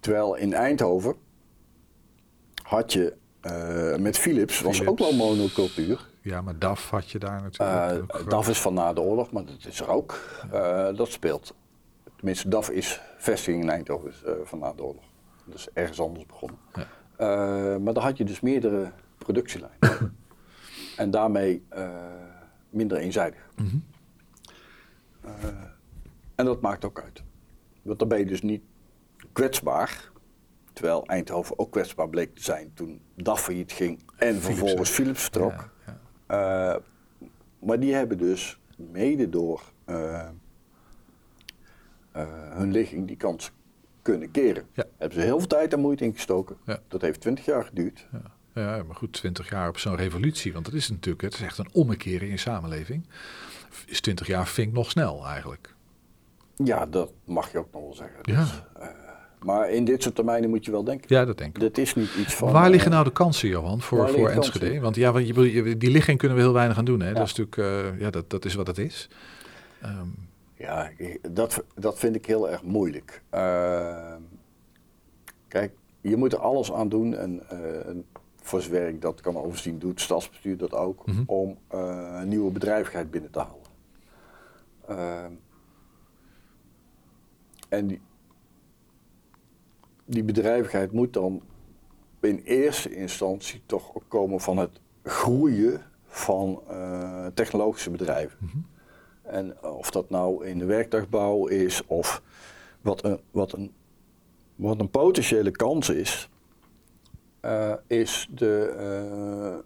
Terwijl 0.00 0.34
in 0.34 0.52
Eindhoven 0.52 1.14
had 2.62 2.92
je 2.92 3.16
eh, 3.40 3.96
met 3.96 4.18
Philips, 4.18 4.60
was 4.60 4.86
ook 4.86 4.98
wel 4.98 5.12
monocultuur. 5.12 6.08
ja, 6.22 6.42
maar 6.42 6.58
DAF 6.58 6.90
had 6.90 7.10
je 7.10 7.18
daar 7.18 7.42
natuurlijk. 7.42 8.02
Ook 8.02 8.14
groot. 8.14 8.30
DAF 8.30 8.48
is 8.48 8.60
van 8.60 8.74
na 8.74 8.92
de 8.92 9.00
oorlog, 9.00 9.30
maar 9.30 9.44
dat 9.44 9.66
is 9.66 9.80
er 9.80 9.88
ook. 9.88 10.20
Dat 10.96 11.08
speelt. 11.08 11.54
Tenminste, 12.16 12.48
DAF 12.48 12.70
is 12.70 13.00
vestiging 13.18 13.62
in 13.62 13.70
Eindhoven 13.70 14.08
is, 14.08 14.22
van 14.44 14.58
na 14.58 14.72
de 14.72 14.82
oorlog. 14.82 15.04
Dus 15.44 15.68
ergens 15.72 16.00
anders 16.00 16.26
begonnen. 16.26 16.58
Ja. 16.74 16.86
Maar 17.78 17.94
dan 17.94 18.02
had 18.02 18.16
je 18.16 18.24
dus 18.24 18.40
meerdere 18.40 18.92
productielijnen. 19.18 19.78
en 20.96 21.10
daarmee 21.10 21.62
minder 22.70 22.98
eenzijdig. 22.98 23.48
Mhm. 23.56 23.76
En 26.34 26.44
dat 26.44 26.60
maakt 26.60 26.84
ook 26.84 27.00
uit. 27.00 27.22
Want 27.82 27.98
dan 27.98 28.08
ben 28.08 28.18
je 28.18 28.26
dus 28.26 28.42
niet 28.42 28.62
kwetsbaar. 29.32 30.10
Terwijl 30.72 31.06
Eindhoven 31.06 31.58
ook 31.58 31.70
kwetsbaar 31.70 32.08
bleek 32.08 32.34
te 32.34 32.42
zijn 32.42 32.70
toen 32.74 33.00
DAF 33.16 33.42
failliet 33.42 33.72
ging 33.72 34.02
en 34.16 34.40
vervolgens 34.40 34.90
Philips 34.90 35.22
vertrok. 35.22 35.70
Ja, 35.86 35.98
ja. 36.28 36.74
Eh, 36.74 36.80
maar 37.58 37.80
die 37.80 37.94
hebben 37.94 38.18
dus 38.18 38.60
mede 38.76 39.28
door 39.28 39.62
eh, 39.84 40.28
eh, 42.12 42.26
hun 42.56 42.72
ligging 42.72 43.06
die 43.06 43.16
kans 43.16 43.50
kunnen 44.02 44.30
keren. 44.30 44.66
Ja. 44.72 44.84
Hebben 44.96 45.18
ze 45.18 45.24
heel 45.24 45.38
veel 45.38 45.48
tijd 45.48 45.72
en 45.72 45.80
moeite 45.80 46.04
ingestoken. 46.04 46.56
Dat 46.88 47.00
heeft 47.00 47.20
20 47.20 47.44
jaar 47.44 47.64
geduurd. 47.64 48.06
Ja. 48.12 48.36
Ja, 48.54 48.82
maar 48.82 48.96
goed, 48.96 49.12
20 49.12 49.50
jaar 49.50 49.68
op 49.68 49.78
zo'n 49.78 49.96
revolutie, 49.96 50.52
want 50.52 50.64
dat 50.64 50.74
is 50.74 50.88
natuurlijk, 50.90 51.22
het 51.22 51.34
is 51.34 51.40
echt 51.40 51.58
een 51.58 51.68
ommekeer 51.72 52.22
in 52.22 52.28
je 52.28 52.36
samenleving. 52.36 53.06
Is 53.86 54.00
20 54.00 54.26
jaar 54.26 54.46
vind 54.46 54.68
ik 54.68 54.74
nog 54.74 54.90
snel 54.90 55.26
eigenlijk. 55.26 55.74
Ja, 56.56 56.86
dat 56.86 57.12
mag 57.24 57.52
je 57.52 57.58
ook 57.58 57.72
nog 57.72 57.82
wel 57.82 57.94
zeggen. 57.94 58.18
Ja. 58.22 58.40
Dus, 58.40 58.62
maar 59.44 59.70
in 59.70 59.84
dit 59.84 60.02
soort 60.02 60.14
termijnen 60.14 60.50
moet 60.50 60.64
je 60.64 60.70
wel 60.70 60.84
denken. 60.84 61.06
Ja, 61.16 61.24
dat 61.24 61.38
denk 61.38 61.54
ik. 61.54 61.60
Dit 61.60 61.78
is 61.78 61.94
niet 61.94 62.14
iets 62.14 62.34
van. 62.34 62.52
Waar 62.52 62.70
liggen 62.70 62.88
eh, 62.88 62.94
nou 62.94 63.04
de 63.08 63.12
kansen, 63.14 63.48
Johan, 63.48 63.80
voor, 63.80 64.08
voor 64.08 64.28
Enschede? 64.28 64.58
kansen? 64.64 64.82
Want 64.82 64.96
ja, 64.96 65.12
want 65.12 65.26
je, 65.26 65.76
die 65.78 65.90
ligging 65.90 66.18
kunnen 66.18 66.36
we 66.36 66.42
heel 66.42 66.52
weinig 66.52 66.78
aan 66.78 66.84
doen. 66.84 67.00
Hè? 67.00 67.08
Ja. 67.08 67.14
Dat 67.14 67.26
is 67.26 67.34
natuurlijk, 67.34 67.92
eh, 67.94 68.00
ja, 68.00 68.10
dat, 68.10 68.30
dat 68.30 68.44
is 68.44 68.54
wat 68.54 68.66
het 68.66 68.78
is. 68.78 69.08
Ehm, 69.82 70.06
Ja, 70.54 70.90
dat, 71.30 71.64
dat 71.74 71.98
vind 71.98 72.14
ik 72.16 72.26
heel 72.26 72.50
erg 72.50 72.62
moeilijk. 72.62 73.22
Eh, 73.30 74.14
kijk, 75.48 75.72
je 76.00 76.16
moet 76.16 76.32
er 76.32 76.38
alles 76.38 76.72
aan 76.72 76.88
doen 76.88 77.16
en 77.16 77.42
eh, 77.48 77.94
voor 78.42 78.62
zover 78.62 78.88
ik 78.88 79.00
dat 79.02 79.20
kan 79.20 79.36
overzien, 79.36 79.78
doet 79.78 79.90
het 79.90 80.00
stadsbestuur 80.00 80.56
dat 80.56 80.72
ook, 80.74 81.06
Mhm. 81.06 81.22
om 81.26 81.58
eh, 81.68 82.22
nieuwe 82.22 82.50
bedrijvigheid 82.52 83.10
binnen 83.10 83.30
te 83.30 83.38
halen. 83.38 83.56
Eh, 84.86 85.24
en 87.68 87.86
die, 87.86 88.00
die 90.08 90.24
bedrijvigheid 90.24 90.92
moet 90.92 91.12
dan 91.12 91.42
in 92.20 92.40
eerste 92.44 92.94
instantie 92.94 93.62
toch 93.66 93.94
ook 93.94 94.04
komen 94.08 94.40
van 94.40 94.56
het 94.56 94.80
groeien 95.02 95.82
van 96.06 96.62
eh, 96.68 97.26
technologische 97.34 97.90
bedrijven. 97.90 98.38
Mhm. 98.40 98.56
En 99.22 99.56
eh, 99.62 99.76
of 99.76 99.90
dat 99.90 100.10
nou 100.10 100.46
in 100.46 100.58
de 100.58 100.64
werktuigbouw 100.64 101.46
is 101.46 101.82
of 101.86 102.22
wat 102.80 103.04
een, 103.04 103.18
wat 103.30 103.52
een, 103.52 103.72
wat 104.56 104.80
een 104.80 104.90
potentiële 104.90 105.50
kans 105.50 105.88
is, 105.88 106.28
eh, 107.40 107.72
is 107.86 108.28
de 108.30 109.62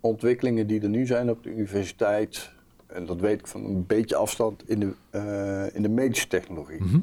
ontwikkelingen 0.00 0.66
die 0.66 0.80
er 0.80 0.88
nu 0.88 1.06
zijn 1.06 1.30
op 1.30 1.42
de 1.42 1.50
universiteit, 1.50 2.52
en 2.86 3.06
dat 3.06 3.20
weet 3.20 3.40
ik 3.40 3.46
van 3.46 3.64
een 3.64 3.86
beetje 3.86 4.16
afstand, 4.16 4.68
in 4.68 4.80
de, 4.80 5.70
in 5.72 5.82
de 5.82 5.88
medische 5.88 6.28
technologie. 6.28 6.82
mhm. 6.82 6.98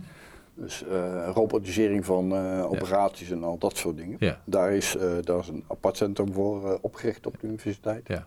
Dus 0.55 0.83
eh, 0.83 1.29
robotisering 1.33 2.05
van 2.05 2.35
eh, 2.35 2.71
operaties 2.71 3.31
en 3.31 3.43
al 3.43 3.57
dat 3.57 3.77
soort 3.77 3.97
dingen. 3.97 4.15
Ja. 4.19 4.41
Daar, 4.45 4.73
is, 4.73 4.95
eh, 4.95 5.11
daar 5.21 5.39
is 5.39 5.47
een 5.47 5.63
apart 5.67 5.97
centrum 5.97 6.33
voor 6.33 6.79
opgericht 6.81 7.25
op 7.25 7.39
de 7.39 7.47
universiteit. 7.47 8.07
Ja. 8.07 8.25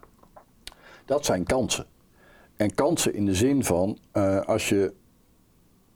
Dat 1.05 1.25
zijn 1.25 1.45
kansen. 1.45 1.87
En 2.57 2.75
kansen 2.75 3.15
in 3.15 3.27
de 3.27 3.35
zin 3.35 3.65
van 3.65 3.99
als 4.45 4.69
je 4.69 4.93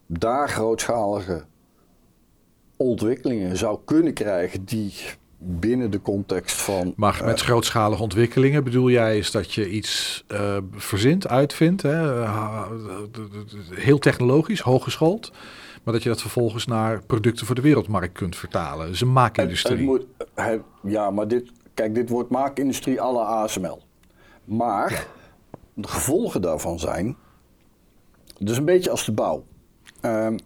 daar 0.05 0.49
grootschalige 0.49 1.45
ontwikkelingen 2.77 3.57
zou 3.57 3.79
kunnen 3.85 4.13
krijgen 4.13 4.65
die 4.65 4.93
binnen 5.37 5.91
de 5.91 6.01
context 6.01 6.61
van. 6.61 6.93
Maar 6.95 7.21
met 7.25 7.41
grootschalige 7.41 8.01
ontwikkelingen 8.01 8.63
bedoel 8.63 8.89
jij 8.89 9.17
is 9.17 9.31
dat 9.31 9.53
je 9.53 9.69
iets 9.69 10.23
verzint, 10.71 11.27
uitvindt, 11.27 11.81
hè? 11.81 12.25
heel 13.73 13.99
technologisch, 13.99 14.59
hooggeschoold, 14.59 15.31
maar 15.89 15.97
dat 15.97 16.07
je 16.07 16.13
dat 16.13 16.21
vervolgens 16.21 16.65
naar 16.65 17.01
producten 17.05 17.45
voor 17.45 17.55
de 17.55 17.61
wereldmarkt 17.61 18.13
kunt 18.17 18.35
vertalen. 18.35 18.87
Dus 18.87 19.01
een 19.01 19.13
maakindustrie. 19.13 19.77
het 19.77 19.85
moet, 19.85 20.05
het- 20.35 20.61
ja, 20.83 21.09
maar 21.11 21.27
dit, 21.27 21.51
kijk, 21.73 21.95
dit 21.95 22.09
wordt 22.09 22.29
maakindustrie 22.29 23.01
à 23.01 23.11
la 23.11 23.21
ASML. 23.21 23.81
Maar 24.45 25.05
de 25.73 25.87
gevolgen 25.87 26.41
daarvan 26.41 26.79
zijn, 26.79 27.15
dus 28.39 28.57
een 28.57 28.65
beetje 28.65 28.89
als 28.89 29.05
de 29.05 29.11
bouw. 29.11 29.43
Ehm, 30.01 30.37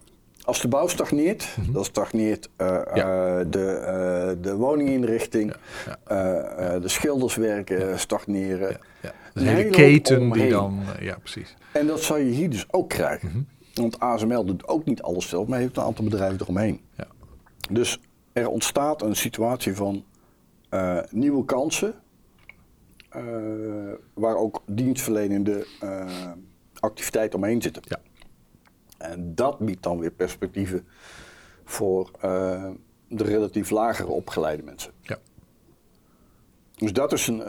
als 0.43 0.62
de 0.62 0.67
bouw 0.67 0.88
stagneert, 0.88 1.56
dan 1.71 1.86
stagneert 1.86 2.49
eh, 2.56 2.67
Mhm. 2.67 2.95
Ja. 2.97 3.38
eh, 3.39 3.45
de, 3.49 3.65
eh, 3.71 4.43
de 4.43 4.56
woninginrichting, 4.56 5.53
Ja, 6.08 6.79
de 6.79 6.88
schilderswerken 6.88 7.99
stagneren. 7.99 8.77
Een 9.34 9.47
hele 9.47 9.69
keten 9.69 10.32
die 10.32 10.49
dan, 10.49 10.84
ja 10.99 11.17
precies. 11.19 11.56
En 11.71 11.88
dat 11.88 12.01
zou 12.01 12.19
je 12.19 12.32
hier 12.32 12.49
dus 12.49 12.65
ook 12.71 12.89
krijgen. 12.89 13.27
Mhm. 13.29 13.41
Want 13.73 13.99
ASML 13.99 14.45
doet 14.45 14.67
ook 14.67 14.86
niet 14.86 15.01
alles 15.01 15.29
zelf, 15.29 15.47
maar 15.47 15.59
heeft 15.59 15.77
een 15.77 15.83
aantal 15.83 16.03
bedrijven 16.03 16.41
eromheen. 16.41 16.81
Ja. 16.97 17.07
Dus 17.71 17.99
er 18.33 18.47
ontstaat 18.47 19.01
een 19.01 19.15
situatie 19.15 19.75
van 19.75 20.03
eh, 20.69 20.99
nieuwe 21.09 21.45
kansen, 21.45 21.93
eh, 23.09 23.23
waar 24.13 24.36
ook 24.36 24.62
dienstverlenende 24.65 25.67
eh, 25.79 26.31
activiteiten 26.79 27.39
omheen 27.39 27.62
zitten. 27.62 27.81
Ja. 27.86 27.99
En 28.97 29.36
dat 29.36 29.59
biedt 29.59 29.83
dan 29.83 29.99
weer 29.99 30.12
perspectieven 30.12 30.88
voor 31.63 32.12
de 33.07 33.23
relatief 33.23 33.69
lagere 33.69 34.09
opgeleide 34.09 34.63
mensen. 34.63 34.91
Ja. 35.01 35.19
Dus 36.75 36.93
dat 36.93 37.12
is 37.12 37.27
een, 37.27 37.43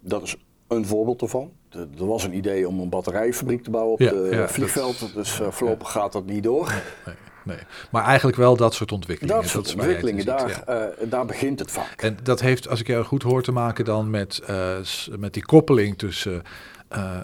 dat 0.00 0.22
is 0.22 0.36
een 0.66 0.86
voorbeeld 0.86 1.22
ervan. 1.22 1.52
Er 1.70 2.06
was 2.06 2.24
een 2.24 2.36
idee 2.36 2.68
om 2.68 2.80
een 2.80 2.88
batterijfabriek 2.88 3.62
te 3.62 3.70
bouwen 3.70 3.92
op 3.92 3.98
het 3.98 4.32
ja, 4.32 4.48
vliegveld. 4.48 5.14
dus 5.14 5.40
eh, 5.40 5.50
voorlopig 5.50 5.90
gaat 5.90 6.12
dat 6.12 6.26
niet 6.26 6.42
door. 6.42 6.72
Nee, 7.04 7.14
nee. 7.44 7.64
Maar 7.90 8.04
eigenlijk 8.04 8.36
wel 8.36 8.56
dat 8.56 8.74
soort 8.74 8.92
ontwikkelingen. 8.92 9.40
Dat 9.42 9.50
soort 9.50 9.74
ontwikkelingen, 9.74 10.24
daar, 10.24 10.62
eh, 10.62 11.10
daar 11.10 11.26
begint 11.26 11.58
het 11.58 11.70
vaak. 11.70 12.02
En 12.02 12.18
dat 12.22 12.40
heeft, 12.40 12.68
als 12.68 12.80
ik 12.80 12.86
jou 12.86 13.04
goed 13.04 13.22
hoor, 13.22 13.42
te 13.42 13.52
maken 13.52 13.84
dan 13.84 14.10
met, 14.10 14.38
eh, 14.46 14.76
met 15.18 15.34
die 15.34 15.44
koppeling 15.44 15.98
tussen 15.98 16.42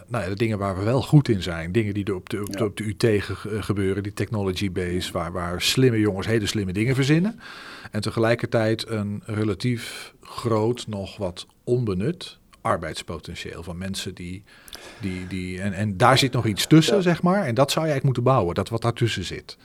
nou 0.06 0.24
ja, 0.24 0.28
de 0.28 0.34
dingen 0.34 0.58
waar 0.58 0.78
we 0.78 0.84
wel 0.84 1.02
goed 1.02 1.28
in 1.28 1.42
zijn. 1.42 1.72
Dingen 1.72 1.94
die 1.94 2.04
er 2.04 2.14
op 2.14 2.28
de, 2.28 2.40
op 2.40 2.56
de, 2.56 2.64
op 2.64 2.76
de 2.76 2.84
UT 2.84 3.22
ge- 3.22 3.62
gebeuren, 3.62 4.02
die 4.02 4.12
technology 4.12 4.72
base, 4.72 5.12
waar, 5.12 5.32
waar 5.32 5.62
slimme 5.62 5.98
jongens 5.98 6.26
hele 6.26 6.46
slimme 6.46 6.72
dingen 6.72 6.94
verzinnen. 6.94 7.40
En 7.90 8.00
tegelijkertijd 8.00 8.88
een 8.88 9.22
relatief 9.26 10.14
groot, 10.20 10.86
nog 10.86 11.16
wat 11.16 11.46
onbenut 11.64 12.38
arbeidspotentieel 12.62 13.62
van 13.62 13.78
mensen 13.78 14.14
die. 14.14 14.42
die, 15.00 15.26
die 15.26 15.60
en, 15.60 15.72
en 15.72 15.96
daar 15.96 16.18
zit 16.18 16.32
nog 16.32 16.46
iets 16.46 16.66
tussen, 16.66 16.96
Ja. 16.96 17.02
zeg 17.02 17.22
maar. 17.22 17.44
En 17.44 17.54
dat 17.54 17.70
zou 17.70 17.86
je 17.86 17.90
eigenlijk 17.92 18.04
moeten 18.04 18.22
bouwen, 18.22 18.54
dat 18.54 18.68
wat 18.68 18.82
daartussen 18.82 19.24
zit. 19.24 19.56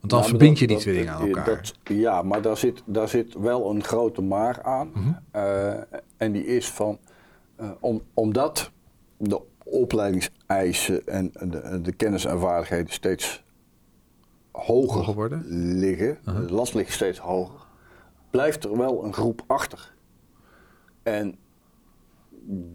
Want 0.00 0.12
dan 0.12 0.18
Nou, 0.20 0.30
verbind 0.30 0.58
je 0.58 0.66
dat- 0.66 0.76
die 0.76 0.84
twee 0.86 0.98
dingen 0.98 1.14
aan 1.14 1.26
elkaar. 1.26 1.44
dat- 1.44 1.74
ja, 1.84 2.22
maar 2.22 2.42
daar 2.42 2.56
zit, 2.56 2.82
daar 2.86 3.08
zit 3.08 3.34
wel 3.34 3.70
een 3.70 3.84
grote 3.84 4.22
maar 4.22 4.62
aan. 4.62 4.90
Mhm. 4.94 5.12
Eh, 5.30 5.72
en 6.16 6.32
die 6.32 6.46
is 6.46 6.68
van, 6.68 6.98
eh, 7.56 7.70
om, 7.80 8.02
omdat 8.14 8.70
de 9.18 9.40
opleidingseisen 9.64 11.06
en 11.06 11.30
de, 11.40 11.80
de 11.82 11.92
kennis 11.92 12.24
en 12.24 12.40
vaardigheden 12.40 12.92
steeds 12.92 13.42
hoger, 14.52 14.96
Hoger 14.96 15.14
worden? 15.14 15.44
liggen, 15.78 16.18
Uh-huh. 16.28 16.46
de 16.46 16.52
last 16.54 16.74
ligt 16.74 16.92
steeds 16.92 17.18
hoger, 17.18 17.60
blijft 18.30 18.64
er 18.64 18.76
wel 18.78 19.04
een 19.04 19.12
groep 19.12 19.42
achter. 19.46 19.92
En 21.02 21.34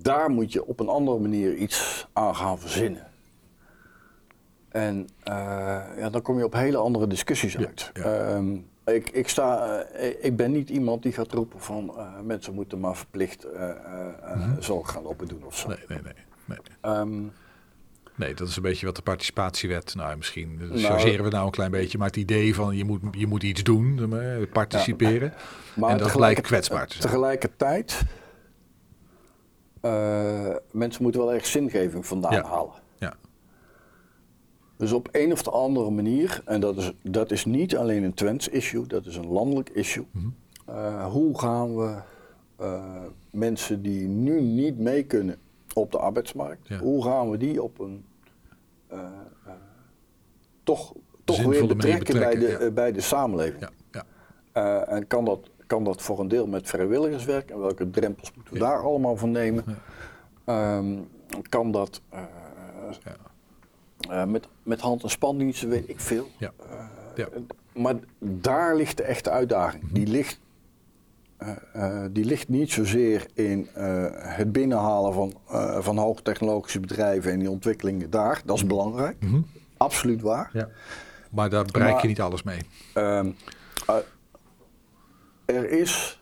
daar 0.01 0.29
moet 0.29 0.53
je 0.53 0.65
op 0.65 0.79
een 0.79 0.87
andere 0.89 1.19
manier 1.19 1.55
iets 1.55 2.07
aan 2.13 2.35
gaan 2.35 2.59
verzinnen. 2.59 3.07
En 4.69 5.07
eh, 5.23 5.33
ja, 5.97 6.09
dan 6.09 6.21
kom 6.21 6.37
je 6.37 6.45
op 6.45 6.53
hele 6.53 6.77
andere 6.77 7.07
discussies 7.07 7.57
uit. 7.57 7.91
ja. 7.93 8.03
Ehm, 8.03 8.57
ik, 8.93 9.09
ik, 9.09 9.27
sta, 9.29 9.79
eh, 9.79 10.25
ik 10.25 10.35
ben 10.35 10.51
niet 10.51 10.69
iemand 10.69 11.03
die 11.03 11.11
gaat 11.11 11.31
roepen 11.31 11.59
van 11.61 11.93
eh, 11.97 12.19
mensen 12.23 12.53
moeten 12.53 12.79
maar 12.79 12.95
verplicht 12.95 13.43
eh, 13.43 13.69
zorg 14.59 14.91
gaan 14.91 15.05
opdoen 15.05 15.43
of 15.43 15.57
zo. 15.57 15.67
Nee, 15.67 15.77
nee, 15.87 15.99
nee. 16.03 16.13
nee. 16.45 16.57
Ehm, 16.81 17.23
Nee, 18.17 18.33
dat 18.33 18.47
is 18.47 18.55
een 18.55 18.61
beetje 18.61 18.85
wat 18.85 18.95
de 18.95 19.01
participatiewet. 19.01 19.95
Nou, 19.95 20.17
misschien 20.17 20.57
Nou, 20.57 20.79
chargeren 20.79 21.23
we 21.25 21.29
nou 21.29 21.45
een 21.45 21.51
klein 21.51 21.71
beetje, 21.71 21.97
maar 21.97 22.07
het 22.07 22.15
idee 22.15 22.55
van 22.55 22.75
je 22.77 22.83
moet, 22.83 23.01
je 23.11 23.27
moet 23.27 23.43
iets 23.43 23.63
doen, 23.63 24.13
participeren. 24.51 25.33
maar 25.75 25.89
en 25.89 25.97
dat 25.97 26.15
blijkt 26.15 26.41
kwetsbaar 26.41 26.87
te 26.87 26.95
zijn. 26.95 27.07
Tegelijkertijd, 27.07 28.01
mensen 30.71 31.03
moeten 31.03 31.21
wel 31.21 31.33
ergens 31.33 31.51
zingeving 31.51 32.05
vandaan 32.05 32.31
Ja. 32.33 32.43
halen. 32.43 32.73
Ja. 32.97 33.13
Dus 34.77 34.91
op 34.91 35.09
een 35.11 35.31
of 35.31 35.43
de 35.43 35.51
andere 35.51 35.89
manier, 35.89 36.41
en 36.45 36.59
dat 36.61 36.77
is, 36.77 36.91
dat 37.01 37.31
is 37.31 37.45
niet 37.45 37.77
alleen 37.77 38.03
een 38.03 38.13
Twents 38.13 38.47
issue, 38.47 38.87
dat 38.87 39.05
is 39.05 39.15
een 39.15 39.27
landelijk 39.27 39.69
issue. 39.69 40.05
Mhm. 40.11 40.27
Eh, 40.65 41.05
hoe 41.11 41.39
gaan 41.39 41.75
we 41.77 41.95
eh, 42.57 42.83
mensen 43.29 43.81
die 43.81 44.07
nu 44.07 44.41
niet 44.41 44.79
mee 44.79 45.03
kunnen 45.03 45.37
op 45.73 45.91
de 45.91 45.97
arbeidsmarkt, 45.97 46.67
Ja. 46.67 46.77
hoe 46.79 47.03
gaan 47.03 47.29
we 47.29 47.37
die 47.37 47.63
op 47.63 47.79
een 47.79 48.05
eh, 48.87 48.99
eh, 48.99 49.51
toch, 50.63 50.93
toch 51.23 51.35
Zinvolle 51.35 51.57
weer 51.57 51.67
betrekken, 51.75 52.19
bij, 52.19 52.35
de, 52.35 52.47
ja. 52.47 52.57
eh, 52.57 52.71
bij 52.73 52.91
de 52.91 53.01
samenleving? 53.01 53.61
Ja, 53.61 53.69
ja. 53.91 54.03
Eh, 54.51 54.93
en 54.95 55.07
kan 55.07 55.25
dat, 55.25 55.49
kan 55.67 55.83
dat 55.83 56.01
voor 56.01 56.19
een 56.19 56.27
deel 56.27 56.47
met 56.47 56.67
vrijwilligerswerk 56.69 57.49
en 57.49 57.59
welke 57.59 57.89
drempels 57.89 58.31
moeten 58.35 58.53
we 58.53 58.59
daar 58.59 58.81
allemaal 58.83 59.17
van 59.17 59.31
nemen? 59.31 59.63
Ehm, 60.45 60.97
kan 61.49 61.71
dat 61.71 62.01
eh, 62.09 62.19
Ja. 63.03 63.15
eh, 64.09 64.25
met, 64.29 64.47
met 64.63 64.79
hand- 64.79 65.03
en 65.03 65.09
spandiensten, 65.09 65.69
weet 65.69 65.89
ik 65.89 65.99
veel. 65.99 66.27
Ja. 66.37 66.51
Eh, 66.69 66.85
Ja. 67.15 67.27
Maar 67.73 67.95
daar 68.19 68.75
ligt 68.75 68.97
de 68.97 69.03
echte 69.03 69.29
uitdaging. 69.29 69.83
Mhm. 69.83 69.93
Die, 69.93 70.07
ligt, 70.07 70.39
die 72.11 72.25
ligt 72.25 72.49
niet 72.49 72.71
zozeer 72.71 73.25
in 73.33 73.67
het 74.17 74.51
binnenhalen 74.51 75.13
van, 75.13 75.33
van 75.83 75.97
hoogtechnologische 75.97 76.79
bedrijven 76.79 77.31
en 77.31 77.39
die 77.39 77.49
ontwikkelingen 77.49 78.09
daar. 78.09 78.41
Dat 78.45 78.55
is 78.55 78.65
belangrijk, 78.65 79.15
Mhm. 79.19 79.39
absoluut 79.77 80.21
waar. 80.21 80.49
ja. 80.53 80.69
Maar 81.31 81.49
daar 81.49 81.65
bereik 81.65 81.89
je 81.89 81.95
Maar- 81.95 82.07
niet 82.07 82.21
alles 82.21 82.43
mee. 82.43 82.59
Er 85.45 85.69
is 85.69 86.19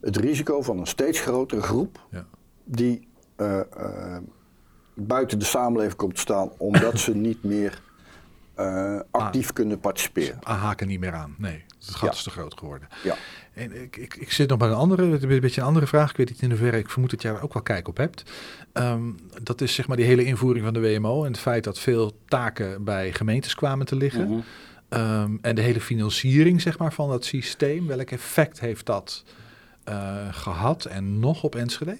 het 0.00 0.16
risico 0.16 0.62
van 0.62 0.78
een 0.78 0.86
steeds 0.86 1.20
grotere 1.20 1.62
groep 1.62 2.00
Ja. 2.10 2.26
die 2.64 3.08
eh, 3.36 3.60
eh, 3.60 4.16
buiten 4.94 5.38
de 5.38 5.44
samenleving 5.44 5.96
komt 5.96 6.14
te 6.14 6.20
staan 6.20 6.50
omdat 6.58 6.98
ze 6.98 7.14
niet 7.16 7.42
meer 7.42 7.82
eh, 8.54 9.00
actief 9.10 9.52
kunnen 9.52 9.80
participeren. 9.80 10.38
Haken 10.42 10.86
niet 10.86 11.00
meer 11.00 11.12
aan. 11.12 11.34
Nee, 11.38 11.64
het 11.78 11.94
gat 11.94 12.00
Ja. 12.08 12.14
is 12.14 12.22
te 12.22 12.30
groot 12.30 12.58
geworden. 12.58 12.88
Ja. 13.02 13.16
En 13.54 13.82
ik, 13.82 13.96
ik, 13.96 14.14
ik 14.16 14.32
zit 14.32 14.48
nog 14.48 14.58
bij 14.58 14.68
een 14.68 14.74
andere, 14.74 15.02
een 15.02 15.40
beetje 15.40 15.60
een 15.60 15.66
andere 15.66 15.86
vraag. 15.86 16.10
Ik 16.10 16.16
weet 16.16 16.30
niet 16.30 16.42
in 16.42 16.50
hoeverre, 16.50 16.78
ik 16.78 16.90
vermoed 16.90 17.10
dat 17.10 17.22
jij 17.22 17.32
er 17.32 17.42
ook 17.42 17.52
wel 17.52 17.62
kijk 17.62 17.88
op 17.88 17.96
hebt. 17.96 18.22
Ehm, 18.72 19.10
dat 19.42 19.60
is 19.60 19.74
zeg 19.74 19.86
maar 19.88 19.96
die 19.96 20.06
hele 20.06 20.24
invoering 20.24 20.64
van 20.64 20.74
de 20.74 20.80
WMO 20.80 21.24
en 21.24 21.30
het 21.30 21.40
feit 21.40 21.64
dat 21.64 21.78
veel 21.78 22.12
taken 22.28 22.84
bij 22.84 23.12
gemeentes 23.12 23.54
kwamen 23.54 23.86
te 23.86 23.96
liggen. 23.96 24.28
Mhm. 24.28 24.40
Ehm, 24.94 25.36
en 25.40 25.54
de 25.54 25.60
hele 25.62 25.80
financiering 25.80 26.60
zeg 26.60 26.78
maar, 26.78 26.92
van 26.92 27.08
dat 27.08 27.24
systeem. 27.24 27.86
Welk 27.86 28.10
effect 28.10 28.60
heeft 28.60 28.86
dat 28.86 29.24
eh, 29.84 30.28
gehad 30.30 30.84
en 30.84 31.18
nog 31.20 31.42
op 31.44 31.54
Enschede? 31.54 31.96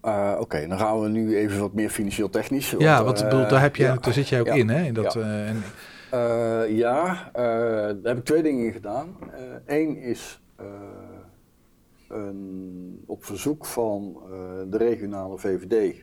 Eh, 0.00 0.36
Oké, 0.40 0.66
dan 0.68 0.78
gaan 0.78 1.00
we 1.00 1.08
nu 1.08 1.36
even 1.36 1.60
wat 1.60 1.72
meer 1.72 1.90
financieel 1.90 2.30
technisch. 2.30 2.74
ja, 2.78 3.04
want, 3.04 3.18
eh, 3.22 3.28
bedoel, 3.28 3.48
daar, 3.48 3.60
heb 3.60 3.76
jij, 3.76 3.86
ja, 3.88 3.96
daar 3.96 4.12
zit 4.12 4.28
jij 4.28 4.40
ook 4.40 4.46
ja, 4.46 4.54
in, 4.54 4.68
hè? 4.68 4.82
In 4.84 4.94
dat, 4.94 5.12
ja. 5.12 5.20
eh, 5.20 5.48
en, 5.48 5.62
Eh, 6.10 6.76
ja, 6.76 7.30
eh, 7.32 7.42
daar 7.42 7.96
heb 8.02 8.18
ik 8.18 8.24
twee 8.24 8.42
dingen 8.42 8.64
in 8.66 8.72
gedaan. 8.72 9.16
Eén 9.66 9.96
is 9.96 10.40
eh, 10.56 10.66
een, 12.08 13.02
op 13.06 13.24
verzoek 13.24 13.66
van 13.66 14.16
eh, 14.24 14.30
de 14.70 14.76
regionale 14.76 15.38
VVD. 15.38 15.94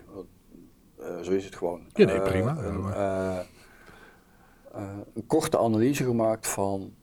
eh, 1.00 1.20
zo 1.22 1.32
is 1.32 1.46
het 1.46 1.56
gewoon. 1.56 1.82
Ja, 1.94 2.06
nee, 2.06 2.16
eh, 2.16 2.24
prima. 2.24 2.58
Een, 2.58 2.94
eh, 2.94 3.38
eh, 3.38 3.46
een 5.14 5.28
korte 5.28 5.60
analyse 5.60 6.04
gemaakt 6.04 6.48
van 6.48 6.94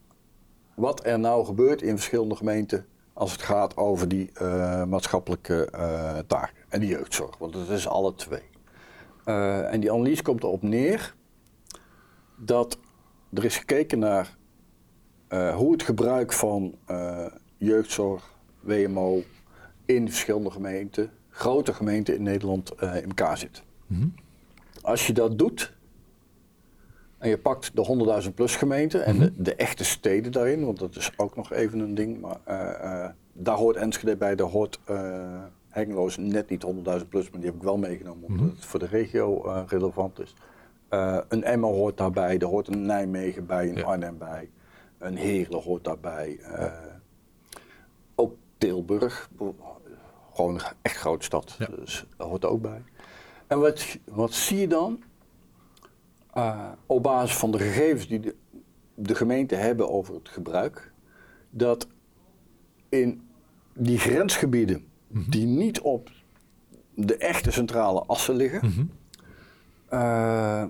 wat 0.74 1.06
er 1.06 1.18
nou 1.18 1.44
gebeurt 1.44 1.82
in 1.82 1.96
verschillende 1.96 2.36
gemeenten 2.36 2.86
als 3.12 3.32
het 3.32 3.42
gaat 3.42 3.76
over 3.76 4.08
die 4.08 4.30
eh, 4.34 4.84
maatschappelijke 4.84 5.64
eh, 5.70 6.18
taken 6.26 6.56
en 6.68 6.80
die 6.80 6.88
jeugdzorg. 6.88 7.38
Want 7.38 7.54
het 7.54 7.68
is 7.68 7.88
alle 7.88 8.14
twee. 8.14 8.42
Eh, 9.24 9.72
en 9.72 9.80
die 9.80 9.92
analyse 9.92 10.22
komt 10.22 10.42
erop 10.42 10.62
neer 10.62 11.14
dat 12.36 12.78
er 13.32 13.44
is 13.44 13.56
gekeken 13.56 13.98
naar 13.98 14.36
eh, 15.28 15.56
hoe 15.56 15.72
het 15.72 15.82
gebruik 15.82 16.32
van 16.32 16.74
eh, 16.86 17.26
jeugdzorg, 17.56 18.34
WMO 18.60 19.22
in 19.84 20.08
verschillende 20.08 20.50
gemeenten, 20.50 21.10
grote 21.30 21.74
gemeenten 21.74 22.14
in 22.14 22.22
Nederland, 22.22 22.74
eh, 22.74 22.96
in 22.96 23.08
elkaar 23.08 23.38
zit. 23.38 23.62
Mhm. 23.86 24.06
Als 24.82 25.06
je 25.06 25.12
dat 25.12 25.38
doet 25.38 25.72
en 27.22 27.28
je 27.28 27.38
pakt 27.38 27.70
de 27.76 28.22
100.000 28.28 28.34
plus 28.34 28.56
gemeenten 28.56 29.04
en 29.04 29.18
de, 29.18 29.32
de 29.36 29.54
echte 29.54 29.84
steden 29.84 30.32
daarin, 30.32 30.64
want 30.64 30.78
dat 30.78 30.96
is 30.96 31.12
ook 31.16 31.36
nog 31.36 31.52
even 31.52 31.78
een 31.78 31.94
ding, 31.94 32.20
maar 32.20 32.36
eh, 32.44 33.04
eh, 33.04 33.10
daar 33.32 33.56
hoort 33.56 33.76
Enschede 33.76 34.16
bij, 34.16 34.34
daar 34.36 34.46
hoort 34.48 34.80
uh, 34.90 36.16
net 36.16 36.48
niet 36.50 36.64
100.000 37.00 37.08
plus, 37.08 37.30
maar 37.30 37.40
die 37.40 37.48
heb 37.50 37.54
ik 37.58 37.62
wel 37.62 37.78
meegenomen 37.78 38.24
omdat 38.24 38.46
Mhm. 38.46 38.54
het 38.54 38.64
voor 38.64 38.78
de 38.80 38.86
regio 38.86 39.40
relevant 39.66 40.20
is. 40.20 40.34
Een 41.28 41.44
Emma 41.44 41.66
hoort 41.66 41.96
daarbij, 41.96 42.38
er 42.38 42.46
hoort 42.46 42.68
een 42.68 42.82
Nijmegen 42.86 43.46
bij, 43.46 43.68
een 43.68 43.76
Ja. 43.76 43.82
Arnhem 43.82 44.18
bij, 44.18 44.50
een 44.98 45.16
Heerlen 45.16 45.62
hoort 45.62 45.84
daarbij. 45.84 46.40
ook 48.14 48.34
Tilburg, 48.58 49.30
gewoon 50.34 50.54
een 50.54 50.60
echt 50.82 50.96
grote 50.96 51.24
stad, 51.24 51.54
Ja. 51.58 51.66
dus 51.66 52.06
hoort 52.16 52.42
er 52.44 52.50
ook 52.50 52.62
bij. 52.62 52.82
En 53.46 53.60
wat, 53.60 53.98
wat 54.04 54.32
zie 54.32 54.58
je 54.58 54.68
dan? 54.68 55.02
Uh, 56.36 56.68
op 56.86 57.02
basis 57.02 57.36
van 57.36 57.50
de 57.50 57.58
gegevens 57.58 58.08
die 58.08 58.20
de, 58.20 58.34
de 58.94 59.14
gemeenten 59.14 59.58
hebben 59.58 59.90
over 59.90 60.14
het 60.14 60.28
gebruik, 60.28 60.92
dat 61.50 61.86
in 62.88 63.22
die 63.74 63.98
grensgebieden 63.98 64.84
Mhm. 65.08 65.30
die 65.30 65.46
niet 65.46 65.80
op 65.80 66.10
de 66.94 67.16
echte 67.16 67.50
centrale 67.50 68.02
assen 68.06 68.34
liggen, 68.34 68.60
Mhm. 68.68 68.84
uh, 69.92 70.64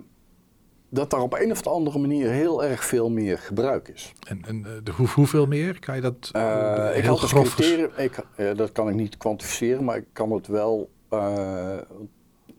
dat 0.88 1.10
daar 1.10 1.20
op 1.20 1.32
een 1.34 1.50
of 1.50 1.66
andere 1.66 1.98
manier 1.98 2.30
heel 2.30 2.64
erg 2.64 2.84
veel 2.84 3.10
meer 3.10 3.38
gebruik 3.38 3.88
is. 3.88 4.12
En, 4.28 4.42
en 4.46 4.62
de, 4.84 4.90
hoe, 4.92 5.08
hoeveel 5.08 5.46
meer? 5.46 5.78
Kan 5.78 5.94
je 5.94 6.00
dat 6.00 6.30
Uh, 6.36 6.96
ik 6.96 7.04
had 7.04 7.20
als 7.20 7.30
grof... 7.32 7.58
ik, 7.96 8.24
dat 8.56 8.72
kan 8.72 8.88
ik 8.88 8.94
niet 8.94 9.16
kwantificeren, 9.16 9.84
maar 9.84 9.96
ik 9.96 10.06
kan 10.12 10.32
het 10.32 10.46
wel. 10.46 10.90
Er 11.10 11.86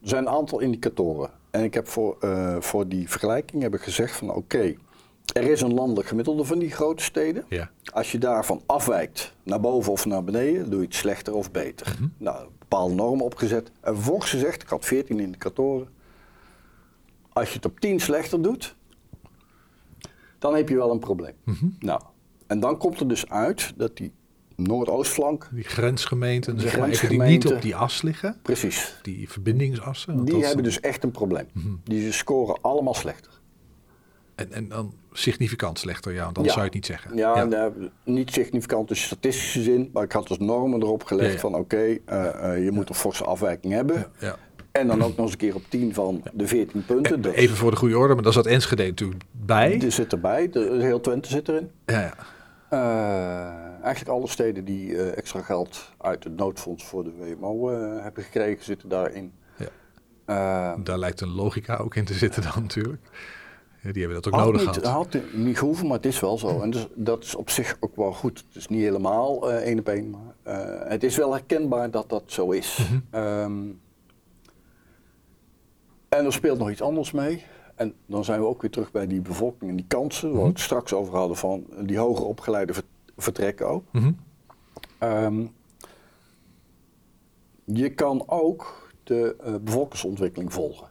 zijn 0.01 0.25
een 0.25 0.33
aantal 0.33 0.59
indicatoren. 0.59 1.29
En 1.53 1.63
ik 1.63 1.73
heb 1.73 1.87
voor, 1.87 2.17
uh, 2.21 2.55
voor 2.59 2.87
die 2.87 3.09
vergelijking 3.09 3.61
heb 3.61 3.73
ik 3.73 3.81
gezegd 3.81 4.15
van 4.15 4.29
oké, 4.29 4.37
okay, 4.37 4.77
er 5.33 5.43
is 5.43 5.61
een 5.61 5.73
landelijk 5.73 6.07
gemiddelde 6.07 6.43
van 6.43 6.59
die 6.59 6.71
grote 6.71 7.03
steden. 7.03 7.45
Ja. 7.49 7.69
Als 7.93 8.11
je 8.11 8.17
daarvan 8.17 8.61
afwijkt 8.65 9.33
naar 9.43 9.59
boven 9.59 9.91
of 9.91 10.05
naar 10.05 10.23
beneden, 10.23 10.69
doe 10.69 10.79
je 10.79 10.85
het 10.85 10.95
slechter 10.95 11.33
of 11.33 11.51
beter. 11.51 11.95
Mhm. 11.99 12.07
Nou, 12.17 12.47
bepaalde 12.59 12.93
normen 12.93 13.25
opgezet. 13.25 13.71
En 13.81 13.95
vervolgens 13.95 14.29
gezegd, 14.29 14.61
ik 14.61 14.67
had 14.67 14.85
14 14.85 15.19
indicatoren. 15.19 15.87
Als 17.33 17.49
je 17.49 17.55
het 17.55 17.65
op 17.65 17.79
10 17.79 17.99
slechter 17.99 18.41
doet, 18.41 18.75
dan 20.39 20.55
heb 20.55 20.69
je 20.69 20.75
wel 20.75 20.91
een 20.91 20.99
probleem. 20.99 21.35
Mhm. 21.43 21.67
Nou, 21.79 22.01
en 22.47 22.59
dan 22.59 22.77
komt 22.77 22.99
er 22.99 23.07
dus 23.07 23.29
uit 23.29 23.73
dat 23.75 23.97
die 23.97 24.13
Noordoostflank, 24.63 25.49
Die 25.51 25.63
grensgemeenten, 25.63 26.55
maar, 26.55 26.63
even 26.63 26.77
die 26.79 26.81
grensgemeenten. 26.83 27.27
niet 27.27 27.47
op 27.47 27.61
die 27.61 27.75
as 27.75 28.01
liggen, 28.01 28.39
precies, 28.41 28.95
die 29.01 29.29
verbindingsassen. 29.29 30.15
want 30.15 30.27
die 30.27 30.45
hebben 30.45 30.63
dus 30.63 30.79
echt 30.79 31.03
een 31.03 31.11
probleem. 31.11 31.45
Mhm. 31.53 31.67
Die 31.83 32.11
scoren 32.11 32.57
allemaal 32.61 32.93
slechter. 32.93 33.31
En, 34.35 34.51
en 34.51 34.67
dan 34.69 34.93
significant 35.11 35.79
slechter, 35.79 36.13
ja, 36.13 36.23
want 36.23 36.37
anders 36.37 36.55
Ja. 36.55 36.61
zou 36.61 36.65
je 36.65 36.65
het 36.65 36.73
niet 36.73 36.85
zeggen. 36.85 37.17
Ja, 37.17 37.35
ja. 37.37 37.43
nou, 37.43 37.73
niet 38.03 38.31
significant 38.31 38.89
in 38.89 38.95
statistische 38.95 39.61
zin, 39.61 39.89
maar 39.93 40.03
ik 40.03 40.11
had 40.11 40.27
dus 40.27 40.37
normen 40.37 40.81
erop 40.81 41.03
gelegd 41.03 41.33
Ja, 41.33 41.39
van 41.39 41.55
oké, 41.55 41.97
eh, 42.05 42.53
eh, 42.55 42.63
je 42.63 42.71
moet 42.71 42.89
een 42.89 42.95
forse 42.95 43.23
afwijking 43.23 43.73
hebben. 43.73 44.05
En 44.71 44.87
dan 44.87 45.01
ook 45.03 45.09
nog 45.15 45.19
eens 45.19 45.31
een 45.31 45.37
keer 45.37 45.55
op 45.55 45.63
10 45.69 45.93
van 45.93 46.23
de 46.33 46.47
14 46.47 46.85
punten. 46.85 47.21
Dus 47.21 47.33
Even 47.33 47.55
voor 47.57 47.71
de 47.71 47.77
goede 47.77 47.97
orde, 47.97 48.13
maar 48.13 48.23
daar 48.23 48.33
zat 48.33 48.45
Enschede 48.45 48.83
natuurlijk 48.85 49.23
bij. 49.31 49.77
Die 49.77 49.89
zit 49.89 50.11
erbij, 50.11 50.49
de, 50.49 50.77
heel 50.81 50.99
Twente 51.01 51.29
zit 51.29 51.47
erin. 51.49 51.69
Ja, 51.85 51.99
ja. 52.01 52.13
Eh, 52.69 53.72
eigenlijk 53.83 54.17
alle 54.17 54.27
steden 54.27 54.65
die 54.65 54.97
eh, 54.97 55.17
extra 55.17 55.41
geld 55.41 55.91
uit 55.97 56.23
het 56.23 56.35
noodfonds 56.35 56.85
voor 56.85 57.03
de 57.03 57.11
WMO 57.11 57.69
eh, 57.69 58.03
hebben 58.03 58.23
gekregen, 58.23 58.63
zitten 58.63 58.89
daarin. 58.89 59.33
Ja. 59.57 59.67
Eh, 60.25 60.83
Daar 60.83 60.97
lijkt 60.97 61.21
een 61.21 61.33
logica 61.33 61.75
ook 61.75 61.95
in 61.95 62.05
te 62.05 62.13
zitten 62.13 62.41
dan 62.41 62.61
natuurlijk. 62.61 63.09
Die 63.81 64.03
hebben 64.03 64.21
dat 64.21 64.27
ook 64.27 64.39
had 64.39 64.45
nodig 64.45 64.65
niet, 64.65 64.77
gehad. 64.77 65.13
had 65.13 65.21
niet 65.33 65.57
gehoeven, 65.57 65.87
maar 65.87 65.95
het 65.95 66.05
is 66.05 66.19
wel 66.19 66.37
zo. 66.37 66.61
En 66.61 66.69
dus, 66.69 66.87
dat 66.95 67.23
is 67.23 67.35
op 67.35 67.49
zich 67.49 67.77
ook 67.79 67.95
wel 67.95 68.13
goed. 68.13 68.43
Het 68.47 68.55
is 68.55 68.67
niet 68.67 68.81
helemaal 68.81 69.51
eh, 69.51 69.55
één 69.55 69.79
op 69.79 69.87
één, 69.87 70.09
maar 70.09 70.55
het 70.87 71.03
is 71.03 71.17
wel 71.17 71.31
herkenbaar 71.33 71.91
dat 71.91 72.09
dat 72.09 72.23
zo 72.25 72.51
is. 72.51 72.77
Mhm. 72.77 72.99
Ehm, 73.09 73.61
en 76.09 76.25
er 76.25 76.33
speelt 76.33 76.59
nog 76.59 76.71
iets 76.71 76.81
anders 76.81 77.11
mee. 77.11 77.45
En 77.75 77.93
dan 78.05 78.23
zijn 78.23 78.39
we 78.39 78.45
ook 78.45 78.61
weer 78.61 78.71
terug 78.71 78.91
bij 78.91 79.07
die 79.07 79.21
bevolking 79.21 79.69
en 79.71 79.75
die 79.75 79.85
kansen, 79.87 80.31
waar 80.31 80.41
we 80.41 80.47
het 80.47 80.59
straks 80.59 80.93
over 80.93 81.15
hadden 81.15 81.37
van 81.37 81.65
die 81.81 81.97
hoger 81.97 82.25
opgeleide 82.25 82.73
vertrekken 83.17 83.67
ook. 83.69 83.83
Mhm. 83.91 84.11
Ehm, 84.97 85.45
je 87.65 87.89
kan 87.89 88.23
ook 88.27 88.89
de 89.03 89.35
eh, 89.43 89.53
bevolkingsontwikkeling 89.61 90.53
volgen. 90.53 90.87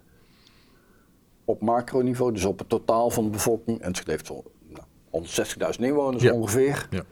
Op 1.44 1.60
macroniveau, 1.62 2.32
dus 2.32 2.44
op 2.44 2.58
het 2.58 2.68
totaal 2.68 3.10
van 3.10 3.24
de 3.24 3.30
bevolking. 3.30 3.80
En 3.80 3.92
het 3.92 4.06
heeft 4.06 4.26
zo 4.26 4.42
nou, 4.68 4.84
160.000 5.10 5.80
inwoners 5.84 6.22
Ja. 6.22 6.32
ongeveer. 6.32 6.86
Ja. 6.90 7.02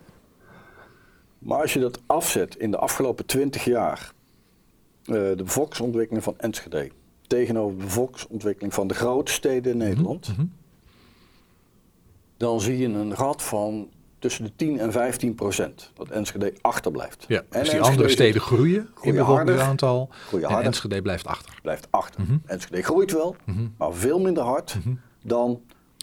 Maar 1.38 1.61
als 1.61 1.72
je 1.72 1.80
dat 1.80 2.00
afzet 2.06 2.56
in 2.56 2.70
de 2.70 2.76
afgelopen 2.78 3.26
20 3.26 3.64
jaar, 3.64 4.12
eh, 5.04 5.14
de 5.14 5.42
bevolkingsontwikkeling 5.44 6.24
van 6.24 6.38
Enschede 6.38 6.90
tegenover 7.26 7.78
de 7.78 7.84
bevolkingsontwikkeling 7.84 8.74
van 8.74 8.86
de 8.86 8.94
grote 8.94 9.32
steden 9.32 9.72
in 9.72 9.78
Nederland, 9.78 10.28
Mhm. 10.28 10.46
dan 12.36 12.61
zie 12.61 12.78
je 12.78 12.86
een 12.88 13.16
gat 13.16 13.42
van 13.42 13.88
tussen 14.21 14.45
de 14.45 14.53
10 14.57 14.79
en 14.81 14.93
15 14.93 15.35
procent. 15.35 15.91
Dat 15.95 16.09
Enschede 16.09 16.53
achterblijft. 16.61 17.25
Ja, 17.29 17.43
En 17.51 17.61
dus 17.61 17.71
die 17.71 17.81
andere 17.81 18.09
steden 18.09 18.41
groeien 18.41 18.89
in 19.03 19.14
bevolkingsaantal. 19.14 20.09
Groeien 20.27 20.45
En 20.47 20.51
harder. 20.53 20.66
Enschede 20.71 21.03
blijft 21.03 21.27
achter. 21.27 21.59
blijft 21.62 21.87
achter. 21.91 22.21
Mhm. 22.23 22.37
Enschede 22.47 22.83
groeit 22.83 23.12
wel, 23.12 23.37
Mhm. 23.45 23.66
maar 23.79 23.93
veel 23.93 24.21
minder 24.21 24.43
hard 24.43 24.75
Mhm. 24.85 24.95
dan 25.23 25.61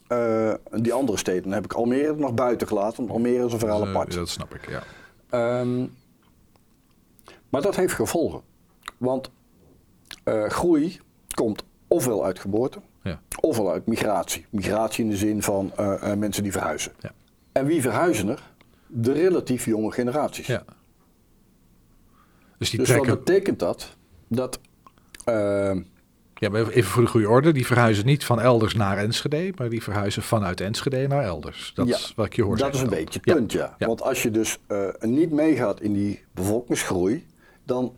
eh, 0.07 0.53
die 0.71 0.93
andere 0.93 1.17
steden. 1.17 1.43
Dan 1.43 1.51
heb 1.51 1.63
ik 1.63 1.73
Almere 1.73 2.07
er 2.07 2.17
nog 2.17 2.33
buiten 2.33 2.67
gelaten, 2.67 2.97
want 2.97 3.09
Almere 3.09 3.45
is 3.45 3.53
een 3.53 3.59
verhaal 3.59 3.81
eh, 3.81 3.89
apart. 3.89 4.13
dat 4.13 4.29
snap 4.29 4.55
ik, 4.55 4.69
ja. 4.69 4.83
Ehm, 5.29 5.85
maar 7.49 7.61
dat 7.61 7.75
heeft 7.75 7.93
gevolgen. 7.93 8.41
Want 8.97 9.29
eh, 10.23 10.43
groei 10.49 10.99
komt 11.33 11.63
ofwel 11.87 12.25
uit 12.25 12.39
geboorte, 12.39 12.79
ja. 13.03 13.19
ofwel 13.41 13.71
uit 13.71 13.87
migratie. 13.87 14.45
Migratie 14.49 15.03
in 15.03 15.09
de 15.09 15.17
zin 15.17 15.43
van 15.43 15.71
mensen 16.17 16.43
die 16.43 16.51
verhuizen. 16.51 16.91
Ja. 16.99 17.11
En 17.57 17.65
wie 17.65 17.81
verhuizen 17.81 18.29
er? 18.29 18.41
De 18.87 19.11
relatief 19.11 19.65
jonge 19.65 19.91
generaties. 19.91 20.47
ja. 20.47 20.63
Dus 22.57 22.69
die 22.69 22.79
Dus 22.79 22.87
trekken... 22.87 23.09
wat 23.09 23.23
betekent 23.23 23.59
dat? 23.59 23.95
Dat 24.27 24.59
eh, 25.25 25.75
Ja, 26.33 26.49
maar 26.49 26.67
even 26.67 26.83
voor 26.91 27.03
de 27.03 27.09
goede 27.09 27.29
orde. 27.29 27.51
Die 27.51 27.65
verhuizen 27.65 28.05
niet 28.05 28.25
van 28.25 28.39
elders 28.41 28.73
naar 28.73 28.97
Enschede, 28.97 29.53
maar 29.57 29.69
die 29.69 29.83
verhuizen 29.83 30.23
vanuit 30.23 30.61
Enschede 30.61 31.07
naar 31.07 31.23
elders. 31.23 31.71
Dat 31.75 31.87
Ja, 31.87 31.95
is 31.95 32.13
wat 32.15 32.25
ik 32.25 32.35
je 32.35 32.43
hoor 32.43 32.57
Dat 32.57 32.73
is 32.73 32.81
een 32.81 32.89
dan. 32.89 32.97
beetje 32.97 33.19
het 33.23 33.33
punt, 33.35 33.51
ja. 33.51 33.75
Ja. 33.77 33.87
Want 33.87 34.01
als 34.01 34.23
je 34.23 34.31
dus 34.31 34.57
eh, 34.67 34.87
niet 34.99 35.31
meegaat 35.31 35.81
in 35.81 35.93
die 35.93 36.23
bevolkingsgroei, 36.31 37.25
dan 37.63 37.95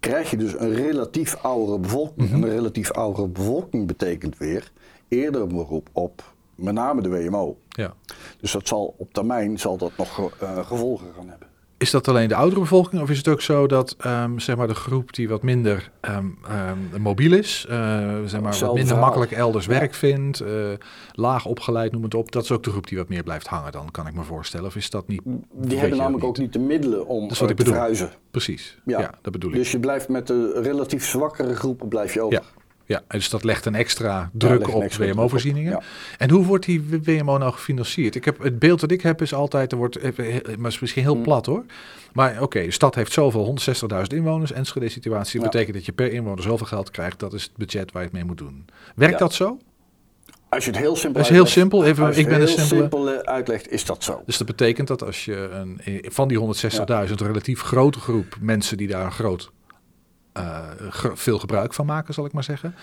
krijg 0.00 0.30
je 0.30 0.36
dus 0.36 0.52
een 0.58 0.74
relatief 0.74 1.36
oudere 1.36 1.78
bevolking. 1.78 2.28
Mhm. 2.28 2.34
En 2.36 2.42
een 2.42 2.48
relatief 2.56 2.90
oudere 2.90 3.28
bevolking 3.28 3.86
betekent 3.86 4.38
weer 4.38 4.72
eerder 5.08 5.40
een 5.40 5.48
beroep 5.48 5.88
op 5.92 6.29
met 6.62 6.74
name 6.74 7.02
de 7.02 7.08
WMO. 7.08 7.56
Ja. 7.68 7.94
Dus 8.40 8.52
dat 8.52 8.68
zal 8.68 8.94
op 8.98 9.12
termijn 9.12 9.58
zal 9.58 9.76
dat 9.76 9.92
nog 9.96 10.30
eh, 10.40 10.66
gevolgen 10.66 11.06
gaan 11.16 11.28
hebben. 11.28 11.48
Is 11.78 11.90
dat 11.90 12.08
alleen 12.08 12.28
de 12.28 12.34
oudere 12.34 12.60
bevolking 12.60 13.02
of 13.02 13.10
is 13.10 13.16
het 13.18 13.28
ook 13.28 13.40
zo 13.40 13.66
dat 13.66 13.94
ehm, 13.98 14.38
zeg 14.38 14.56
maar 14.56 14.66
de 14.66 14.74
groep 14.74 15.14
die 15.14 15.28
wat 15.28 15.42
minder 15.42 15.90
ehm, 16.00 16.26
ehm, 16.48 17.02
mobiel 17.02 17.32
is, 17.32 17.66
eh, 17.68 17.76
zeg 18.24 18.40
maar 18.40 18.52
wat 18.52 18.60
minder 18.60 18.86
verhaal. 18.86 19.00
makkelijk 19.04 19.30
elders 19.32 19.64
Ja. 19.64 19.70
werk 19.70 19.94
vindt, 19.94 20.40
eh, 20.40 20.50
laag 21.12 21.44
opgeleid, 21.46 21.92
noem 21.92 22.02
het 22.02 22.14
op, 22.14 22.32
dat 22.32 22.42
is 22.42 22.50
ook 22.52 22.62
de 22.62 22.70
groep 22.70 22.86
die 22.86 22.98
wat 22.98 23.08
meer 23.08 23.22
blijft 23.22 23.46
hangen 23.46 23.72
dan, 23.72 23.90
kan 23.90 24.06
ik 24.06 24.14
me 24.14 24.22
voorstellen. 24.22 24.66
Of 24.66 24.76
is 24.76 24.90
dat 24.90 25.08
niet? 25.08 25.20
Die 25.52 25.78
hebben 25.78 25.98
namelijk 25.98 26.24
ook 26.24 26.38
niet 26.38 26.52
de 26.52 26.58
middelen 26.58 27.06
om 27.06 27.22
Dat 27.22 27.30
is 27.30 27.38
wat 27.38 27.50
ik 27.50 27.56
te 27.56 27.62
bedoel. 27.62 27.72
verhuizen. 27.78 28.10
Precies, 28.30 28.78
ja, 28.84 29.00
Ja. 29.00 29.14
dat 29.22 29.32
bedoel 29.32 29.50
ik. 29.50 29.56
Dus 29.56 29.70
je 29.72 29.80
blijft 29.80 30.08
met 30.08 30.26
de 30.26 30.60
relatief 30.62 31.06
zwakkere 31.06 31.54
groepen 31.54 31.88
blijf 31.88 32.14
je 32.14 32.20
over. 32.20 32.32
Ja, 32.42 32.42
ja, 32.90 33.02
dus 33.08 33.30
dat 33.30 33.44
legt 33.44 33.66
een 33.66 33.74
extra 33.74 34.30
druk 34.32 34.74
op 34.74 34.82
extra 34.82 35.06
WMO-voorzieningen. 35.12 35.82
En 36.18 36.30
hoe 36.30 36.44
wordt 36.44 36.64
die 36.64 37.00
WMO 37.04 37.38
nou 37.38 37.52
gefinancierd? 37.52 38.14
Ik 38.14 38.24
heb, 38.24 38.42
het 38.42 38.58
beeld 38.58 38.80
dat 38.80 38.90
ik 38.90 39.00
heb 39.02 39.22
is 39.22 39.34
altijd, 39.34 39.72
er 39.72 39.78
wordt, 39.78 39.98
maar 40.58 40.70
is 40.70 40.78
misschien 40.80 41.02
heel 41.02 41.16
Mm. 41.16 41.22
plat 41.22 41.46
hoor. 41.46 41.64
Maar 42.12 42.42
oké, 42.42 42.62
de 42.64 42.70
stad 42.70 42.94
heeft 42.94 43.12
zoveel, 43.12 43.44
160.000 43.44 44.02
inwoners. 44.14 44.52
Enschede 44.52 44.88
situatie 44.88 45.38
Ja. 45.40 45.44
betekent 45.46 45.74
dat 45.76 45.86
je 45.86 45.92
per 45.92 46.12
inwoner 46.12 46.42
zoveel 46.42 46.66
geld 46.66 46.90
krijgt. 46.90 47.18
Dat 47.18 47.32
is 47.32 47.42
het 47.42 47.52
budget 47.56 47.92
waar 47.92 48.02
je 48.02 48.08
het 48.08 48.16
mee 48.16 48.24
moet 48.26 48.38
doen. 48.38 48.64
Werkt 48.94 49.18
dat 49.18 49.32
zo? 49.34 49.58
Als 50.48 50.64
je 50.64 50.70
het 50.70 50.80
heel 50.80 50.96
simpel 50.96 51.12
Dat 51.20 51.30
is 51.30 51.36
heel 51.36 51.44
uitlegt- 51.44 51.58
simpel. 51.60 51.84
Even, 51.84 52.06
als 52.06 52.14
je 52.16 52.20
ik 52.22 52.28
ben 52.28 52.40
een 52.40 52.48
simpele. 52.48 52.80
simpel 52.80 53.08
uitlegt, 53.24 53.70
is 53.70 53.84
dat 53.84 54.04
zo. 54.04 54.22
Dus 54.26 54.38
dat 54.38 54.46
betekent 54.46 54.88
dat 54.88 55.02
als 55.02 55.24
je 55.24 55.36
een, 55.52 55.80
van 56.08 56.28
die 56.28 56.38
160.000 56.38 57.20
een 57.20 57.26
relatief 57.26 57.60
grote 57.60 57.98
groep 57.98 58.36
mensen 58.40 58.76
die 58.76 58.88
daar 58.88 59.04
een 59.04 59.12
groot 59.12 59.50
ge- 60.90 61.16
veel 61.16 61.38
gebruik 61.38 61.74
van 61.74 61.86
maken, 61.86 62.14
zal 62.14 62.24
ik 62.24 62.32
maar 62.32 62.44
zeggen, 62.44 62.74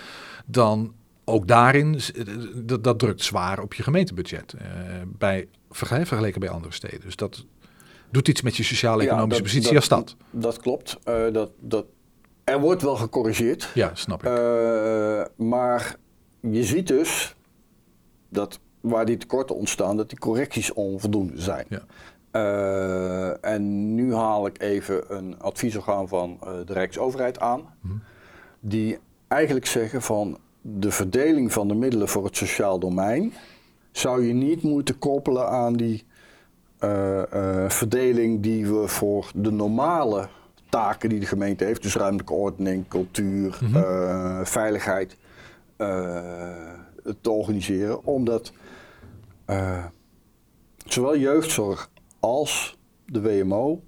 dan 0.46 0.94
ook 1.26 1.48
daarin, 1.48 2.00
eh, 2.16 2.24
dat, 2.56 2.84
dat 2.84 3.00
drukt 3.00 3.24
zwaar 3.24 3.60
op 3.60 3.74
je 3.74 3.84
gemeentebudget. 3.84 4.54
eh, 4.54 4.66
bij, 5.06 5.48
verge- 5.70 6.06
vergeleken 6.06 6.40
bij 6.40 6.50
andere 6.50 6.74
steden. 6.74 7.02
Dus 7.02 7.16
dat 7.16 7.46
doet 8.12 8.28
iets 8.28 8.42
met 8.42 8.56
je 8.56 8.64
sociaal-economische 8.64 9.36
Ja, 9.42 9.48
positie 9.48 9.64
dat- 9.68 9.76
als 9.76 9.86
stad. 9.86 10.16
Dat 10.32 10.58
klopt. 10.60 10.98
Eh, 11.04 11.24
dat, 11.32 11.52
dat, 11.60 11.86
er 12.44 12.60
wordt 12.60 12.82
wel 12.82 12.96
gecorrigeerd. 12.96 13.70
Ja, 13.74 13.92
snap 13.96 14.24
ik. 14.24 14.30
Eh, 14.30 15.22
maar 15.48 15.96
je 16.42 16.64
ziet 16.64 16.88
dus 16.88 17.36
dat 18.30 18.60
waar 18.82 19.06
die 19.06 19.18
tekorten 19.18 19.56
ontstaan, 19.56 19.98
dat 19.98 20.10
die 20.10 20.20
correcties 20.20 20.74
onvoldoende 20.74 21.42
zijn. 21.42 21.66
Ja. 21.70 21.82
Eh, 22.38 23.46
en 23.54 23.96
nu 23.96 24.14
haal 24.14 24.46
ik 24.46 24.62
even 24.62 25.16
een 25.16 25.40
adviesorgaan 25.40 26.08
van 26.08 26.38
eh, 26.44 26.50
de 26.66 26.74
Rijksoverheid 26.74 27.40
aan, 27.40 27.62
Mhm. 27.82 27.94
die 28.60 28.98
eigenlijk 29.28 29.66
zeggen 29.66 30.02
van 30.02 30.38
de 30.62 30.92
verdeling 30.92 31.54
van 31.54 31.68
de 31.68 31.74
middelen 31.76 32.08
voor 32.08 32.24
het 32.26 32.38
sociaal 32.38 32.80
domein 32.80 33.34
zou 33.92 34.26
je 34.26 34.34
niet 34.34 34.62
moeten 34.64 34.98
koppelen 34.98 35.50
aan 35.50 35.74
die 35.74 36.06
eh, 36.78 37.70
verdeling 37.70 38.42
die 38.42 38.66
we 38.68 38.88
voor 38.88 39.32
de 39.36 39.52
normale 39.52 40.28
taken 40.70 41.10
die 41.10 41.20
de 41.20 41.26
gemeente 41.26 41.64
heeft, 41.64 41.82
dus 41.82 41.96
ruimtelijke 41.96 42.34
ordening, 42.34 42.88
cultuur, 42.88 43.60
Mhm. 43.62 44.44
veiligheid, 44.46 45.18
te 47.22 47.30
organiseren. 47.30 48.06
Omdat 48.06 48.52
zowel 50.86 51.18
jeugdzorg 51.18 51.90
als 52.20 52.78
de 53.06 53.22
WMO 53.22 53.84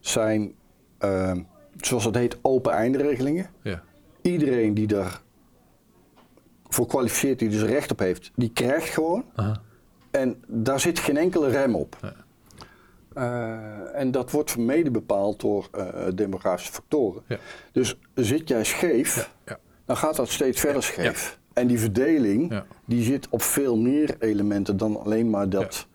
zijn, 0.00 0.54
eh, 0.98 1.32
zoals 1.76 2.04
het 2.04 2.14
heet, 2.14 2.38
open 2.42 2.72
eindregelingen. 2.72 3.50
ja. 3.62 3.82
Iedereen 4.22 4.74
die 4.74 4.86
daar 4.86 5.20
voor 6.68 6.86
kwalificeert, 6.86 7.38
die 7.38 7.48
dus 7.48 7.62
recht 7.62 7.90
op 7.90 7.98
heeft, 7.98 8.30
die 8.34 8.50
krijgt 8.52 8.88
gewoon. 8.88 9.24
Aha. 9.34 9.60
En 10.10 10.42
daar 10.46 10.80
zit 10.80 10.98
geen 10.98 11.16
enkele 11.16 11.48
rem 11.48 11.74
op. 11.74 11.96
Ja. 12.00 12.14
Eh, 13.14 14.00
en 14.00 14.10
dat 14.10 14.30
wordt 14.30 14.56
mede 14.58 14.90
bepaald 14.90 15.40
door 15.40 15.68
eh, 15.72 15.86
demografische 16.14 16.72
factoren. 16.72 17.22
Ja. 17.28 17.38
Dus 17.72 17.98
zit 18.14 18.48
jij 18.48 18.64
scheef, 18.64 19.30
Ja. 19.46 19.58
dan 19.84 19.96
gaat 19.96 20.16
dat 20.16 20.28
steeds 20.28 20.60
verder 20.60 20.82
scheef. 20.82 21.38
En 21.52 21.66
die 21.66 21.78
verdeling, 21.78 22.62
die 22.84 23.02
zit 23.02 23.28
op 23.28 23.42
veel 23.42 23.76
meer 23.76 24.16
elementen 24.18 24.76
dan 24.76 25.00
alleen 25.00 25.30
maar 25.30 25.48
dat 25.48 25.86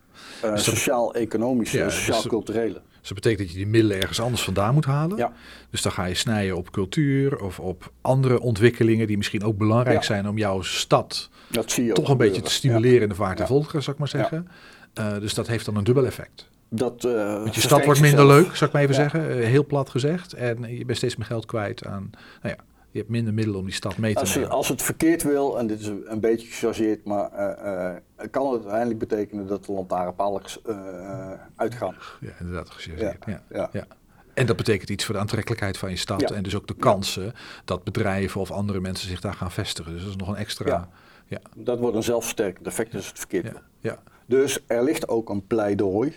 eh, 0.42 0.52
Dus 0.54 0.64
sociaal-economische, 0.64 1.78
Ja, 1.78 1.84
dus- 1.86 1.96
sociaal-culturele. 2.06 2.82
Dus 3.00 3.08
dat 3.08 3.14
betekent 3.24 3.40
dat 3.40 3.50
je 3.52 3.58
die 3.64 3.68
middelen 3.68 3.98
ergens 4.02 4.20
anders 4.22 4.44
vandaan 4.44 4.74
moet 4.74 4.86
halen. 4.86 5.18
Ja. 5.18 5.32
Dus 5.70 5.82
dan 5.82 5.92
ga 5.92 6.06
je 6.06 6.14
snijden 6.16 6.58
op 6.58 6.72
cultuur 6.72 7.40
of 7.42 7.60
op 7.60 7.92
andere 8.02 8.40
ontwikkelingen 8.40 9.08
die 9.08 9.18
misschien 9.18 9.44
ook 9.44 9.58
belangrijk 9.58 9.98
Ja. 9.98 10.04
zijn 10.04 10.28
om 10.28 10.38
jouw 10.38 10.62
stad 10.62 11.30
Dat 11.48 11.72
zie 11.72 11.84
je 11.86 11.94
toch 11.94 12.10
een 12.10 12.18
beetje 12.18 12.42
te 12.42 12.52
stimuleren 12.52 13.02
in 13.02 13.10
de 13.10 13.16
vaart 13.16 13.38
en 13.38 13.44
Ja. 13.44 13.48
volgeren, 13.50 13.82
zou 13.84 13.92
ik 13.96 14.00
maar 14.00 14.08
zeggen. 14.22 14.48
Eh, 14.94 15.20
dus 15.20 15.34
dat 15.34 15.48
heeft 15.48 15.66
dan 15.66 15.76
een 15.76 15.84
dubbel 15.84 16.06
effect. 16.06 16.50
Dat, 16.70 17.04
eh, 17.06 17.12
Want 17.34 17.56
je 17.56 17.62
stad 17.62 17.86
wordt 17.86 18.02
minder 18.02 18.28
leuk, 18.28 18.56
zou 18.56 18.66
ik 18.66 18.72
maar 18.72 18.82
even 18.82 18.96
zeggen. 18.96 19.30
Eh, 19.40 19.46
heel 19.46 19.66
plat 19.66 19.90
gezegd. 19.90 20.34
En 20.34 20.78
je 20.78 20.86
bent 20.86 20.98
steeds 20.98 21.16
meer 21.16 21.28
geld 21.28 21.46
kwijt 21.46 21.86
aan... 21.86 22.10
Nou 22.42 22.56
ja, 22.58 22.64
je 22.92 22.98
hebt 23.00 23.10
minder 23.10 23.34
middelen 23.34 23.60
om 23.60 23.66
die 23.66 23.74
stad 23.74 23.98
mee 23.98 24.14
te 24.14 24.20
Als, 24.20 24.34
je- 24.34 24.40
nemen. 24.40 24.56
als 24.56 24.68
het 24.68 24.82
verkeerd 24.82 25.24
wil, 25.24 25.60
en 25.60 25.68
dit 25.68 25.80
is 25.80 25.88
een, 25.88 26.20
beetje 26.20 26.48
gechargeerd, 26.48 27.06
maar 27.06 27.32
eh, 27.32 27.88
eh, 27.88 28.02
kan 28.32 28.46
het 28.52 28.62
uiteindelijk 28.62 29.00
betekenen 29.00 29.48
dat 29.48 29.66
de 29.66 29.72
lantaarnpalen 29.72 30.42
eh, 30.66 31.32
uitgaan. 31.56 31.96
Ja, 32.20 32.32
inderdaad, 32.40 32.70
gechargeerd. 32.70 33.26
Ja. 33.26 33.42
Ja. 33.50 33.70
Ja. 33.72 33.86
En 34.34 34.46
dat 34.46 34.56
betekent 34.56 34.90
iets 34.90 35.06
voor 35.06 35.16
de 35.16 35.22
aantrekkelijkheid 35.22 35.78
van 35.78 35.90
je 35.90 35.96
stad. 35.96 36.22
Ja. 36.30 36.36
En 36.36 36.44
dus 36.44 36.56
ook 36.56 36.68
de 36.68 36.76
kansen 36.76 37.34
dat 37.66 37.84
bedrijven 37.84 38.42
of 38.42 38.52
andere 38.52 38.80
mensen 38.80 39.08
zich 39.10 39.20
daar 39.22 39.34
gaan 39.34 39.52
vestigen. 39.52 39.92
Dus 39.92 40.02
dat 40.02 40.10
is 40.10 40.16
nog 40.16 40.28
een 40.28 40.36
extra. 40.36 40.90
Ja. 41.28 41.40
Dat 41.56 41.80
wordt 41.80 41.96
een 41.96 42.04
zelfversterkend 42.04 42.68
effect, 42.68 42.92
dus 42.92 43.08
het 43.08 43.18
verkeerd. 43.18 43.46
ja, 43.46 43.62
ja. 43.80 44.00
Dus 44.26 44.64
er 44.68 44.84
ligt 44.84 45.08
ook 45.08 45.30
een 45.30 45.48
pleidooi 45.48 46.16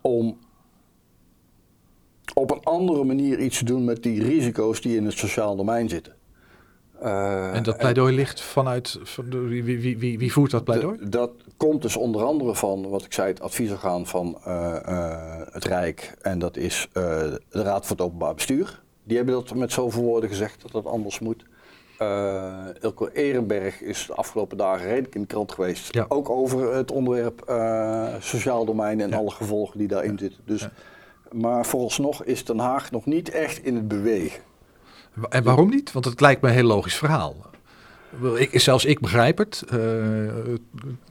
om 0.00 0.38
op 2.34 2.50
een 2.50 2.62
andere 2.64 3.04
manier 3.04 3.38
iets 3.38 3.58
te 3.58 3.64
doen 3.64 3.84
met 3.84 4.02
die 4.02 4.22
risico's 4.22 4.80
die 4.80 4.96
in 4.96 5.04
het 5.04 5.18
sociaal 5.18 5.56
domein 5.56 5.88
zitten. 5.88 6.12
Eh, 7.00 7.54
En 7.54 7.62
dat 7.62 7.76
pleidooi 7.78 8.14
ligt 8.14 8.40
vanuit. 8.40 8.98
Wie, 9.30 9.64
wie, 9.98 10.18
wie, 10.18 10.32
voert 10.32 10.50
dat 10.50 10.64
pleidooi? 10.64 10.98
dat 11.08 11.30
komt 11.56 11.82
dus 11.82 11.96
onder 11.96 12.22
andere 12.24 12.54
van, 12.54 12.88
wat 12.88 13.04
ik 13.04 13.12
zei, 13.12 13.28
het 13.28 13.40
adviesorgaan 13.40 14.06
van 14.06 14.38
eh, 14.44 14.76
eh, 14.88 15.40
het 15.52 15.64
Rijk. 15.64 16.14
En 16.22 16.38
dat 16.38 16.56
is 16.56 16.88
eh, 16.92 17.02
de 17.50 17.62
Raad 17.62 17.86
voor 17.86 17.96
het 17.96 18.04
Openbaar 18.06 18.34
Bestuur. 18.34 18.82
Die 19.04 19.16
hebben 19.16 19.34
dat 19.34 19.54
met 19.54 19.72
zoveel 19.72 20.02
woorden 20.02 20.28
gezegd 20.30 20.62
dat 20.62 20.72
dat 20.72 20.86
anders 20.86 21.18
moet. 21.18 21.44
Eh 21.98 22.54
Ilko 22.80 23.06
Ehrenberg 23.12 23.80
is 23.82 24.06
de 24.06 24.14
afgelopen 24.14 24.56
dagen 24.56 24.86
redelijk 24.86 25.14
in 25.14 25.20
de 25.20 25.26
krant 25.26 25.52
geweest. 25.52 25.94
Ja. 25.94 26.04
Ook 26.08 26.30
over 26.30 26.74
het 26.74 26.90
onderwerp 26.90 27.40
eh, 27.40 28.06
sociaal 28.20 28.64
domein 28.64 29.00
en 29.00 29.08
Ja. 29.10 29.16
alle 29.16 29.30
gevolgen 29.30 29.78
die 29.78 29.88
daarin 29.88 30.18
zitten. 30.18 30.40
Dus, 30.44 30.60
Ja. 30.60 30.70
Maar 31.34 31.66
vooralsnog 31.66 32.24
is 32.24 32.44
Den 32.44 32.58
Haag 32.58 32.90
nog 32.90 33.04
niet 33.06 33.30
echt 33.30 33.64
in 33.64 33.74
het 33.74 33.88
bewegen. 33.88 34.42
En 35.28 35.42
waarom 35.42 35.68
niet? 35.68 35.92
Want 35.92 36.04
het 36.04 36.20
lijkt 36.20 36.40
me 36.42 36.48
een 36.48 36.54
heel 36.54 36.64
logisch 36.64 36.96
verhaal. 36.96 37.36
Ik, 38.36 38.60
zelfs 38.60 38.84
ik 38.84 39.00
begrijp 39.00 39.38
het 39.38 39.64
eh, 39.68 39.78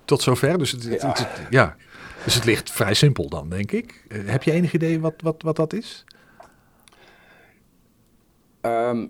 tot 0.06 0.22
zover. 0.22 0.58
Dus 0.58 0.72
het, 0.72 0.84
Ja. 0.84 1.08
het- 1.08 1.28
ja. 1.50 1.76
dus 2.24 2.36
het 2.36 2.46
ligt 2.46 2.72
vrij 2.72 2.94
simpel 2.94 3.30
dan, 3.30 3.50
denk 3.50 3.72
ik. 3.72 4.06
Eh, 4.08 4.20
heb 4.26 4.44
je 4.44 4.52
enig 4.52 4.74
idee 4.74 5.00
wat, 5.00 5.14
wat, 5.18 5.42
wat 5.42 5.56
dat 5.56 5.74
is? 5.74 6.06
Ehm, 8.62 9.06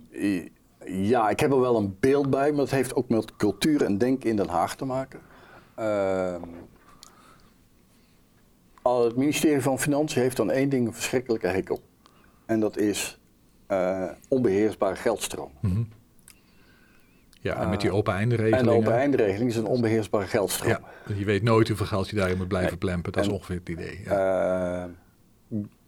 ja, 0.85 1.29
ik 1.29 1.39
heb 1.39 1.51
er 1.51 1.59
wel 1.59 1.77
een 1.77 1.95
beeld 1.99 2.29
bij, 2.29 2.49
maar 2.49 2.59
dat 2.59 2.69
heeft 2.71 2.95
ook 2.95 3.09
met 3.09 3.35
cultuur 3.35 3.83
en 3.83 3.97
denken 3.97 4.29
in 4.29 4.35
Den 4.35 4.49
Haag 4.49 4.75
te 4.75 4.85
maken. 4.85 5.19
Ehm, 5.75 6.41
het 8.83 9.15
ministerie 9.15 9.61
van 9.61 9.79
Financiën 9.79 10.21
heeft 10.21 10.37
dan 10.37 10.51
één 10.51 10.69
ding 10.69 10.87
een 10.87 10.93
verschrikkelijke 10.93 11.47
hekel. 11.47 11.81
En 12.45 12.59
dat 12.59 12.77
is 12.77 13.19
eh, 13.67 14.09
onbeheersbare 14.27 14.95
geldstroom. 14.95 15.51
Ja, 17.41 17.61
en 17.61 17.69
met 17.69 17.81
die 17.81 17.91
open 17.91 18.13
En 18.13 18.19
eindenregelingen. 18.19 18.65
de 18.65 18.71
open 18.79 18.93
eindregeling 18.93 19.49
is 19.49 19.55
een 19.55 19.65
onbeheersbare 19.65 20.25
geldstroom. 20.27 20.71
Ja, 20.71 21.15
je 21.15 21.25
weet 21.25 21.43
nooit 21.43 21.67
hoeveel 21.67 21.85
geld 21.85 22.09
je 22.09 22.15
daarin 22.15 22.37
moet 22.37 22.47
blijven 22.47 22.77
plempen. 22.77 23.11
Dat 23.11 23.21
is 23.23 23.27
En- 23.29 23.35
ongeveer 23.35 23.55
het 23.55 23.69
idee. 23.69 24.01
Ja. 24.05 24.83
Eh, 24.83 24.89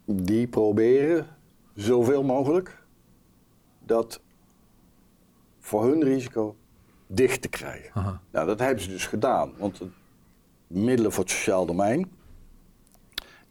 die 0.04 0.46
proberen 0.46 1.26
zoveel 1.74 2.22
mogelijk 2.22 2.82
dat 3.84 4.20
voor 5.60 5.84
hun 5.84 6.02
risico 6.04 6.56
dicht 7.06 7.42
te 7.42 7.48
krijgen. 7.48 7.90
Aha. 7.94 8.20
Nou, 8.30 8.46
dat 8.46 8.58
hebben 8.58 8.82
ze 8.82 8.88
dus 8.90 9.06
gedaan, 9.06 9.52
want 9.58 9.80
middelen 10.66 11.12
voor 11.12 11.22
het 11.24 11.32
sociaal 11.32 11.66
domein 11.66 12.10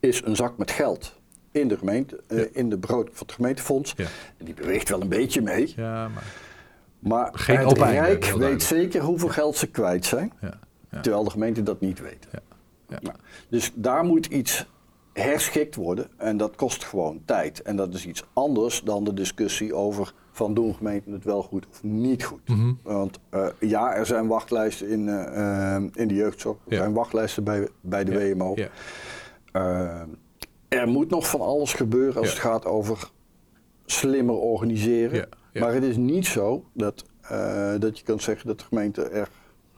is 0.07 0.21
een 0.23 0.35
zak 0.35 0.57
met 0.57 0.71
geld 0.71 1.19
in 1.51 1.67
de 1.67 1.77
gemeente, 1.77 2.23
eh, 2.27 2.43
in 2.51 2.69
de 2.69 2.77
begroting 2.77 3.17
van 3.17 3.25
het 3.27 3.35
gemeentefonds. 3.35 3.93
Ja. 3.97 4.07
Die 4.37 4.53
beweegt 4.53 4.89
wel 4.89 5.01
een 5.01 5.09
beetje 5.09 5.41
mee, 5.41 5.73
ja, 5.75 6.07
maar. 6.07 6.23
maar 6.99 7.29
Geen 7.33 7.67
het 7.67 7.77
Rijk 7.77 8.25
weet 8.25 8.63
zeker 8.63 9.01
hoeveel 9.01 9.29
geld 9.29 9.55
ze 9.55 9.67
kwijt 9.67 10.05
zijn. 10.05 10.33
Terwijl 11.01 11.23
de 11.23 11.29
gemeente 11.29 11.63
dat 11.63 11.81
niet 11.81 12.01
weet. 12.01 12.27
Ja, 12.31 12.39
ja. 12.87 12.97
Nou, 13.01 13.15
dus 13.49 13.71
daar 13.75 14.03
moet 14.03 14.25
iets 14.25 14.65
herschikt 15.13 15.75
worden 15.75 16.07
en 16.17 16.37
dat 16.37 16.55
kost 16.55 16.83
gewoon 16.83 17.21
tijd. 17.25 17.61
En 17.61 17.75
dat 17.75 17.93
is 17.93 18.05
iets 18.05 18.23
anders 18.33 18.81
dan 18.81 19.03
de 19.03 19.13
discussie 19.13 19.75
over 19.75 20.13
van 20.31 20.53
doen 20.53 20.75
gemeenten 20.75 21.11
het 21.11 21.23
wel 21.23 21.43
goed 21.43 21.65
of 21.71 21.83
niet 21.83 22.23
goed. 22.23 22.47
Mhm. 22.47 22.73
Want 22.81 23.19
eh, 23.29 23.47
ja, 23.59 23.93
er 23.93 24.05
zijn 24.05 24.27
wachtlijsten 24.27 24.89
in, 24.89 25.09
eh, 25.09 25.75
in 25.93 26.07
de 26.07 26.13
jeugdzorg, 26.13 26.57
er 26.67 26.75
zijn 26.75 26.93
wachtlijsten 26.93 27.43
bij, 27.43 27.67
bij 27.81 28.03
de 28.03 28.11
Ja, 28.11 28.35
WMO. 28.35 28.55
Eh, 29.55 30.01
er 30.67 30.87
moet 30.87 31.09
nog 31.09 31.29
van 31.29 31.41
alles 31.41 31.73
gebeuren 31.73 32.15
als 32.17 32.27
Ja. 32.27 32.33
het 32.33 32.41
gaat 32.41 32.65
over 32.65 33.09
slimmer 33.85 34.35
organiseren. 34.35 35.15
Ja, 35.17 35.25
ja. 35.51 35.61
Maar 35.61 35.73
het 35.73 35.83
is 35.83 35.95
niet 35.97 36.25
zo 36.25 36.65
dat, 36.73 37.05
eh, 37.21 37.73
dat 37.79 37.97
je 37.99 38.03
kan 38.05 38.19
zeggen 38.19 38.47
dat 38.47 38.59
de 38.59 38.65
gemeente 38.65 39.03
er 39.03 39.29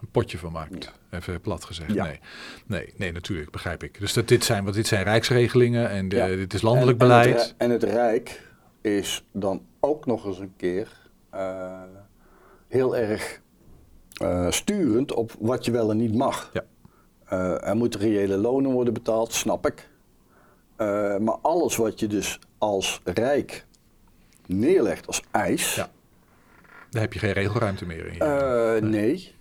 een 0.02 0.12
potje 0.12 0.38
van 0.38 0.52
maakt. 0.52 0.92
Even 1.10 1.42
plat 1.42 1.66
gezegd. 1.66 1.94
Ja. 1.94 2.04
Nee. 2.04 2.20
nee, 2.66 2.94
nee, 2.98 3.12
natuurlijk, 3.12 3.52
begrijp 3.52 3.84
ik. 3.84 4.00
Dus 4.00 4.14
dat 4.14 4.28
dit, 4.28 4.44
zijn, 4.44 4.64
want 4.64 4.76
dit 4.76 4.88
zijn 4.88 5.04
rijksregelingen 5.04 5.90
en 5.90 6.10
de- 6.10 6.16
Ja. 6.16 6.28
dit 6.28 6.54
is 6.54 6.62
landelijk 6.62 7.02
en, 7.02 7.08
beleid. 7.08 7.34
En 7.36 7.40
het, 7.40 7.54
en 7.58 7.70
het 7.70 7.84
Rijk 7.84 8.42
is 8.82 9.26
dan 9.32 9.62
ook 9.80 10.06
nog 10.06 10.26
eens 10.26 10.40
een 10.40 10.54
keer 10.58 11.10
eh, 11.30 11.82
heel 12.68 12.98
erg 12.98 13.42
eh, 14.22 14.52
sturend 14.52 15.14
op 15.14 15.36
wat 15.40 15.66
je 15.66 15.72
wel 15.72 15.92
en 15.92 15.98
niet 15.98 16.16
mag. 16.16 16.50
Ja. 16.54 16.64
Eh, 17.28 17.68
er 17.68 17.76
moeten 17.76 18.00
reële 18.00 18.38
lonen 18.38 18.72
worden 18.72 18.94
betaald, 18.94 19.34
snap 19.34 19.66
ik. 19.68 19.90
Eh, 20.76 21.18
maar 21.18 21.38
alles 21.42 21.76
wat 21.76 22.00
je 22.00 22.08
dus 22.08 22.40
als 22.58 23.02
Rijk 23.04 23.66
neerlegt 24.46 25.08
als 25.08 25.22
eis, 25.32 25.76
Ja. 25.76 25.90
Daar 26.90 27.02
heb 27.02 27.14
je 27.14 27.20
geen 27.20 27.32
regelruimte 27.32 27.86
meer 27.86 28.08
in. 28.08 28.14
je- 28.14 28.20
eh, 28.82 28.82
nee. 28.90 29.36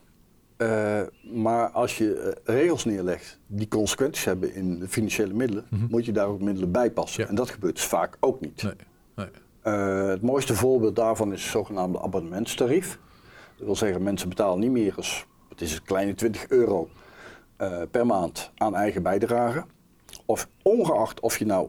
Maar 1.23 1.69
als 1.71 1.99
je 1.99 2.37
regels 2.45 2.85
neerlegt 2.85 3.39
die 3.47 3.69
consequenties 3.69 4.25
hebben 4.25 4.55
in 4.55 4.79
de 4.79 4.89
financiële 4.89 5.35
middelen, 5.35 5.67
moet 5.91 6.05
je 6.05 6.13
daar 6.13 6.27
ook 6.27 6.41
middelen 6.41 6.71
bij 6.73 6.91
passen. 6.91 7.23
Ja. 7.23 7.29
En 7.29 7.35
dat 7.35 7.51
gebeurt 7.51 7.75
dus 7.75 7.85
vaak 7.85 8.17
ook 8.21 8.41
niet. 8.41 8.63
nee, 8.63 8.73
nee. 9.15 9.29
Het 10.13 10.23
mooiste 10.23 10.55
voorbeeld 10.55 10.97
daarvan 10.97 11.33
is 11.33 11.43
het 11.43 11.51
zogenaamde 11.51 12.01
abonnementstarief. 12.03 12.99
Dat 13.57 13.67
wil 13.67 13.77
zeggen, 13.77 14.03
mensen 14.03 14.29
betalen 14.29 14.59
niet 14.59 14.71
meer 14.71 14.95
eens, 14.97 15.27
het 15.49 15.61
is 15.61 15.75
een 15.75 15.83
kleine 15.85 16.15
20 16.15 16.49
euro 16.49 16.89
eh, 17.57 17.83
per 17.91 18.07
maand 18.07 18.51
aan 18.57 18.75
eigen 18.75 19.03
bijdrage. 19.03 19.65
Of 20.25 20.49
ongeacht 20.63 21.21
of 21.21 21.39
je 21.39 21.47
nou 21.47 21.69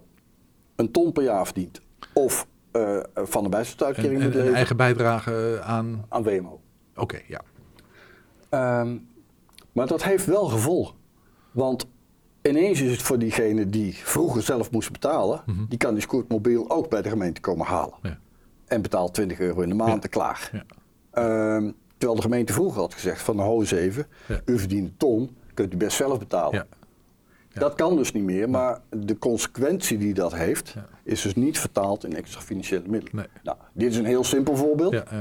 een 0.75 0.91
ton 0.91 1.11
per 1.11 1.23
jaar 1.23 1.45
verdient 1.45 1.81
of 2.13 2.47
eh, 2.71 2.99
van 3.15 3.43
een 3.43 3.49
bijstandsuitkering 3.49 4.13
moet 4.23 4.31
en, 4.31 4.31
en 4.31 4.39
leven 4.39 4.55
eigen 4.55 4.77
bijdrage 4.77 5.59
aan. 5.63 6.05
aan 6.09 6.23
WMO. 6.23 6.59
Oké, 6.95 7.19
ja. 7.27 7.41
Ehm, 8.49 8.97
maar 9.71 9.87
dat 9.87 10.03
heeft 10.03 10.25
wel 10.25 10.45
gevolgen. 10.45 10.95
Want 11.51 11.87
ineens 12.41 12.81
is 12.81 12.91
het 12.91 13.01
voor 13.01 13.19
diegene 13.19 13.69
die 13.69 13.93
vroeger 13.95 14.41
zelf 14.41 14.71
moest 14.71 14.91
betalen, 14.91 15.41
die 15.69 15.77
kan 15.77 15.93
die 15.93 16.01
scootmobiel 16.03 16.69
ook 16.69 16.89
bij 16.89 17.01
de 17.01 17.09
gemeente 17.09 17.41
komen 17.41 17.65
halen. 17.65 17.95
ja. 18.01 18.19
En 18.67 18.81
betaalt 18.81 19.13
20 19.13 19.39
euro 19.39 19.61
in 19.61 19.69
de 19.69 19.75
maand 19.75 19.91
Ja. 19.93 19.99
en 20.01 20.09
klaar. 20.09 20.49
Ja. 20.53 20.63
Ehm, 21.11 21.71
terwijl 21.97 22.15
de 22.15 22.21
gemeente 22.21 22.53
vroeger 22.53 22.81
had 22.81 22.93
gezegd 22.93 23.21
van 23.21 23.35
nou 23.35 23.59
eens 23.59 23.71
even, 23.71 24.07
u 24.45 24.59
verdient 24.59 24.87
een 24.87 24.97
ton, 24.97 25.37
kunt 25.57 25.73
u 25.73 25.77
best 25.77 25.97
zelf 25.97 26.19
betalen. 26.19 26.53
Ja. 26.53 26.65
Ja. 27.53 27.59
Dat 27.59 27.75
kan 27.75 27.95
dus 27.95 28.11
niet 28.11 28.23
meer, 28.23 28.49
maar 28.49 28.79
de 28.89 29.17
consequentie 29.17 29.97
die 29.97 30.13
dat 30.13 30.35
heeft, 30.35 30.75
is 31.03 31.21
dus 31.21 31.35
niet 31.35 31.59
vertaald 31.59 32.03
in 32.03 32.15
extra 32.15 32.41
financiële 32.41 32.83
middelen. 32.87 33.15
Nee. 33.15 33.25
Nou, 33.43 33.57
dit 33.73 33.91
is 33.91 33.97
een 33.97 34.05
heel 34.05 34.23
simpel 34.23 34.55
voorbeeld, 34.55 34.93
Ja, 34.93 35.03
eh, 35.05 35.19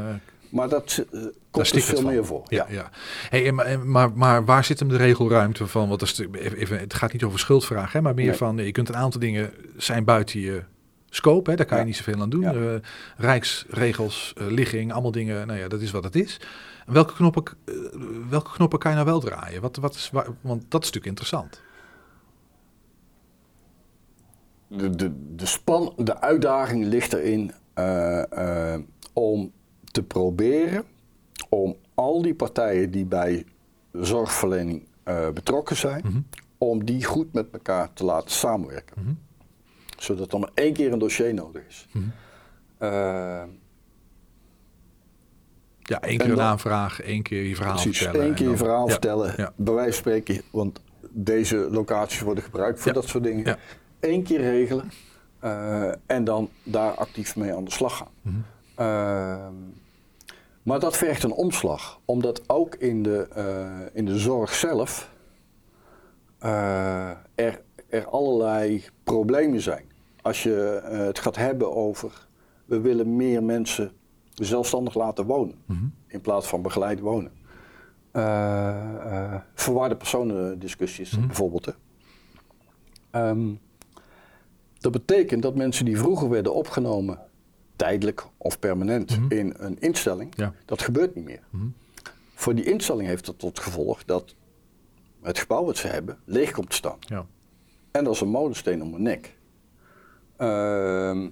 maar 0.49 0.69
dat 0.69 1.05
eh, 1.13 1.21
komt 1.21 1.35
dus 1.51 1.69
stikt 1.69 1.87
het 1.89 1.99
veel 1.99 2.09
meer 2.09 2.25
voor. 2.25 2.43
Ja, 2.49 2.67
ja. 2.69 2.91
Hey, 3.29 3.53
maar, 3.53 3.87
maar, 3.87 4.13
maar 4.13 4.45
waar 4.45 4.65
zit 4.65 4.79
hem 4.79 4.89
de 4.89 4.97
regelruimte 4.97 5.67
van? 5.67 5.89
Want 5.89 6.03
is, 6.03 6.23
even, 6.33 6.79
het 6.79 6.95
gaat 6.95 7.13
niet 7.13 7.25
over 7.25 7.39
schuldvragen, 7.39 7.93
hè, 7.93 8.01
maar 8.01 8.15
meer 8.15 8.27
Nee. 8.27 8.37
van 8.37 8.57
je 8.57 8.73
kunt 8.73 8.89
een 8.89 8.97
aantal 8.97 9.21
dingen 9.21 9.51
zijn 9.77 10.05
buiten 10.05 10.41
je 10.41 10.63
scope. 11.11 11.51
Hè, 11.51 11.57
daar 11.57 11.67
kan 11.67 11.79
je 11.79 11.85
niet 11.85 11.97
zoveel 11.97 12.21
aan 12.21 12.31
doen. 12.31 12.45
Eh, 12.45 12.75
rijksregels, 13.17 14.33
eh, 14.37 14.47
ligging, 14.47 14.93
allemaal 14.93 15.11
dingen. 15.11 15.47
Nou 15.47 15.59
ja, 15.59 15.69
dat 15.69 15.81
is 15.81 15.91
wat 15.91 16.05
het 16.05 16.17
is. 16.17 16.41
En 16.87 16.93
welke 16.93 17.15
knoppen, 17.15 17.43
eh, 17.65 17.75
welke 18.29 18.51
knoppen 18.51 18.79
kan 18.79 18.91
je 18.91 18.97
nou 18.97 19.09
wel 19.09 19.21
draaien? 19.21 19.61
Wat, 19.61 19.77
wat 19.77 19.95
is, 19.95 20.11
waar- 20.11 20.29
want 20.41 20.61
dat 20.69 20.83
is 20.83 20.91
natuurlijk 20.93 21.07
interessant. 21.07 21.65
de, 24.69 24.91
de, 24.91 25.35
de, 25.37 25.47
span, 25.47 25.93
de 25.97 26.21
uitdaging 26.21 26.85
ligt 26.85 27.13
erin 27.13 27.53
eh, 27.75 28.73
eh, 28.75 28.81
om 29.13 29.53
te 29.85 30.03
proberen 30.03 30.85
om 31.49 31.77
al 31.95 32.23
die 32.23 32.35
partijen 32.35 32.91
die 32.91 33.05
bij 33.05 33.45
zorgverlening 33.93 34.87
betrokken 35.35 35.77
zijn, 35.77 36.03
Mhm. 36.07 36.21
om 36.59 36.85
die 36.85 37.05
goed 37.05 37.33
met 37.33 37.51
elkaar 37.53 37.93
te 37.93 38.05
laten 38.05 38.31
samenwerken. 38.31 39.03
Mhm. 39.03 39.13
Zodat 39.99 40.33
er 40.33 40.39
maar 40.39 40.51
één 40.55 40.73
keer 40.73 40.93
een 40.93 40.99
dossier 40.99 41.35
nodig 41.35 41.63
is. 41.69 41.87
Eh, 42.79 43.43
Ja, 45.89 46.01
één 46.01 46.19
keer 46.19 46.29
een 46.31 46.37
dan- 46.37 46.45
aanvraag, 46.45 47.01
één 47.03 47.23
keer 47.23 47.43
je 47.43 47.55
verhaal 47.55 47.75
precies, 47.75 47.99
vertellen. 47.99 48.21
één 48.21 48.31
en 48.31 48.37
keer 48.37 48.51
je 48.51 48.57
verhaal 48.57 48.89
vertellen, 48.89 49.35
Ja, 49.37 49.53
bij 49.57 49.75
wijze 49.75 49.91
van 49.93 49.99
spreken, 49.99 50.43
want 50.51 50.81
deze 51.11 51.57
locaties 51.57 52.21
worden 52.21 52.45
gebruikt 52.45 52.81
voor 52.81 52.93
dat 52.93 53.09
soort 53.09 53.25
dingen. 53.25 53.59
Eén 54.01 54.23
keer 54.23 54.41
regelen 54.41 54.91
eh, 55.41 55.91
en 56.07 56.25
dan 56.25 56.51
daar 56.63 56.91
actief 56.93 57.37
mee 57.37 57.55
aan 57.55 57.65
de 57.65 57.71
slag 57.71 57.97
gaan. 57.97 58.09
Mhm. 58.23 58.37
Ehm, 58.75 59.55
maar 60.63 60.81
dat 60.81 60.97
vergt 60.97 61.23
een 61.23 61.33
omslag, 61.33 62.01
omdat 62.05 62.43
ook 62.47 62.75
in 62.75 63.03
de, 63.03 63.29
eh, 63.35 63.67
in 63.93 64.05
de 64.05 64.19
zorg 64.19 64.55
zelf 64.55 65.11
eh, 66.39 67.11
er, 67.35 67.61
er 67.89 68.07
allerlei 68.09 68.85
problemen 69.05 69.61
zijn. 69.61 69.85
als 70.23 70.43
je 70.43 70.81
het 71.07 71.19
gaat 71.19 71.37
hebben 71.37 71.75
over 71.77 72.27
we 72.65 72.81
willen 72.81 73.17
meer 73.17 73.43
mensen 73.43 73.93
zelfstandig 74.45 74.95
laten 74.95 75.25
wonen 75.27 75.55
Mhm. 75.67 75.85
in 76.07 76.21
plaats 76.21 76.47
van 76.47 76.63
begeleid 76.63 77.01
wonen. 77.01 77.33
Eh, 78.11 79.25
eh, 79.33 79.41
verwarde 79.55 79.97
personendiscussies 79.97 81.17
Mhm. 81.17 81.27
bijvoorbeeld. 81.27 81.65
Hè. 81.67 81.73
Ehm, 83.11 83.49
dat 84.79 84.93
betekent 84.93 85.43
dat 85.43 85.55
mensen 85.55 85.85
die 85.85 85.99
vroeger 85.99 86.29
werden 86.29 86.55
opgenomen, 86.55 87.19
tijdelijk 87.77 88.27
of 88.37 88.59
permanent, 88.59 89.19
Mhm. 89.21 89.33
in 89.33 89.55
een 89.57 89.79
instelling, 89.81 90.33
Ja. 90.37 90.53
dat 90.65 90.83
gebeurt 90.83 91.15
niet 91.15 91.25
meer. 91.25 91.43
Voor 92.35 92.55
die 92.55 92.65
instelling 92.65 93.09
heeft 93.09 93.27
dat 93.27 93.39
tot 93.39 93.59
gevolg 93.59 94.05
dat 94.05 94.35
het 95.23 95.39
gebouw 95.39 95.65
wat 95.65 95.77
ze 95.77 95.87
hebben 95.87 96.19
leeg 96.25 96.51
komt 96.51 96.71
te 96.71 96.77
staan. 96.77 96.97
Ja. 97.01 97.27
En 97.91 98.05
dat 98.05 98.15
is 98.15 98.21
een 98.21 98.29
molensteen 98.29 98.83
om 98.83 98.91
mijn 98.91 99.03
nek. 99.03 99.37
Ehm, 100.37 101.29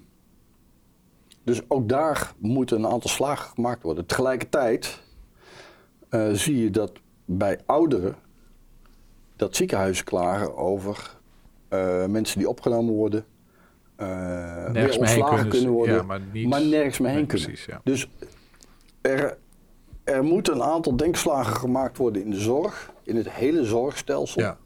dus 1.45 1.61
ook 1.69 1.89
daar 1.89 2.33
moeten 2.39 2.79
een 2.79 2.91
aantal 2.91 3.11
slagen 3.11 3.51
gemaakt 3.55 3.83
worden. 3.83 4.07
Tegelijkertijd 4.07 5.03
eh, 6.09 6.29
zie 6.33 6.63
je 6.63 6.71
dat 6.71 6.93
bij 7.25 7.61
ouderen 7.67 8.17
dat 9.37 9.57
ziekenhuizen 9.57 10.05
klagen 10.05 10.57
over 10.57 11.17
eh, 11.69 12.07
mensen 12.07 12.39
die 12.39 12.49
opgenomen 12.49 12.95
worden, 12.95 13.25
eh 13.97 14.71
weer 14.71 14.99
ontslagen 14.99 15.35
kunnen, 15.35 15.49
kunnen 15.49 15.71
worden, 15.71 15.95
ja, 15.95 16.03
maar, 16.49 16.63
nergens 16.63 16.99
meer 16.99 17.11
heen 17.11 17.27
kunnen. 17.27 17.47
Precies, 17.47 17.65
ja. 17.65 17.81
Dus 17.85 18.09
er, 19.01 19.37
er 20.05 20.25
moeten 20.25 20.55
een 20.55 20.63
aantal 20.63 20.97
denkslagen 20.97 21.57
gemaakt 21.57 21.97
worden 21.97 22.23
in 22.23 22.31
de 22.31 22.41
zorg, 22.41 22.91
in 23.03 23.17
het 23.17 23.31
hele 23.31 23.65
zorgstelsel. 23.65 24.43
ja. 24.43 24.59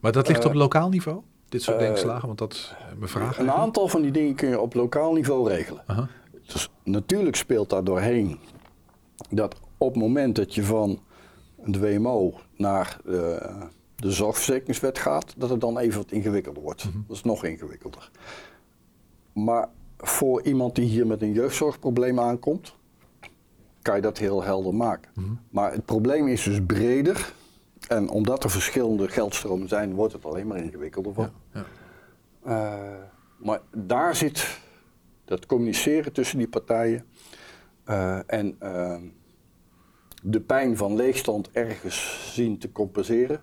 Maar 0.00 0.12
dat 0.12 0.28
ligt 0.28 0.44
op 0.44 0.54
lokaal 0.54 0.88
niveau, 0.88 1.20
dit 1.48 1.62
soort 1.62 1.78
denkslagen, 1.78 2.26
want 2.26 2.38
dat 2.38 2.52
is 2.52 2.74
mijn 2.96 3.10
vraag. 3.10 3.22
Een 3.22 3.26
eigenlijk. 3.26 3.58
aantal 3.58 3.88
van 3.88 4.02
die 4.02 4.10
dingen 4.10 4.34
kun 4.34 4.48
je 4.48 4.60
op 4.60 4.74
lokaal 4.74 5.12
niveau 5.12 5.48
regelen. 5.48 5.82
Aha. 5.86 6.08
Dus 6.52 6.70
natuurlijk 6.84 7.36
speelt 7.36 7.70
daar 7.70 7.84
doorheen 7.84 8.38
dat 9.30 9.54
op 9.78 9.88
het 9.94 10.02
moment 10.02 10.36
dat 10.36 10.54
je 10.54 10.64
van 10.64 11.00
de 11.64 11.78
WMO 11.78 12.34
naar 12.56 12.98
de, 13.04 13.50
de 13.96 14.10
zorgverzekeringswet 14.10 14.98
gaat, 14.98 15.34
dat 15.36 15.50
het 15.50 15.60
dan 15.60 15.78
even 15.78 16.00
wat 16.00 16.12
ingewikkelder 16.12 16.62
wordt. 16.62 16.84
Mhm. 16.84 16.98
Dat 17.06 17.16
is 17.16 17.22
nog 17.22 17.44
ingewikkelder. 17.44 18.10
Maar 19.32 19.68
voor 19.98 20.42
iemand 20.42 20.74
die 20.74 20.84
hier 20.84 21.06
met 21.06 21.22
een 21.22 21.32
jeugdzorgprobleem 21.32 22.20
aankomt, 22.20 22.74
kan 23.82 23.96
je 23.96 24.02
dat 24.02 24.18
heel 24.18 24.42
helder 24.42 24.74
maken. 24.74 25.10
Mhm. 25.14 25.26
Maar 25.50 25.72
het 25.72 25.84
probleem 25.84 26.28
is 26.28 26.42
dus 26.42 26.60
breder. 26.66 27.32
En 27.88 28.08
omdat 28.08 28.44
er 28.44 28.50
verschillende 28.50 29.08
geldstromen 29.08 29.68
zijn, 29.68 29.94
wordt 29.94 30.12
het 30.12 30.24
alleen 30.24 30.46
maar 30.46 30.58
ingewikkelder 30.58 31.14
van. 31.14 31.30
Ja, 31.52 31.60
ja. 31.60 31.64
Eh, 32.44 32.98
maar 33.36 33.60
daar 33.70 34.16
zit 34.16 34.60
dat 35.32 35.46
communiceren 35.46 36.12
tussen 36.12 36.38
die 36.38 36.48
partijen 36.48 37.06
eh, 37.84 38.32
en 38.32 38.56
eh, 38.58 38.96
de 40.22 40.40
pijn 40.40 40.76
van 40.76 40.96
leegstand 40.96 41.50
ergens 41.50 42.30
zien 42.34 42.58
te 42.58 42.72
compenseren, 42.72 43.40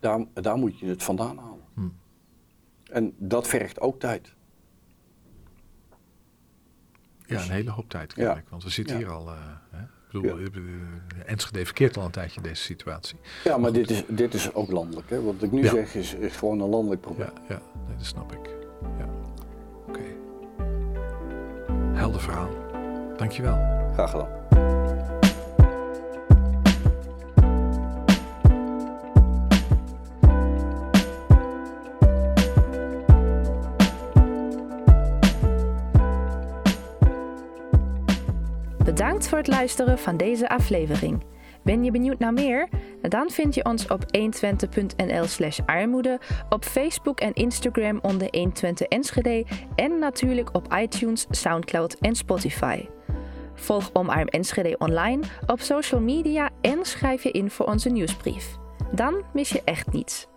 daar, 0.00 0.24
daar 0.34 0.56
moet 0.56 0.78
je 0.78 0.86
het 0.86 1.02
vandaan 1.02 1.38
halen. 1.38 1.60
Hm. 1.74 1.88
En 2.92 3.14
dat 3.18 3.48
vergt 3.48 3.80
ook 3.80 4.00
tijd. 4.00 4.34
Ja, 7.26 7.42
een 7.42 7.50
hele 7.50 7.70
hoop 7.70 7.88
tijd 7.88 8.12
Ja. 8.16 8.42
want 8.48 8.62
we 8.62 8.70
zitten 8.70 8.98
Ja. 8.98 9.02
hier 9.04 9.12
al... 9.12 9.28
eh, 9.28 9.34
hè? 9.70 9.82
Ik 9.82 10.22
bedoel, 10.22 10.38
eh, 10.38 10.46
Enschede 11.26 11.64
verkeert 11.64 11.96
al 11.96 12.04
een 12.04 12.10
tijdje 12.10 12.40
deze 12.40 12.62
situatie. 12.62 13.18
Ja, 13.44 13.56
maar 13.56 13.72
dit 13.72 13.90
is, 13.90 14.04
dit 14.08 14.34
is 14.34 14.54
ook 14.54 14.70
landelijk. 14.70 15.10
Hè? 15.10 15.22
Wat 15.22 15.42
ik 15.42 15.52
nu 15.52 15.62
Ja. 15.62 15.70
zeg 15.70 15.94
is, 15.94 16.14
is 16.14 16.36
gewoon 16.36 16.60
een 16.60 16.68
landelijk 16.68 17.00
probleem. 17.00 17.28
Ja, 17.48 17.54
ja 17.54 17.62
nee, 17.88 17.96
dat 17.96 18.06
snap 18.06 18.32
ik. 18.32 18.50
Ja. 18.98 19.08
Helder 22.00 22.20
verhaal. 22.20 22.48
Dankjewel. 23.16 23.58
Graag 23.92 24.10
gedaan. 24.10 24.28
Bedankt 38.84 39.28
voor 39.28 39.38
het 39.38 39.46
luisteren 39.46 39.98
van 39.98 40.16
deze 40.16 40.48
aflevering. 40.48 41.22
Ben 41.64 41.84
je 41.84 41.90
benieuwd 41.90 42.18
naar 42.18 42.32
meer? 42.32 42.68
Dan 43.02 43.30
vind 43.30 43.54
je 43.54 43.64
ons 43.64 43.86
op 43.86 44.04
120.nl 44.16 45.24
slash 45.24 45.60
armoede, 45.66 46.20
op 46.48 46.64
Facebook 46.64 47.20
en 47.20 47.32
Instagram 47.32 47.98
onder 48.02 48.28
120 48.30 48.86
Enschede 48.86 49.44
en 49.74 49.98
natuurlijk 49.98 50.56
op 50.56 50.74
iTunes, 50.74 51.26
Soundcloud 51.30 51.96
en 52.00 52.14
Spotify. 52.14 52.86
Volg 53.54 53.90
Omarm 53.92 54.26
Enschede 54.26 54.78
online 54.78 55.22
op 55.46 55.60
social 55.60 56.00
media 56.00 56.50
en 56.60 56.78
schrijf 56.84 57.22
je 57.22 57.30
in 57.30 57.50
voor 57.50 57.66
onze 57.66 57.88
nieuwsbrief. 57.88 58.56
Dan 58.92 59.22
mis 59.32 59.50
je 59.50 59.62
echt 59.64 59.92
niets. 59.92 60.29